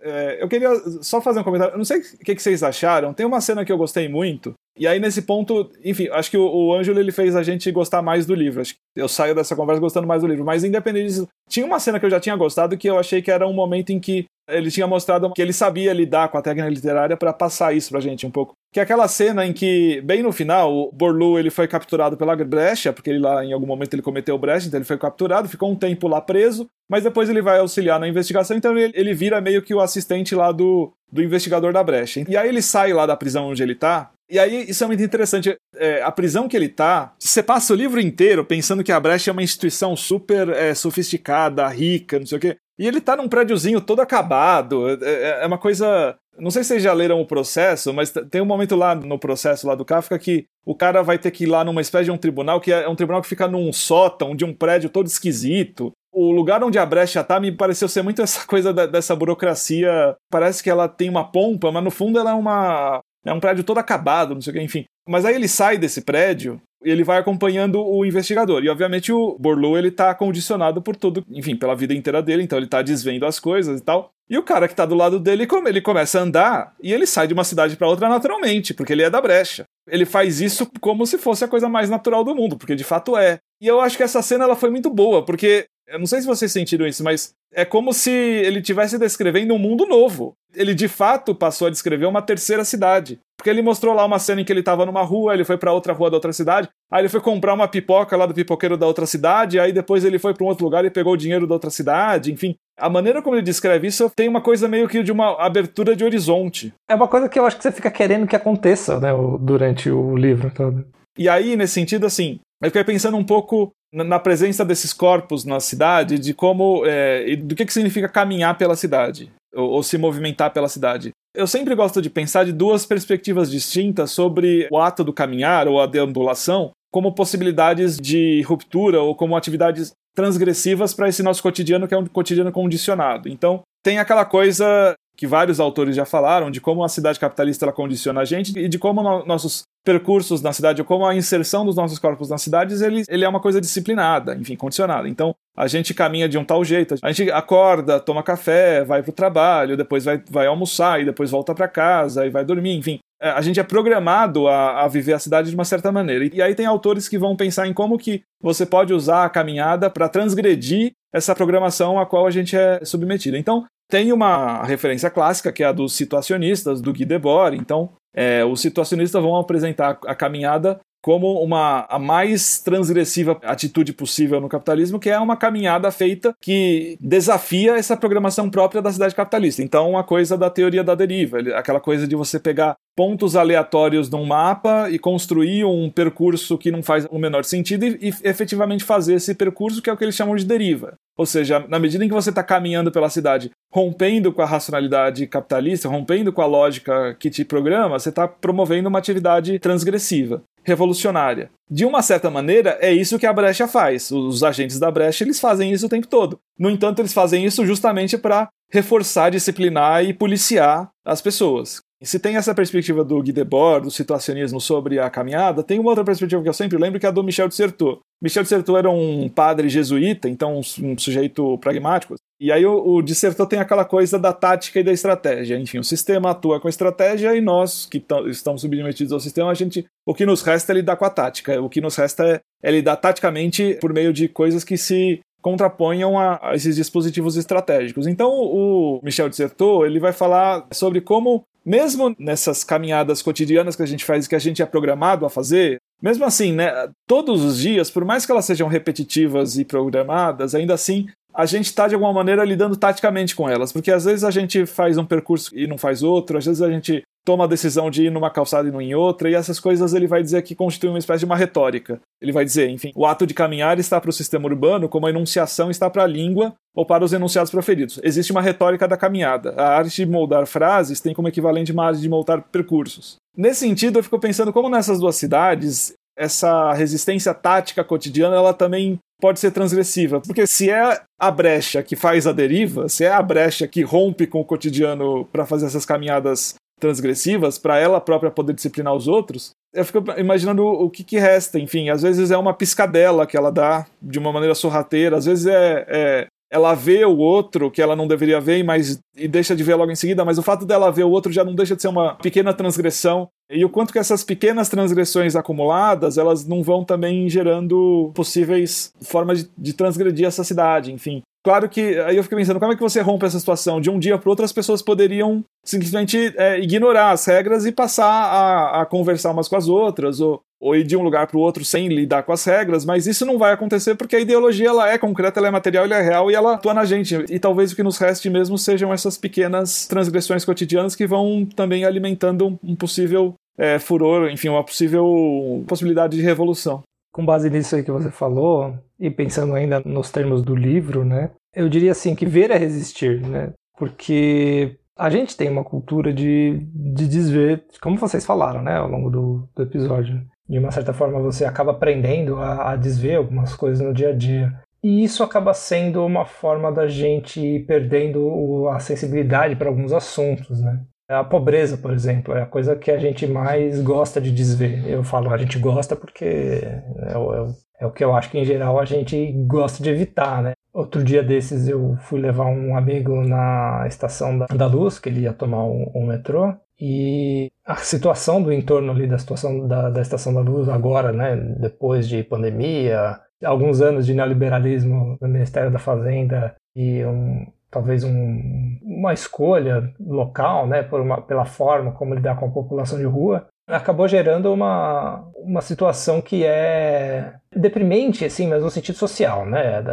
É, 0.01 0.43
eu 0.43 0.47
queria 0.47 0.69
só 1.01 1.21
fazer 1.21 1.39
um 1.39 1.43
comentário. 1.43 1.73
Eu 1.73 1.77
não 1.77 1.85
sei 1.85 1.99
o 1.99 2.17
que, 2.19 2.37
vocês 2.37 2.63
acharam. 2.63 3.13
Tem 3.13 3.25
uma 3.25 3.41
cena 3.41 3.63
que 3.65 3.71
eu 3.71 3.77
gostei 3.77 4.07
muito, 4.07 4.53
e 4.77 4.85
aí, 4.85 4.99
nesse 4.99 5.21
ponto, 5.21 5.71
enfim, 5.83 6.09
acho 6.09 6.29
que 6.29 6.37
o, 6.37 6.45
o 6.45 6.73
Ângelo 6.73 6.99
ele 6.99 7.11
fez 7.11 7.33
a 7.33 7.41
gente 7.41 7.71
gostar 7.71 8.01
mais 8.01 8.25
do 8.25 8.35
livro. 8.35 8.59
Acho 8.59 8.73
que 8.73 8.79
eu 8.95 9.07
saio 9.07 9.33
dessa 9.33 9.55
conversa 9.55 9.79
gostando 9.79 10.05
mais 10.05 10.21
do 10.21 10.27
livro. 10.27 10.43
Mas, 10.43 10.65
independente 10.65 11.07
disso, 11.07 11.27
tinha 11.49 11.65
uma 11.65 11.79
cena 11.79 11.97
que 11.97 12.05
eu 12.05 12.09
já 12.09 12.19
tinha 12.19 12.35
gostado 12.35 12.77
que 12.77 12.89
eu 12.89 12.99
achei 12.99 13.21
que 13.21 13.31
era 13.31 13.47
um 13.47 13.53
momento 13.53 13.91
em 13.91 13.99
que 13.99 14.25
ele 14.49 14.69
tinha 14.69 14.87
mostrado 14.87 15.31
que 15.33 15.41
ele 15.41 15.53
sabia 15.53 15.93
lidar 15.93 16.29
com 16.29 16.37
a 16.37 16.41
técnica 16.41 16.69
literária 16.69 17.17
para 17.17 17.33
passar 17.33 17.75
isso 17.75 17.89
pra 17.89 17.99
gente 17.99 18.25
um 18.25 18.31
pouco. 18.31 18.53
Que 18.71 18.79
é 18.79 18.83
aquela 18.83 19.07
cena 19.07 19.45
em 19.45 19.53
que, 19.53 20.01
bem 20.01 20.21
no 20.21 20.31
final, 20.31 20.73
o 20.73 20.91
Borlu 20.91 21.39
ele 21.39 21.49
foi 21.49 21.67
capturado 21.67 22.17
pela 22.17 22.35
Brecha, 22.35 22.91
porque 22.91 23.09
ele 23.09 23.19
lá 23.19 23.43
em 23.43 23.53
algum 23.53 23.65
momento 23.65 23.93
ele 23.93 24.01
cometeu 24.01 24.37
brecha, 24.37 24.67
então 24.67 24.77
ele 24.77 24.85
foi 24.85 24.97
capturado, 24.97 25.47
ficou 25.47 25.71
um 25.71 25.75
tempo 25.75 26.07
lá 26.07 26.19
preso, 26.19 26.67
mas 26.89 27.03
depois 27.03 27.29
ele 27.29 27.41
vai 27.41 27.59
auxiliar 27.59 27.99
na 27.99 28.07
investigação, 28.07 28.55
então 28.55 28.77
ele, 28.77 28.91
ele 28.95 29.13
vira 29.13 29.39
meio 29.39 29.61
que 29.61 29.73
o 29.73 29.79
assistente 29.79 30.35
lá 30.35 30.51
do, 30.51 30.91
do 31.11 31.23
investigador 31.23 31.71
da 31.71 31.83
brecha. 31.83 32.23
E 32.27 32.35
aí 32.35 32.49
ele 32.49 32.61
sai 32.61 32.93
lá 32.93 33.05
da 33.05 33.15
prisão 33.15 33.47
onde 33.47 33.63
ele 33.63 33.75
tá, 33.75 34.11
e 34.29 34.39
aí, 34.39 34.65
isso 34.67 34.83
é 34.83 34.87
muito 34.87 35.03
interessante. 35.03 35.55
É, 35.75 36.01
a 36.01 36.11
prisão 36.11 36.47
que 36.47 36.57
ele 36.57 36.67
tá, 36.67 37.13
você 37.19 37.43
passa 37.43 37.73
o 37.73 37.75
livro 37.75 37.99
inteiro 37.99 38.43
pensando 38.43 38.83
que 38.83 38.91
a 38.91 38.99
Brecha 38.99 39.29
é 39.29 39.33
uma 39.33 39.43
instituição 39.43 39.95
super 39.95 40.49
é, 40.49 40.73
sofisticada, 40.73 41.67
rica, 41.67 42.17
não 42.17 42.25
sei 42.25 42.37
o 42.37 42.41
quê. 42.41 42.57
E 42.77 42.87
ele 42.87 42.99
tá 42.99 43.15
num 43.15 43.29
prédiozinho 43.29 43.81
todo 43.81 44.01
acabado. 44.01 44.89
É, 44.89 44.97
é, 45.03 45.43
é 45.43 45.47
uma 45.47 45.57
coisa. 45.57 46.15
Não 46.37 46.51
sei 46.51 46.63
se 46.63 46.69
vocês 46.69 46.83
já 46.83 46.91
leram 46.91 47.21
o 47.21 47.25
processo, 47.25 47.93
mas 47.93 48.11
tem 48.29 48.41
um 48.41 48.45
momento 48.45 48.75
lá 48.75 48.93
no 48.93 49.17
processo 49.17 49.65
lá 49.65 49.73
do 49.73 49.85
Kafka 49.85 50.19
que 50.19 50.45
o 50.65 50.75
cara 50.75 51.01
vai 51.01 51.17
ter 51.17 51.31
que 51.31 51.45
ir 51.45 51.47
lá 51.47 51.63
numa 51.63 51.79
espécie 51.79 52.05
de 52.05 52.11
um 52.11 52.17
tribunal, 52.17 52.59
que 52.59 52.73
é 52.73 52.87
um 52.89 52.95
tribunal 52.95 53.21
que 53.21 53.29
fica 53.29 53.47
num 53.47 53.71
sótão 53.71 54.35
de 54.35 54.43
um 54.43 54.53
prédio 54.53 54.89
todo 54.89 55.07
esquisito. 55.07 55.93
O 56.11 56.31
lugar 56.31 56.61
onde 56.63 56.77
a 56.77 56.85
brecha 56.85 57.23
tá 57.23 57.39
me 57.39 57.51
pareceu 57.51 57.87
ser 57.87 58.01
muito 58.01 58.21
essa 58.21 58.45
coisa 58.45 58.73
da, 58.73 58.85
dessa 58.85 59.15
burocracia. 59.15 60.15
Parece 60.29 60.61
que 60.61 60.69
ela 60.69 60.89
tem 60.89 61.09
uma 61.09 61.23
pompa, 61.31 61.71
mas 61.71 61.83
no 61.83 61.91
fundo 61.91 62.19
ela 62.19 62.31
é 62.31 62.33
uma, 62.33 63.01
é 63.25 63.33
um 63.33 63.39
prédio 63.39 63.63
todo 63.63 63.79
acabado, 63.79 64.35
não 64.35 64.41
sei 64.41 64.51
o 64.51 64.55
que, 64.55 64.61
enfim. 64.61 64.85
Mas 65.07 65.25
aí 65.25 65.35
ele 65.35 65.47
sai 65.47 65.77
desse 65.77 66.01
prédio 66.01 66.61
e 66.83 66.89
ele 66.89 67.03
vai 67.03 67.17
acompanhando 67.17 67.83
o 67.83 68.05
investigador. 68.05 68.63
E 68.63 68.69
obviamente 68.69 69.11
o 69.11 69.37
Borlu 69.39 69.77
ele 69.77 69.89
tá 69.89 70.13
condicionado 70.13 70.81
por 70.81 70.95
tudo, 70.95 71.25
enfim, 71.29 71.55
pela 71.55 71.75
vida 71.75 71.93
inteira 71.93 72.21
dele, 72.21 72.43
então 72.43 72.57
ele 72.57 72.67
tá 72.67 72.81
desvendo 72.81 73.25
as 73.25 73.39
coisas 73.39 73.79
e 73.79 73.83
tal. 73.83 74.11
E 74.29 74.37
o 74.37 74.43
cara 74.43 74.67
que 74.67 74.75
tá 74.75 74.85
do 74.85 74.95
lado 74.95 75.19
dele, 75.19 75.47
ele 75.67 75.81
começa 75.81 76.19
a 76.19 76.23
andar 76.23 76.73
e 76.81 76.91
ele 76.93 77.05
sai 77.05 77.27
de 77.27 77.33
uma 77.33 77.43
cidade 77.43 77.75
para 77.75 77.87
outra 77.87 78.09
naturalmente, 78.09 78.73
porque 78.73 78.93
ele 78.93 79.03
é 79.03 79.09
da 79.09 79.21
brecha. 79.21 79.65
Ele 79.87 80.05
faz 80.05 80.41
isso 80.41 80.67
como 80.79 81.05
se 81.05 81.17
fosse 81.17 81.43
a 81.43 81.47
coisa 81.47 81.69
mais 81.69 81.89
natural 81.89 82.23
do 82.23 82.35
mundo, 82.35 82.57
porque 82.57 82.75
de 82.75 82.83
fato 82.83 83.15
é. 83.17 83.37
E 83.61 83.67
eu 83.67 83.79
acho 83.79 83.97
que 83.97 84.03
essa 84.03 84.21
cena 84.21 84.43
ela 84.43 84.55
foi 84.55 84.69
muito 84.69 84.89
boa, 84.89 85.23
porque 85.23 85.65
eu 85.87 85.99
não 85.99 86.05
sei 86.05 86.21
se 86.21 86.27
vocês 86.27 86.51
sentiram 86.51 86.87
isso, 86.87 87.03
mas 87.03 87.33
é 87.53 87.63
como 87.63 87.93
se 87.93 88.11
ele 88.11 88.59
estivesse 88.59 88.97
descrevendo 88.97 89.53
um 89.53 89.59
mundo 89.59 89.85
novo. 89.85 90.33
Ele 90.53 90.73
de 90.73 90.87
fato 90.87 91.35
passou 91.35 91.67
a 91.67 91.71
descrever 91.71 92.05
uma 92.05 92.21
terceira 92.21 92.65
cidade. 92.65 93.19
Porque 93.37 93.49
ele 93.49 93.61
mostrou 93.61 93.93
lá 93.93 94.05
uma 94.05 94.17
cena 94.17 94.41
em 94.41 94.43
que 94.43 94.51
ele 94.51 94.61
estava 94.61 94.85
numa 94.85 95.03
rua, 95.03 95.33
ele 95.33 95.43
foi 95.43 95.57
para 95.57 95.71
outra 95.71 95.93
rua 95.93 96.09
da 96.09 96.17
outra 96.17 96.33
cidade, 96.33 96.67
aí 96.89 97.01
ele 97.01 97.09
foi 97.09 97.21
comprar 97.21 97.53
uma 97.53 97.67
pipoca 97.67 98.17
lá 98.17 98.25
do 98.25 98.33
pipoqueiro 98.33 98.77
da 98.77 98.87
outra 98.87 99.05
cidade, 99.05 99.59
aí 99.59 99.71
depois 99.71 100.03
ele 100.03 100.17
foi 100.17 100.33
para 100.33 100.43
um 100.43 100.47
outro 100.47 100.65
lugar 100.65 100.83
e 100.85 100.89
pegou 100.89 101.13
o 101.13 101.17
dinheiro 101.17 101.45
da 101.45 101.53
outra 101.53 101.69
cidade, 101.69 102.31
enfim. 102.31 102.55
A 102.77 102.89
maneira 102.89 103.21
como 103.21 103.35
ele 103.35 103.43
descreve 103.43 103.87
isso 103.87 104.11
tem 104.15 104.27
uma 104.27 104.41
coisa 104.41 104.67
meio 104.67 104.87
que 104.87 105.03
de 105.03 105.11
uma 105.11 105.39
abertura 105.39 105.95
de 105.95 106.03
horizonte. 106.03 106.73
É 106.89 106.95
uma 106.95 107.07
coisa 107.07 107.29
que 107.29 107.37
eu 107.37 107.45
acho 107.45 107.57
que 107.57 107.63
você 107.63 107.71
fica 107.71 107.91
querendo 107.91 108.25
que 108.25 108.35
aconteça, 108.35 108.99
né, 108.99 109.09
durante 109.39 109.89
o 109.89 110.15
livro 110.15 110.49
todo. 110.49 110.85
E 111.17 111.29
aí, 111.29 111.55
nesse 111.55 111.73
sentido, 111.73 112.05
assim, 112.05 112.39
eu 112.61 112.69
fiquei 112.69 112.83
pensando 112.83 113.17
um 113.17 113.23
pouco 113.23 113.71
na 113.93 114.19
presença 114.19 114.65
desses 114.65 114.91
corpos 114.93 115.45
na 115.45 115.59
cidade, 115.59 116.19
de 116.19 116.33
como. 116.33 116.83
É, 116.85 117.35
do 117.35 117.55
que, 117.55 117.65
que 117.65 117.73
significa 117.73 118.09
caminhar 118.09 118.57
pela 118.57 118.75
cidade, 118.75 119.31
ou, 119.53 119.71
ou, 119.71 119.83
se 119.83 119.97
movimentar 119.97 120.51
pela 120.51 120.67
cidade. 120.67 121.11
Eu 121.33 121.47
sempre 121.47 121.75
gosto 121.75 122.01
de 122.01 122.09
pensar 122.09 122.45
de 122.45 122.51
duas 122.51 122.85
perspectivas 122.85 123.51
distintas 123.51 124.11
sobre 124.11 124.67
o 124.71 124.77
ato 124.77 125.03
do 125.03 125.13
caminhar 125.13 125.67
ou 125.67 125.81
a 125.81 125.85
deambulação 125.85 126.71
como 126.91 127.13
possibilidades 127.13 127.97
de 127.97 128.41
ruptura 128.43 129.01
ou 129.01 129.13
como 129.13 129.35
atividades 129.35 129.91
transgressivas 130.15 130.93
para 130.93 131.09
esse 131.09 131.21
nosso 131.21 131.43
cotidiano, 131.43 131.87
que 131.87 131.93
é 131.93 131.97
um 131.97 132.05
cotidiano 132.05 132.53
condicionado. 132.53 133.27
Então, 133.27 133.61
tem 133.83 133.99
aquela 133.99 134.23
coisa 134.23 134.95
que 135.15 135.27
vários 135.27 135.59
autores 135.59 135.95
já 135.95 136.05
falaram 136.05 136.51
de 136.51 136.59
como 136.59 136.83
a 136.83 136.89
cidade 136.89 137.19
capitalista 137.19 137.65
ela 137.65 137.73
condiciona 137.73 138.21
a 138.21 138.25
gente 138.25 138.57
e 138.57 138.67
de 138.67 138.77
como 138.77 139.01
no, 139.01 139.25
nossos 139.25 139.63
percursos 139.85 140.41
na 140.41 140.51
cidade, 140.51 140.81
ou 140.81 140.85
como 140.85 141.05
a 141.05 141.15
inserção 141.15 141.63
dos 141.63 141.75
nossos 141.75 141.99
corpos 141.99 142.29
nas 142.29 142.41
cidades, 142.41 142.81
ele, 142.81 143.03
ele 143.07 143.23
é 143.23 143.29
uma 143.29 143.39
coisa 143.39 143.61
disciplinada, 143.61 144.35
enfim, 144.35 144.55
condicionada. 144.55 145.07
Então, 145.07 145.35
a 145.55 145.67
gente 145.67 145.93
caminha 145.93 146.27
de 146.27 146.39
um 146.39 146.43
tal 146.43 146.65
jeito, 146.65 146.95
a 147.01 147.11
gente 147.11 147.29
acorda, 147.31 147.99
toma 147.99 148.23
café, 148.23 148.83
vai 148.83 149.03
para 149.03 149.11
o 149.11 149.13
trabalho, 149.13 149.77
depois 149.77 150.03
vai, 150.03 150.21
vai 150.29 150.47
almoçar 150.47 150.99
e 150.99 151.05
depois 151.05 151.29
volta 151.29 151.53
para 151.53 151.67
casa 151.67 152.25
e 152.25 152.31
vai 152.31 152.43
dormir, 152.43 152.75
enfim. 152.75 152.99
É, 153.21 153.29
a 153.29 153.41
gente 153.41 153.59
é 153.59 153.63
programado 153.63 154.47
a, 154.47 154.83
a 154.83 154.87
viver 154.87 155.13
a 155.13 155.19
cidade 155.19 155.49
de 155.49 155.55
uma 155.55 155.63
certa 155.63 155.91
maneira. 155.91 156.25
E, 156.25 156.31
e 156.33 156.41
aí 156.41 156.55
tem 156.55 156.65
autores 156.65 157.07
que 157.07 157.17
vão 157.17 157.35
pensar 157.35 157.67
em 157.67 157.73
como 157.73 157.97
que 157.97 158.23
você 158.41 158.65
pode 158.65 158.93
usar 158.93 159.23
a 159.23 159.29
caminhada 159.29 159.89
para 159.89 160.09
transgredir 160.09 160.91
essa 161.13 161.33
programação 161.33 161.97
a 161.97 162.05
qual 162.05 162.27
a 162.27 162.31
gente 162.31 162.57
é 162.57 162.83
submetido. 162.83 163.37
Então, 163.37 163.65
tem 163.89 164.11
uma 164.11 164.63
referência 164.63 165.09
clássica, 165.09 165.51
que 165.51 165.63
é 165.63 165.67
a 165.67 165.71
dos 165.71 165.93
situacionistas, 165.93 166.81
do 166.81 166.93
Guy 166.93 167.05
Debord. 167.05 167.57
Então, 167.57 167.91
é, 168.15 168.43
os 168.43 168.61
situacionistas 168.61 169.21
vão 169.21 169.35
apresentar 169.35 169.99
a 170.05 170.15
caminhada 170.15 170.79
como 171.05 171.39
uma 171.39 171.85
a 171.87 171.99
mais 171.99 172.57
transgressiva 172.57 173.37
atitude 173.43 173.93
possível 173.93 174.41
no 174.41 174.49
capitalismo, 174.49 174.99
que 174.99 175.11
é 175.11 175.19
uma 175.19 175.37
caminhada 175.37 175.91
feita 175.91 176.33
que 176.41 176.97
desafia 176.99 177.77
essa 177.77 177.95
programação 177.95 178.49
própria 178.49 178.81
da 178.81 178.91
cidade 178.91 179.13
capitalista. 179.13 179.61
Então, 179.61 179.91
uma 179.91 180.03
coisa 180.03 180.35
da 180.35 180.49
teoria 180.49 180.83
da 180.83 180.95
deriva, 180.95 181.37
aquela 181.55 181.79
coisa 181.79 182.07
de 182.07 182.15
você 182.15 182.39
pegar 182.39 182.75
pontos 182.95 183.35
aleatórios 183.35 184.09
num 184.09 184.25
mapa 184.25 184.89
e 184.89 184.97
construir 184.97 185.63
um 185.63 185.91
percurso 185.91 186.57
que 186.57 186.71
não 186.71 186.81
faz 186.81 187.05
o 187.11 187.19
menor 187.19 187.43
sentido 187.43 187.85
e, 187.85 188.09
e 188.09 188.27
efetivamente 188.27 188.83
fazer 188.83 189.13
esse 189.13 189.35
percurso 189.35 189.83
que 189.83 189.91
é 189.91 189.93
o 189.93 189.97
que 189.97 190.03
eles 190.03 190.15
chamam 190.15 190.35
de 190.35 190.43
deriva. 190.43 190.95
Ou 191.15 191.25
seja, 191.27 191.63
na 191.69 191.77
medida 191.77 192.03
em 192.03 192.07
que 192.07 192.13
você 192.15 192.31
está 192.31 192.41
caminhando 192.41 192.91
pela 192.91 193.09
cidade, 193.09 193.51
rompendo 193.71 194.33
com 194.33 194.41
a 194.41 194.45
racionalidade 194.45 195.27
capitalista, 195.27 195.87
rompendo 195.87 196.33
com 196.33 196.41
a 196.41 196.47
lógica 196.47 197.15
que 197.19 197.29
te 197.29 197.45
programa, 197.45 197.99
você 197.99 198.09
está 198.09 198.27
promovendo 198.27 198.89
uma 198.89 198.97
atividade 198.97 199.59
transgressiva. 199.59 200.41
Revolucionária. 200.65 201.49
De 201.69 201.85
uma 201.85 202.01
certa 202.01 202.29
maneira, 202.29 202.77
é 202.81 202.91
isso 202.91 203.17
que 203.19 203.25
a 203.25 203.33
brecha 203.33 203.67
faz. 203.67 204.11
Os 204.11 204.43
agentes 204.43 204.79
da 204.79 204.91
brecha 204.91 205.23
eles 205.23 205.39
fazem 205.39 205.71
isso 205.71 205.85
o 205.85 205.89
tempo 205.89 206.07
todo. 206.07 206.39
No 206.57 206.69
entanto, 206.69 206.99
eles 206.99 207.13
fazem 207.13 207.45
isso 207.45 207.65
justamente 207.65 208.17
para 208.17 208.49
reforçar, 208.71 209.29
disciplinar 209.29 210.03
e 210.03 210.13
policiar 210.13 210.89
as 211.05 211.21
pessoas. 211.21 211.81
Se 212.05 212.19
tem 212.19 212.35
essa 212.35 212.53
perspectiva 212.53 213.03
do 213.03 213.21
Guy 213.21 213.33
Debord, 213.33 213.85
do 213.85 213.91
situacionismo 213.91 214.61
sobre 214.61 214.99
a 214.99 215.09
caminhada, 215.09 215.63
tem 215.63 215.79
uma 215.79 215.89
outra 215.89 216.03
perspectiva 216.03 216.41
que 216.43 216.47
eu 216.47 216.53
sempre 216.53 216.77
lembro, 216.77 216.99
que 216.99 217.05
é 217.05 217.09
a 217.09 217.11
do 217.11 217.23
Michel 217.23 217.47
de 217.47 217.55
Certeau. 217.55 217.99
Michel 218.21 218.43
de 218.43 218.49
Certeau 218.49 218.77
era 218.77 218.89
um 218.89 219.27
padre 219.27 219.67
jesuíta, 219.69 220.29
então 220.29 220.59
um, 220.59 220.97
sujeito 220.97 221.57
pragmático. 221.57 222.13
E 222.39 222.51
aí 222.51 222.63
o, 222.63 222.95
o 222.95 223.01
de 223.01 223.15
Certeau 223.15 223.47
tem 223.47 223.59
aquela 223.59 223.83
coisa 223.83 224.19
da 224.19 224.31
tática 224.31 224.79
e 224.79 224.83
da 224.83 224.91
estratégia. 224.91 225.57
Enfim, 225.57 225.79
o 225.79 225.83
sistema 225.83 226.29
atua 226.29 226.59
com 226.59 226.67
a 226.67 226.69
estratégia 226.69 227.35
e 227.35 227.41
nós, 227.41 227.87
que 227.87 228.03
estamos 228.27 228.61
submetidos 228.61 229.11
ao 229.11 229.19
sistema, 229.19 229.49
a 229.49 229.55
gente, 229.55 229.83
o 230.05 230.13
que 230.13 230.27
nos 230.27 230.43
resta 230.43 230.73
é 230.73 230.75
lidar 230.75 230.97
com 230.97 231.05
a 231.05 231.09
tática. 231.09 231.59
O 231.59 231.69
que 231.69 231.81
nos 231.81 231.95
resta 231.95 232.23
é, 232.23 232.39
é 232.61 232.71
lidar 232.71 232.97
taticamente 232.97 233.79
por 233.81 233.91
meio 233.91 234.13
de 234.13 234.27
coisas 234.27 234.63
que 234.63 234.77
se 234.77 235.19
contraponham 235.41 236.19
a, 236.19 236.39
a, 236.41 236.55
esses 236.55 236.75
dispositivos 236.75 237.35
estratégicos. 237.35 238.07
Então, 238.07 238.31
o 238.31 238.99
Michel 239.03 239.31
Certeau, 239.31 239.85
ele 239.85 239.99
vai 239.99 240.11
falar 240.11 240.65
sobre 240.71 241.01
como 241.01 241.43
mesmo 241.65 242.15
nessas 242.19 242.63
caminhadas 242.63 243.21
cotidianas 243.21 243.75
que 243.75 243.83
a 243.83 243.87
gente 243.87 244.05
faz 244.05 244.27
que 244.27 244.35
a 244.35 244.39
gente 244.39 244.61
é 244.61 244.65
programado 244.65 245.25
a 245.25 245.29
fazer, 245.29 245.81
mesmo 246.01 246.23
assim, 246.25 246.53
né, 246.53 246.71
todos 247.07 247.43
os 247.43 247.57
dias, 247.57 247.89
por 247.89 248.05
mais 248.05 248.25
que 248.25 248.31
elas 248.31 248.45
sejam 248.45 248.67
repetitivas 248.67 249.57
e 249.57 249.65
programadas, 249.65 250.53
ainda 250.53 250.73
assim 250.73 251.07
a 251.35 251.45
gente 251.45 251.65
está 251.65 251.87
de 251.87 251.93
alguma 251.93 252.13
maneira 252.13 252.45
lidando 252.45 252.77
taticamente 252.77 253.35
com 253.35 253.49
elas, 253.49 253.73
porque 253.73 253.91
às 253.91 254.05
vezes 254.05 254.23
a 254.23 254.31
gente 254.31 254.65
faz 254.65 254.97
um 254.97 255.05
percurso 255.05 255.51
e 255.53 255.67
não 255.67 255.77
faz 255.77 256.01
outro, 256.01 256.37
às 256.37 256.45
vezes 256.45 256.61
a 256.61 256.71
gente 256.71 257.03
toma 257.25 257.43
a 257.43 257.47
decisão 257.47 257.89
de 257.89 258.05
ir 258.05 258.11
numa 258.11 258.29
calçada 258.29 258.69
e 258.69 258.71
não 258.71 258.79
em 258.79 258.93
outra, 258.93 259.29
e 259.29 259.33
essas 259.33 259.59
coisas 259.59 259.93
ele 259.93 260.07
vai 260.07 260.21
dizer 260.21 260.41
que 260.43 260.55
constituem 260.55 260.93
uma 260.93 260.99
espécie 260.99 261.19
de 261.19 261.25
uma 261.25 261.35
retórica. 261.35 261.99
Ele 262.21 262.31
vai 262.31 262.45
dizer, 262.45 262.69
enfim, 262.69 262.91
o 262.95 263.05
ato 263.05 263.25
de 263.25 263.33
caminhar 263.33 263.79
está 263.79 263.99
para 263.99 264.11
o 264.11 264.13
sistema 264.13 264.45
urbano 264.45 264.87
como 264.87 265.07
a 265.07 265.09
enunciação 265.09 265.71
está 265.71 265.89
para 265.89 266.03
a 266.03 266.07
língua 266.07 266.53
ou 266.73 266.85
para 266.85 267.03
os 267.03 267.11
enunciados 267.11 267.51
proferidos. 267.51 267.99
Existe 268.03 268.31
uma 268.31 268.43
retórica 268.43 268.87
da 268.87 268.95
caminhada. 268.95 269.55
A 269.57 269.75
arte 269.75 270.05
de 270.05 270.11
moldar 270.11 270.45
frases 270.45 271.01
tem 271.01 271.15
como 271.15 271.27
equivalente 271.27 271.71
uma 271.71 271.87
arte 271.87 271.99
de 271.99 272.07
moldar 272.07 272.43
percursos. 272.43 273.15
Nesse 273.35 273.61
sentido, 273.61 273.99
eu 273.99 274.03
fico 274.03 274.19
pensando 274.19 274.53
como 274.53 274.69
nessas 274.69 274.99
duas 274.99 275.15
cidades 275.15 275.93
essa 276.17 276.73
resistência 276.73 277.33
tática 277.33 277.83
cotidiana 277.83 278.35
ela 278.35 278.53
também 278.53 278.97
pode 279.19 279.39
ser 279.39 279.51
transgressiva, 279.51 280.19
porque 280.21 280.45
se 280.45 280.69
é 280.69 281.01
a 281.19 281.31
brecha 281.31 281.81
que 281.81 281.95
faz 281.95 282.27
a 282.27 282.31
deriva, 282.31 282.89
se 282.89 283.05
é 283.05 283.11
a 283.11 283.21
brecha 283.21 283.67
que 283.67 283.81
rompe 283.81 284.27
com 284.27 284.41
o 284.41 284.45
cotidiano 284.45 285.25
para 285.31 285.45
fazer 285.45 285.65
essas 285.65 285.85
caminhadas 285.85 286.55
transgressivas 286.79 287.57
para 287.57 287.79
ela 287.79 288.01
própria 288.01 288.29
poder 288.29 288.53
disciplinar 288.53 288.93
os 288.93 289.07
outros, 289.07 289.51
eu 289.73 289.85
fico 289.85 290.03
imaginando 290.17 290.65
o 290.65 290.89
que, 290.89 291.03
que, 291.03 291.17
resta. 291.17 291.59
Enfim, 291.59 291.89
às 291.89 292.01
vezes 292.01 292.31
é 292.31 292.37
uma 292.37 292.53
piscadela 292.53 293.25
que 293.25 293.37
ela 293.37 293.51
dá 293.51 293.85
de 294.01 294.19
uma 294.19 294.31
maneira 294.31 294.55
sorrateira, 294.55 295.17
às 295.17 295.25
vezes 295.25 295.45
é, 295.45 295.85
é 295.87 296.27
ela 296.51 296.73
vê 296.73 297.03
o 297.05 297.17
outro 297.17 297.71
que 297.71 297.81
ela 297.81 297.95
não 297.95 298.07
deveria 298.07 298.39
ver 298.39 298.63
mas, 298.63 298.99
e 299.15 299.27
deixa 299.27 299.55
de 299.55 299.63
ver 299.63 299.75
logo 299.75 299.91
em 299.91 299.95
seguida, 299.95 300.23
mas 300.23 300.37
o 300.37 300.43
fato 300.43 300.65
dela 300.65 300.91
ver 300.91 301.03
o 301.03 301.11
outro 301.11 301.31
já 301.31 301.43
não 301.43 301.55
deixa 301.55 301.75
de 301.75 301.81
ser 301.81 301.87
uma 301.87 302.15
pequena 302.15 302.53
transgressão. 302.53 303.27
E 303.49 303.63
o 303.63 303.69
quanto 303.69 303.93
que 303.93 303.99
essas 303.99 304.23
pequenas 304.23 304.69
transgressões 304.69 305.35
acumuladas, 305.35 306.17
elas 306.17 306.45
não 306.45 306.63
vão 306.63 306.83
também 306.83 307.29
gerando 307.29 308.11
possíveis 308.15 308.91
formas 309.01 309.43
de, 309.43 309.51
de 309.57 309.73
transgredir 309.73 310.25
essa 310.25 310.43
cidade, 310.43 310.91
enfim. 310.91 311.21
Claro 311.45 311.69
que 311.69 311.99
aí 311.99 312.17
eu 312.17 312.23
fico 312.23 312.35
pensando, 312.35 312.59
como 312.59 312.73
é 312.73 312.75
que 312.75 312.81
você 312.81 313.01
rompe 313.01 313.23
essa 313.23 313.37
situação? 313.37 313.79
De 313.79 313.87
um 313.87 313.99
dia 313.99 314.17
para 314.17 314.27
outro 314.31 314.43
as 314.43 314.51
pessoas 314.51 314.81
poderiam 314.81 315.43
simplesmente 315.63 316.33
é, 316.37 316.59
ignorar 316.59 317.11
as 317.11 317.23
regras 317.23 317.67
e 317.67 317.71
passar 317.71 318.07
a, 318.07 318.81
a, 318.81 318.85
conversar 318.87 319.29
umas 319.29 319.47
com 319.47 319.55
as 319.55 319.67
outras, 319.67 320.19
ou, 320.19 320.41
ou 320.59 320.75
ir 320.75 320.83
de 320.83 320.97
um 320.97 321.03
lugar 321.03 321.27
para 321.27 321.37
o 321.37 321.39
outro 321.39 321.63
sem 321.63 321.87
lidar 321.87 322.23
com 322.23 322.33
as 322.33 322.43
regras, 322.43 322.83
mas 322.83 323.05
isso 323.05 323.27
não 323.27 323.37
vai 323.37 323.53
acontecer 323.53 323.93
porque 323.93 324.15
a 324.15 324.19
ideologia 324.19 324.69
ela 324.69 324.89
é 324.89 324.97
concreta, 324.97 325.39
ela 325.39 325.49
é 325.49 325.51
material, 325.51 325.85
ela 325.85 325.97
é 325.97 326.01
real 326.01 326.31
e 326.31 326.33
ela 326.33 326.55
atua 326.55 326.73
na 326.73 326.83
gente. 326.83 327.23
E 327.29 327.37
talvez 327.37 327.71
o 327.71 327.75
que 327.75 327.83
nos 327.83 327.99
reste 327.99 328.27
mesmo 328.27 328.57
sejam 328.57 328.91
essas 328.91 329.15
pequenas 329.15 329.85
transgressões 329.85 330.43
cotidianas 330.43 330.95
que 330.95 331.05
vão 331.05 331.47
também 331.55 331.85
alimentando 331.85 332.57
um 332.63 332.75
possível 332.75 333.35
é, 333.55 333.77
furor, 333.77 334.31
enfim, 334.31 334.49
uma 334.49 334.63
possível 334.63 335.63
possibilidade 335.67 336.17
de 336.17 336.23
revolução 336.23 336.81
com 337.15 337.25
base 337.25 337.49
nisso 337.49 337.77
aí 337.77 337.81
que 337.81 337.91
você 337.91 338.11
falou, 338.11 338.77
e 338.99 339.09
pensando 339.09 339.55
ainda 339.55 339.79
nos 339.85 340.11
termos 340.11 340.43
do 340.43 340.53
livro, 340.53 341.05
né? 341.05 341.31
Eu 341.55 341.69
diria 341.69 341.93
assim 341.93 342.13
que 342.13 342.25
ver 342.25 342.51
é 342.51 342.57
resistir, 342.57 343.21
né? 343.21 343.53
Porque 343.77 344.77
a 344.97 345.09
gente 345.09 345.37
tem 345.37 345.49
uma 345.49 345.63
cultura 345.63 346.13
de, 346.13 346.59
de 346.73 347.07
desver, 347.07 347.63
como 347.81 347.97
vocês 347.97 348.25
falaram, 348.25 348.61
né, 348.61 348.75
ao 348.75 348.89
longo 348.89 349.09
do, 349.09 349.49
do 349.55 349.63
episódio. 349.63 350.21
De 350.47 350.59
uma 350.59 350.71
certa 350.71 350.91
forma, 350.91 351.21
você 351.21 351.45
acaba 351.45 351.71
aprendendo 351.71 352.35
a, 352.35 352.73
a 352.73 352.75
desver 352.75 353.15
algumas 353.15 353.55
coisas 353.55 353.79
no 353.79 353.93
dia 353.93 354.09
a 354.09 354.13
dia. 354.13 354.53
E 354.83 355.01
isso 355.01 355.23
acaba 355.23 355.53
sendo 355.53 356.05
uma 356.05 356.25
forma 356.25 356.69
da 356.69 356.85
gente 356.85 357.63
perdendo 357.65 358.67
a 358.67 358.79
sensibilidade 358.79 359.55
para 359.55 359.69
alguns 359.69 359.93
assuntos, 359.93 360.59
né? 360.59 360.81
A 361.07 361.23
pobreza, 361.23 361.77
por 361.77 361.93
exemplo, 361.93 362.33
é 362.33 362.41
a 362.41 362.47
coisa 362.47 362.75
que 362.75 362.89
a 362.89 362.97
gente 362.97 363.27
mais 363.27 363.81
gosta 363.81 364.19
de 364.19 364.31
desver. 364.31 364.87
Eu 364.87 365.03
falo 365.03 365.31
a 365.31 365.37
gente 365.37 365.59
gosta 365.59 365.95
porque 365.95 366.25
é 366.25 367.17
o, 367.17 367.33
é 367.33 367.41
o, 367.41 367.47
é 367.81 367.85
o 367.85 367.91
que 367.91 368.03
eu 368.03 368.15
acho 368.15 368.31
que 368.31 368.39
em 368.39 368.45
geral 368.45 368.79
a 368.79 368.85
gente 368.85 369.31
gosta 369.45 369.83
de 369.83 369.89
evitar, 369.89 370.41
né? 370.41 370.53
Outro 370.73 371.03
dia 371.03 371.23
desses 371.23 371.67
eu 371.67 371.95
fui 372.01 372.19
levar 372.19 372.47
um 372.47 372.75
amigo 372.75 373.21
na 373.21 373.85
estação 373.87 374.37
da, 374.37 374.45
da 374.47 374.67
Luz, 374.67 374.99
que 374.99 375.07
ele 375.07 375.21
ia 375.21 375.33
tomar 375.33 375.63
um, 375.63 375.91
um, 375.95 376.07
metrô, 376.07 376.53
e 376.79 377.49
a 377.65 377.75
situação 377.77 378.41
do 378.41 378.51
entorno 378.51 378.91
ali 378.91 379.07
da 379.07 379.17
situação 379.17 379.67
da, 379.67 379.89
da 379.89 380.01
estação 380.01 380.33
da 380.33 380.41
Luz 380.41 380.67
agora, 380.67 381.13
né, 381.13 381.35
depois 381.59 382.07
de 382.09 382.23
pandemia, 382.23 383.17
alguns 383.43 383.79
anos 383.79 384.05
de 384.05 384.13
neoliberalismo 384.13 385.17
no 385.21 385.27
Ministério 385.27 385.71
da 385.71 385.79
Fazenda 385.79 386.55
e 386.75 387.05
um, 387.05 387.45
talvez 387.75 388.05
um, 388.05 388.79
uma 388.81 389.11
escolha 389.11 389.93
local, 389.99 390.65
né, 390.65 390.81
por 390.81 391.01
uma, 391.01 391.21
pela 391.21 391.43
forma 391.43 391.91
como 391.91 392.15
lidar 392.15 392.39
com 392.39 392.45
a 392.45 392.51
população 392.51 392.97
de 392.97 393.03
rua, 393.03 393.49
acabou 393.67 394.07
gerando 394.07 394.53
uma, 394.53 395.29
uma 395.35 395.59
situação 395.59 396.21
que 396.21 396.45
é 396.45 397.33
deprimente, 397.53 398.23
assim, 398.23 398.47
mas 398.47 398.63
no 398.63 398.71
sentido 398.71 398.97
social, 398.97 399.45
né? 399.45 399.83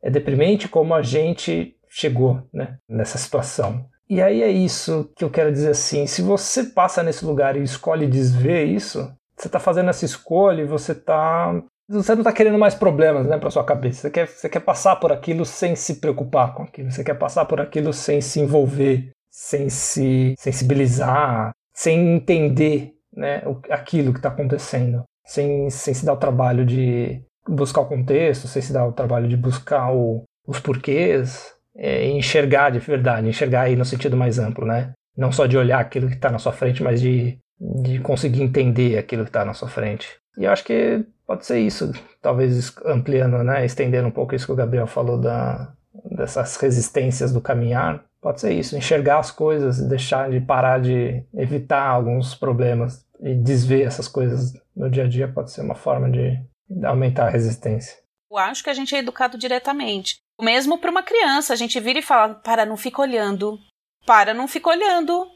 É 0.00 0.08
deprimente 0.08 0.68
como 0.68 0.94
a 0.94 1.02
gente 1.02 1.74
chegou, 1.88 2.42
né, 2.54 2.76
nessa 2.88 3.18
situação. 3.18 3.84
E 4.08 4.22
aí 4.22 4.40
é 4.40 4.50
isso 4.50 5.10
que 5.16 5.24
eu 5.24 5.30
quero 5.30 5.50
dizer 5.50 5.70
assim, 5.70 6.06
se 6.06 6.22
você 6.22 6.62
passa 6.62 7.02
nesse 7.02 7.24
lugar 7.24 7.56
e 7.56 7.62
escolhe 7.62 8.06
desver 8.06 8.66
isso, 8.66 9.12
você 9.36 9.48
está 9.48 9.58
fazendo 9.58 9.90
essa 9.90 10.04
escolha 10.04 10.62
e 10.62 10.66
você 10.66 10.92
está 10.92 11.60
você 11.88 12.12
não 12.14 12.22
está 12.22 12.32
querendo 12.32 12.58
mais 12.58 12.74
problemas 12.74 13.26
né, 13.26 13.38
para 13.38 13.50
sua 13.50 13.64
cabeça. 13.64 14.02
Você 14.02 14.10
quer, 14.10 14.28
você 14.28 14.48
quer 14.48 14.60
passar 14.60 14.96
por 14.96 15.12
aquilo 15.12 15.44
sem 15.44 15.74
se 15.76 15.96
preocupar 15.96 16.54
com 16.54 16.62
aquilo. 16.62 16.90
Você 16.90 17.04
quer 17.04 17.14
passar 17.14 17.44
por 17.44 17.60
aquilo 17.60 17.92
sem 17.92 18.20
se 18.20 18.40
envolver, 18.40 19.10
sem 19.30 19.68
se 19.68 20.34
sensibilizar, 20.38 21.52
sem 21.74 22.14
entender 22.14 22.92
né, 23.14 23.42
aquilo 23.70 24.12
que 24.12 24.18
está 24.18 24.28
acontecendo, 24.28 25.02
sem, 25.26 25.68
sem 25.70 25.92
se 25.92 26.04
dar 26.04 26.14
o 26.14 26.18
trabalho 26.18 26.64
de 26.64 27.22
buscar 27.46 27.82
o 27.82 27.88
contexto, 27.88 28.46
sem 28.46 28.62
se 28.62 28.72
dar 28.72 28.86
o 28.86 28.92
trabalho 28.92 29.28
de 29.28 29.36
buscar 29.36 29.92
o, 29.92 30.24
os 30.46 30.60
porquês, 30.60 31.54
é, 31.76 32.06
enxergar 32.08 32.70
de 32.70 32.78
verdade, 32.78 33.28
enxergar 33.28 33.62
aí 33.62 33.76
no 33.76 33.84
sentido 33.84 34.16
mais 34.16 34.38
amplo, 34.38 34.66
né? 34.66 34.92
Não 35.16 35.32
só 35.32 35.46
de 35.46 35.58
olhar 35.58 35.80
aquilo 35.80 36.08
que 36.08 36.14
está 36.14 36.30
na 36.30 36.38
sua 36.38 36.52
frente, 36.52 36.82
mas 36.82 37.00
de, 37.00 37.38
de 37.82 37.98
conseguir 38.00 38.42
entender 38.42 38.96
aquilo 38.96 39.24
que 39.24 39.30
está 39.30 39.44
na 39.44 39.54
sua 39.54 39.68
frente. 39.68 40.08
E 40.38 40.44
eu 40.44 40.50
acho 40.50 40.64
que 40.64 41.04
pode 41.32 41.46
ser 41.46 41.60
isso, 41.60 41.90
talvez 42.20 42.76
ampliando, 42.84 43.42
né, 43.42 43.64
estendendo 43.64 44.06
um 44.06 44.10
pouco 44.10 44.34
isso 44.34 44.44
que 44.44 44.52
o 44.52 44.56
Gabriel 44.56 44.86
falou 44.86 45.18
da, 45.18 45.72
dessas 46.04 46.56
resistências 46.56 47.32
do 47.32 47.40
caminhar. 47.40 48.04
Pode 48.20 48.42
ser 48.42 48.52
isso, 48.52 48.76
enxergar 48.76 49.18
as 49.18 49.30
coisas, 49.30 49.80
deixar 49.80 50.30
de 50.30 50.42
parar 50.42 50.78
de 50.78 51.24
evitar 51.34 51.86
alguns 51.86 52.34
problemas 52.34 53.06
e 53.18 53.34
desver 53.34 53.82
essas 53.82 54.06
coisas 54.06 54.52
no 54.76 54.90
dia 54.90 55.04
a 55.04 55.08
dia 55.08 55.26
pode 55.26 55.50
ser 55.50 55.62
uma 55.62 55.74
forma 55.74 56.10
de 56.10 56.38
aumentar 56.84 57.28
a 57.28 57.30
resistência. 57.30 57.96
Eu 58.30 58.36
acho 58.36 58.62
que 58.62 58.68
a 58.68 58.74
gente 58.74 58.94
é 58.94 58.98
educado 58.98 59.38
diretamente. 59.38 60.18
Mesmo 60.38 60.76
para 60.78 60.90
uma 60.90 61.02
criança, 61.02 61.54
a 61.54 61.56
gente 61.56 61.80
vira 61.80 61.98
e 61.98 62.02
fala: 62.02 62.34
para, 62.34 62.66
não 62.66 62.76
fica 62.76 63.00
olhando. 63.00 63.58
Para, 64.06 64.34
não 64.34 64.46
fica 64.46 64.68
olhando. 64.68 65.26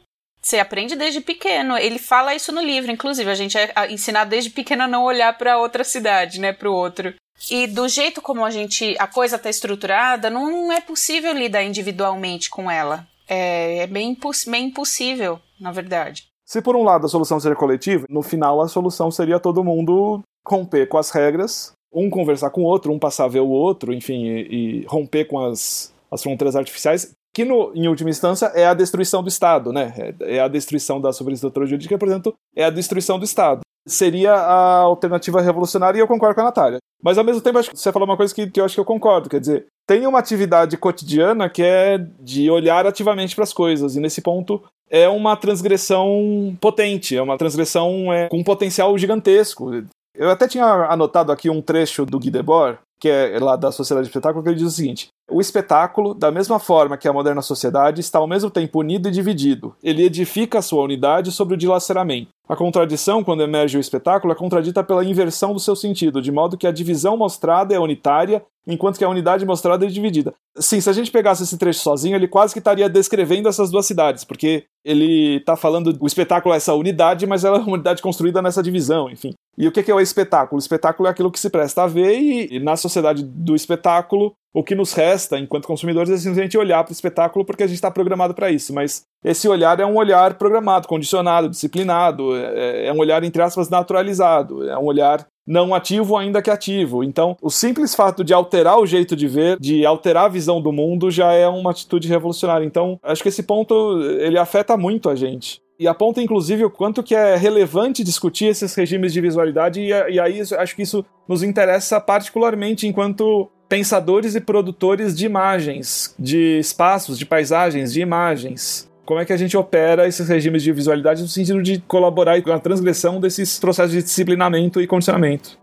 Você 0.47 0.61
aprende 0.61 0.95
desde 0.95 1.21
pequeno. 1.21 1.77
Ele 1.77 1.99
fala 1.99 2.33
isso 2.33 2.53
no 2.53 2.63
livro, 2.63 2.93
inclusive. 2.93 3.29
A 3.29 3.35
gente 3.35 3.59
é 3.59 3.73
ensinado 3.91 4.31
desde 4.31 4.49
pequeno 4.49 4.85
a 4.85 4.87
não 4.87 5.03
olhar 5.03 5.37
para 5.37 5.59
outra 5.59 5.83
cidade, 5.83 6.39
né, 6.39 6.53
para 6.53 6.71
o 6.71 6.73
outro. 6.73 7.13
E 7.51 7.67
do 7.67 7.89
jeito 7.89 8.23
como 8.23 8.45
a 8.45 8.51
gente 8.51 8.95
a 9.01 9.09
coisa 9.09 9.35
está 9.35 9.51
estruturada, 9.51 10.31
não 10.31 10.71
é 10.71 10.81
possível 10.81 11.33
lidar 11.33 11.65
individualmente 11.65 12.49
com 12.49 12.71
ela. 12.71 13.05
É, 13.29 13.79
é 13.79 13.87
bem, 13.89 14.17
bem 14.47 14.67
impossível, 14.67 15.41
na 15.61 15.73
verdade. 15.73 16.29
Se 16.45 16.63
por 16.63 16.77
um 16.77 16.85
lado 16.85 17.07
a 17.07 17.09
solução 17.09 17.41
seria 17.41 17.57
coletiva, 17.57 18.07
no 18.09 18.23
final 18.23 18.61
a 18.61 18.69
solução 18.69 19.11
seria 19.11 19.41
todo 19.41 19.65
mundo 19.65 20.23
romper 20.47 20.87
com 20.87 20.97
as 20.97 21.11
regras, 21.11 21.73
um 21.93 22.09
conversar 22.09 22.51
com 22.51 22.61
o 22.61 22.67
outro, 22.67 22.93
um 22.93 23.01
passar 23.01 23.25
a 23.25 23.29
ver 23.29 23.41
o 23.41 23.49
outro, 23.49 23.93
enfim, 23.93 24.25
e, 24.29 24.83
e 24.83 24.87
romper 24.87 25.25
com 25.25 25.45
as, 25.45 25.93
as 26.09 26.23
fronteiras 26.23 26.55
artificiais 26.55 27.17
que 27.37 27.45
no, 27.45 27.71
em 27.75 27.87
última 27.87 28.09
instância 28.09 28.47
é 28.55 28.67
a 28.67 28.73
destruição 28.73 29.23
do 29.23 29.29
Estado, 29.29 29.71
né? 29.71 29.93
É, 30.23 30.41
a 30.41 30.49
destruição 30.49 30.99
da 30.99 31.13
sobreestrutura 31.13 31.67
jurídica, 31.67 31.99
portanto, 31.99 32.33
é 32.57 32.65
a 32.65 32.71
destruição 32.71 33.19
do 33.19 33.27
Estado. 33.27 33.61
seria 33.87 34.33
a 34.33 34.79
alternativa 34.79 35.43
revolucionária 35.43 35.99
e 35.99 36.01
eu 36.01 36.09
concordo 36.09 36.35
com 36.35 36.41
a 36.41 36.45
Natália. 36.45 36.79
Mas 37.03 37.19
ao 37.19 37.25
mesmo 37.25 37.43
tempo, 37.43 37.59
acho 37.59 37.71
que 37.71 37.79
você 37.79 37.93
falou 37.93 38.09
uma 38.09 38.17
coisa 38.17 38.35
que, 38.35 38.51
que 38.51 38.59
eu 38.59 38.65
acho 38.65 38.75
que 38.75 38.81
eu 38.81 38.87
concordo, 38.87 39.29
quer 39.29 39.39
dizer, 39.39 39.67
tem 39.87 40.07
uma 40.07 40.19
atividade 40.19 40.79
cotidiana 40.79 41.51
que 41.51 41.63
é 41.63 41.99
de 42.19 42.51
olhar 42.51 42.87
ativamente 42.87 43.35
para 43.35 43.45
as 43.45 43.53
coisas, 43.53 43.97
e 43.97 44.01
nesse 44.01 44.23
ponto 44.23 44.63
é 44.89 45.07
uma 45.07 45.37
transgressão 45.37 46.57
potente, 46.59 47.15
é 47.15 47.21
uma 47.21 47.37
transgressão 47.37 48.11
é, 48.11 48.31
com 48.31 48.39
um 48.39 48.45
potencial 48.45 48.97
gigantesco. 48.97 49.71
Eu 50.17 50.31
até 50.31 50.49
tinha 50.49 50.65
anotado 50.65 51.31
aqui 51.31 51.51
um 51.51 51.61
trecho 51.61 52.07
do 52.07 52.19
Guy 52.19 52.31
Debord, 52.31 52.79
que 53.01 53.09
é 53.09 53.39
lá 53.39 53.57
da 53.57 53.71
Sociedade 53.71 54.07
de 54.07 54.11
Espetáculo, 54.11 54.43
que 54.43 54.51
ele 54.51 54.59
diz 54.59 54.69
o 54.69 54.77
seguinte: 54.77 55.09
o 55.29 55.41
espetáculo, 55.41 56.15
da 56.15 56.31
mesma 56.31 56.59
forma 56.59 56.97
que 56.97 57.09
a 57.09 57.13
moderna 57.13 57.43
sociedade, 57.43 58.01
está 58.01 58.19
ao 58.19 58.29
mesmo 58.29 58.49
tempo 58.49 58.79
unido 58.79 59.09
e 59.09 59.13
dividido. 59.13 59.75
Ele 59.83 60.05
edifica 60.05 60.59
a 60.59 60.63
sua 60.63 60.83
unidade 60.85 61.33
sobre 61.33 61.55
o 61.55 61.57
dilaceramento. 61.57 62.29
A 62.49 62.55
contradição, 62.55 63.25
quando 63.25 63.43
emerge 63.43 63.77
o 63.77 63.81
espetáculo, 63.81 64.33
é 64.33 64.37
contradita 64.37 64.85
pela 64.85 65.05
inversão 65.05 65.53
do 65.53 65.59
seu 65.59 65.75
sentido, 65.75 66.23
de 66.23 66.31
modo 66.31 66.57
que 66.57 66.67
a 66.67 66.71
divisão 66.71 67.17
mostrada 67.17 67.75
é 67.75 67.81
unitária, 67.81 68.45
enquanto 68.65 68.99
que 68.99 69.05
a 69.05 69.09
unidade 69.09 69.45
mostrada 69.45 69.85
é 69.85 69.89
dividida. 69.89 70.33
Sim, 70.57 70.81
se 70.81 70.89
a 70.89 70.93
gente 70.93 71.11
pegasse 71.11 71.43
esse 71.43 71.59
trecho 71.59 71.81
sozinho, 71.81 72.15
ele 72.15 72.29
quase 72.29 72.53
que 72.53 72.61
estaria 72.61 72.89
descrevendo 72.89 73.49
essas 73.49 73.69
duas 73.69 73.85
cidades, 73.85 74.25
porque 74.25 74.65
ele 74.85 75.39
está 75.39 75.57
falando 75.57 75.97
o 76.01 76.07
espetáculo 76.07 76.55
é 76.55 76.59
essa 76.59 76.75
unidade, 76.75 77.27
mas 77.27 77.45
ela 77.45 77.59
é 77.59 77.61
uma 77.61 77.75
unidade 77.75 78.01
construída 78.01 78.41
nessa 78.41 78.63
divisão, 78.63 79.11
enfim. 79.11 79.35
E 79.59 79.67
o 79.67 79.73
que 79.73 79.91
é 79.91 79.95
o 79.95 80.01
espetáculo? 80.01 80.57
O 80.57 80.63
espetáculo 80.63 81.09
é 81.09 81.11
aquilo 81.11 81.33
que 81.33 81.41
se 81.41 81.51
presta 81.51 81.83
a 81.83 81.87
ver, 81.89 82.17
e, 82.19 82.57
e 82.57 82.61
na 82.61 82.77
sociedade 82.89 83.23
do 83.23 83.55
espetáculo, 83.55 84.35
o 84.55 84.65
que 84.65 84.75
nos 84.75 84.93
resta, 84.93 85.39
enquanto 85.39 85.67
consumidores, 85.67 86.11
é 86.11 86.17
simplesmente 86.17 86.57
olhar 86.57 86.83
para 86.83 86.91
o 86.91 86.95
espetáculo 86.95 87.45
porque 87.45 87.63
a 87.63 87.67
gente 87.67 87.77
está 87.77 87.91
programado 87.91 88.33
para 88.33 88.51
isso. 88.51 88.73
Mas 88.73 89.03
esse 89.23 89.47
olhar 89.49 89.79
é 89.81 89.85
um 89.85 89.97
olhar 89.97 90.35
programado, 90.35 90.89
condicionado, 90.89 91.51
disciplinado, 91.51 92.35
é, 92.35 92.87
é 92.87 92.93
um 92.93 92.99
olhar, 92.99 93.23
entre 93.23 93.43
aspas, 93.43 93.69
naturalizado, 93.69 94.67
é 94.69 94.79
um 94.79 94.85
olhar 94.85 95.27
não 95.47 95.75
ativo 95.75 96.17
ainda 96.17 96.43
que 96.43 96.51
ativo. 96.51 97.05
Então, 97.05 97.37
o 97.41 97.51
simples 97.51 97.95
fato 97.95 98.25
de 98.25 98.35
alterar 98.35 98.79
o 98.79 98.87
jeito 98.87 99.15
de 99.15 99.29
ver, 99.29 99.59
de 99.61 99.87
alterar 99.87 100.25
a 100.25 100.29
visão 100.29 100.61
do 100.61 100.73
mundo, 100.73 101.11
já 101.11 101.33
é 101.33 101.47
uma 101.47 101.71
atitude 101.71 102.09
revolucionária. 102.09 102.65
Então, 102.65 102.99
acho 103.03 103.23
que 103.23 103.29
esse 103.29 103.43
ponto 103.43 104.01
ele 104.19 104.39
afeta 104.39 104.77
muito 104.77 105.09
a 105.09 105.15
gente. 105.15 105.61
E 105.79 105.87
aponta, 105.87 106.23
inclusive, 106.23 106.65
o 106.65 106.71
quanto 106.71 107.03
que 107.03 107.15
é 107.15 107.37
relevante 107.37 108.03
discutir 108.03 108.47
esses 108.47 108.75
regimes 108.75 109.13
de 109.13 109.21
visualidade, 109.21 109.81
e, 109.81 109.89
e 109.89 110.19
aí 110.19 110.41
acho 110.41 110.75
que 110.75 110.83
isso 110.83 111.05
nos 111.29 111.43
interessa 111.43 112.01
particularmente 112.01 112.87
enquanto 112.87 113.51
pensadores 113.69 114.35
e 114.35 114.41
produtores 114.41 115.15
de 115.15 115.27
imagens, 115.27 116.15
de 116.19 116.59
espaços, 116.59 117.19
de 117.19 117.27
paisagens, 117.27 117.93
de 117.93 118.01
imagens. 118.01 118.91
Como 119.05 119.21
é 119.21 119.25
que 119.27 119.33
a 119.35 119.37
gente 119.37 119.55
opera 119.55 120.09
esses 120.09 120.29
regimes 120.29 120.63
de 120.63 120.73
visualidade 120.73 121.21
no 121.21 121.29
sentido 121.29 121.63
de 121.63 121.79
colaborar 121.81 122.41
com 122.41 122.53
a 122.53 122.59
transgressão 122.59 123.21
desses 123.21 123.59
processos 123.59 123.93
de 123.93 124.03
disciplinamento 124.03 124.81
e 124.81 124.87
condicionamento? 124.87 125.59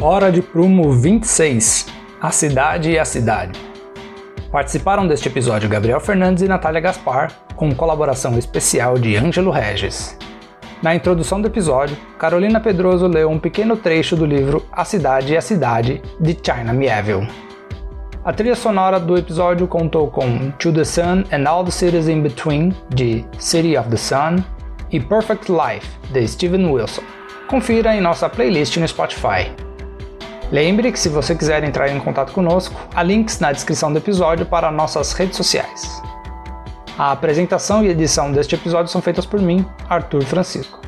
Hora 0.00 0.32
de 0.32 0.40
Prumo 0.40 0.92
26 0.92 1.86
A 2.20 2.30
Cidade 2.30 2.90
e 2.90 2.98
a 2.98 3.04
Cidade. 3.04 3.65
Participaram 4.50 5.06
deste 5.06 5.28
episódio 5.28 5.68
Gabriel 5.68 6.00
Fernandes 6.00 6.42
e 6.42 6.48
Natália 6.48 6.80
Gaspar, 6.80 7.32
com 7.56 7.74
colaboração 7.74 8.38
especial 8.38 8.94
de 8.94 9.16
Ângelo 9.16 9.50
Regis. 9.50 10.16
Na 10.82 10.94
introdução 10.94 11.40
do 11.40 11.48
episódio, 11.48 11.96
Carolina 12.18 12.60
Pedroso 12.60 13.06
leu 13.06 13.28
um 13.28 13.38
pequeno 13.38 13.76
trecho 13.76 14.14
do 14.14 14.24
livro 14.24 14.64
A 14.70 14.84
Cidade 14.84 15.32
e 15.32 15.36
a 15.36 15.40
Cidade, 15.40 16.00
de 16.20 16.36
China 16.40 16.72
Mieville. 16.72 17.26
A 18.24 18.32
trilha 18.32 18.54
sonora 18.54 19.00
do 19.00 19.16
episódio 19.16 19.66
contou 19.66 20.08
com 20.10 20.50
To 20.52 20.72
the 20.72 20.84
Sun 20.84 21.24
and 21.32 21.48
All 21.48 21.64
the 21.64 21.70
Cities 21.70 22.08
in 22.08 22.22
Between, 22.22 22.74
de 22.94 23.24
City 23.38 23.76
of 23.76 23.88
the 23.88 23.96
Sun, 23.96 24.44
e 24.90 25.00
Perfect 25.00 25.50
Life, 25.50 25.86
de 26.12 26.26
Steven 26.26 26.66
Wilson. 26.70 27.02
Confira 27.48 27.94
em 27.94 28.00
nossa 28.00 28.28
playlist 28.28 28.76
no 28.76 28.86
Spotify. 28.86 29.50
Lembre 30.50 30.92
que 30.92 30.98
se 30.98 31.08
você 31.08 31.34
quiser 31.34 31.64
entrar 31.64 31.88
em 31.88 31.98
contato 31.98 32.32
conosco, 32.32 32.80
há 32.94 33.02
links 33.02 33.40
na 33.40 33.50
descrição 33.50 33.92
do 33.92 33.98
episódio 33.98 34.46
para 34.46 34.70
nossas 34.70 35.12
redes 35.12 35.36
sociais. 35.36 36.00
A 36.96 37.12
apresentação 37.12 37.84
e 37.84 37.88
edição 37.88 38.32
deste 38.32 38.54
episódio 38.54 38.90
são 38.90 39.02
feitas 39.02 39.26
por 39.26 39.40
mim, 39.40 39.66
Arthur 39.88 40.24
Francisco. 40.24 40.80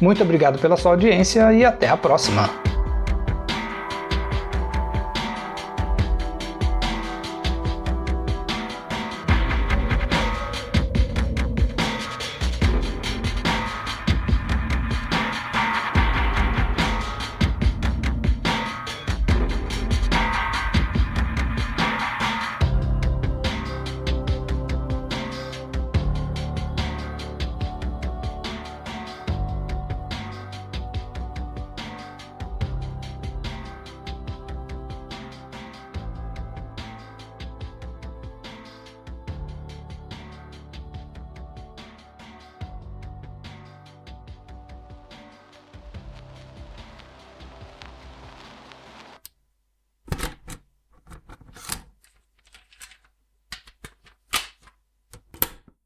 Muito 0.00 0.22
obrigado 0.22 0.58
pela 0.58 0.76
sua 0.76 0.92
audiência 0.92 1.52
e 1.52 1.64
até 1.64 1.88
a 1.88 1.96
próxima! 1.96 2.73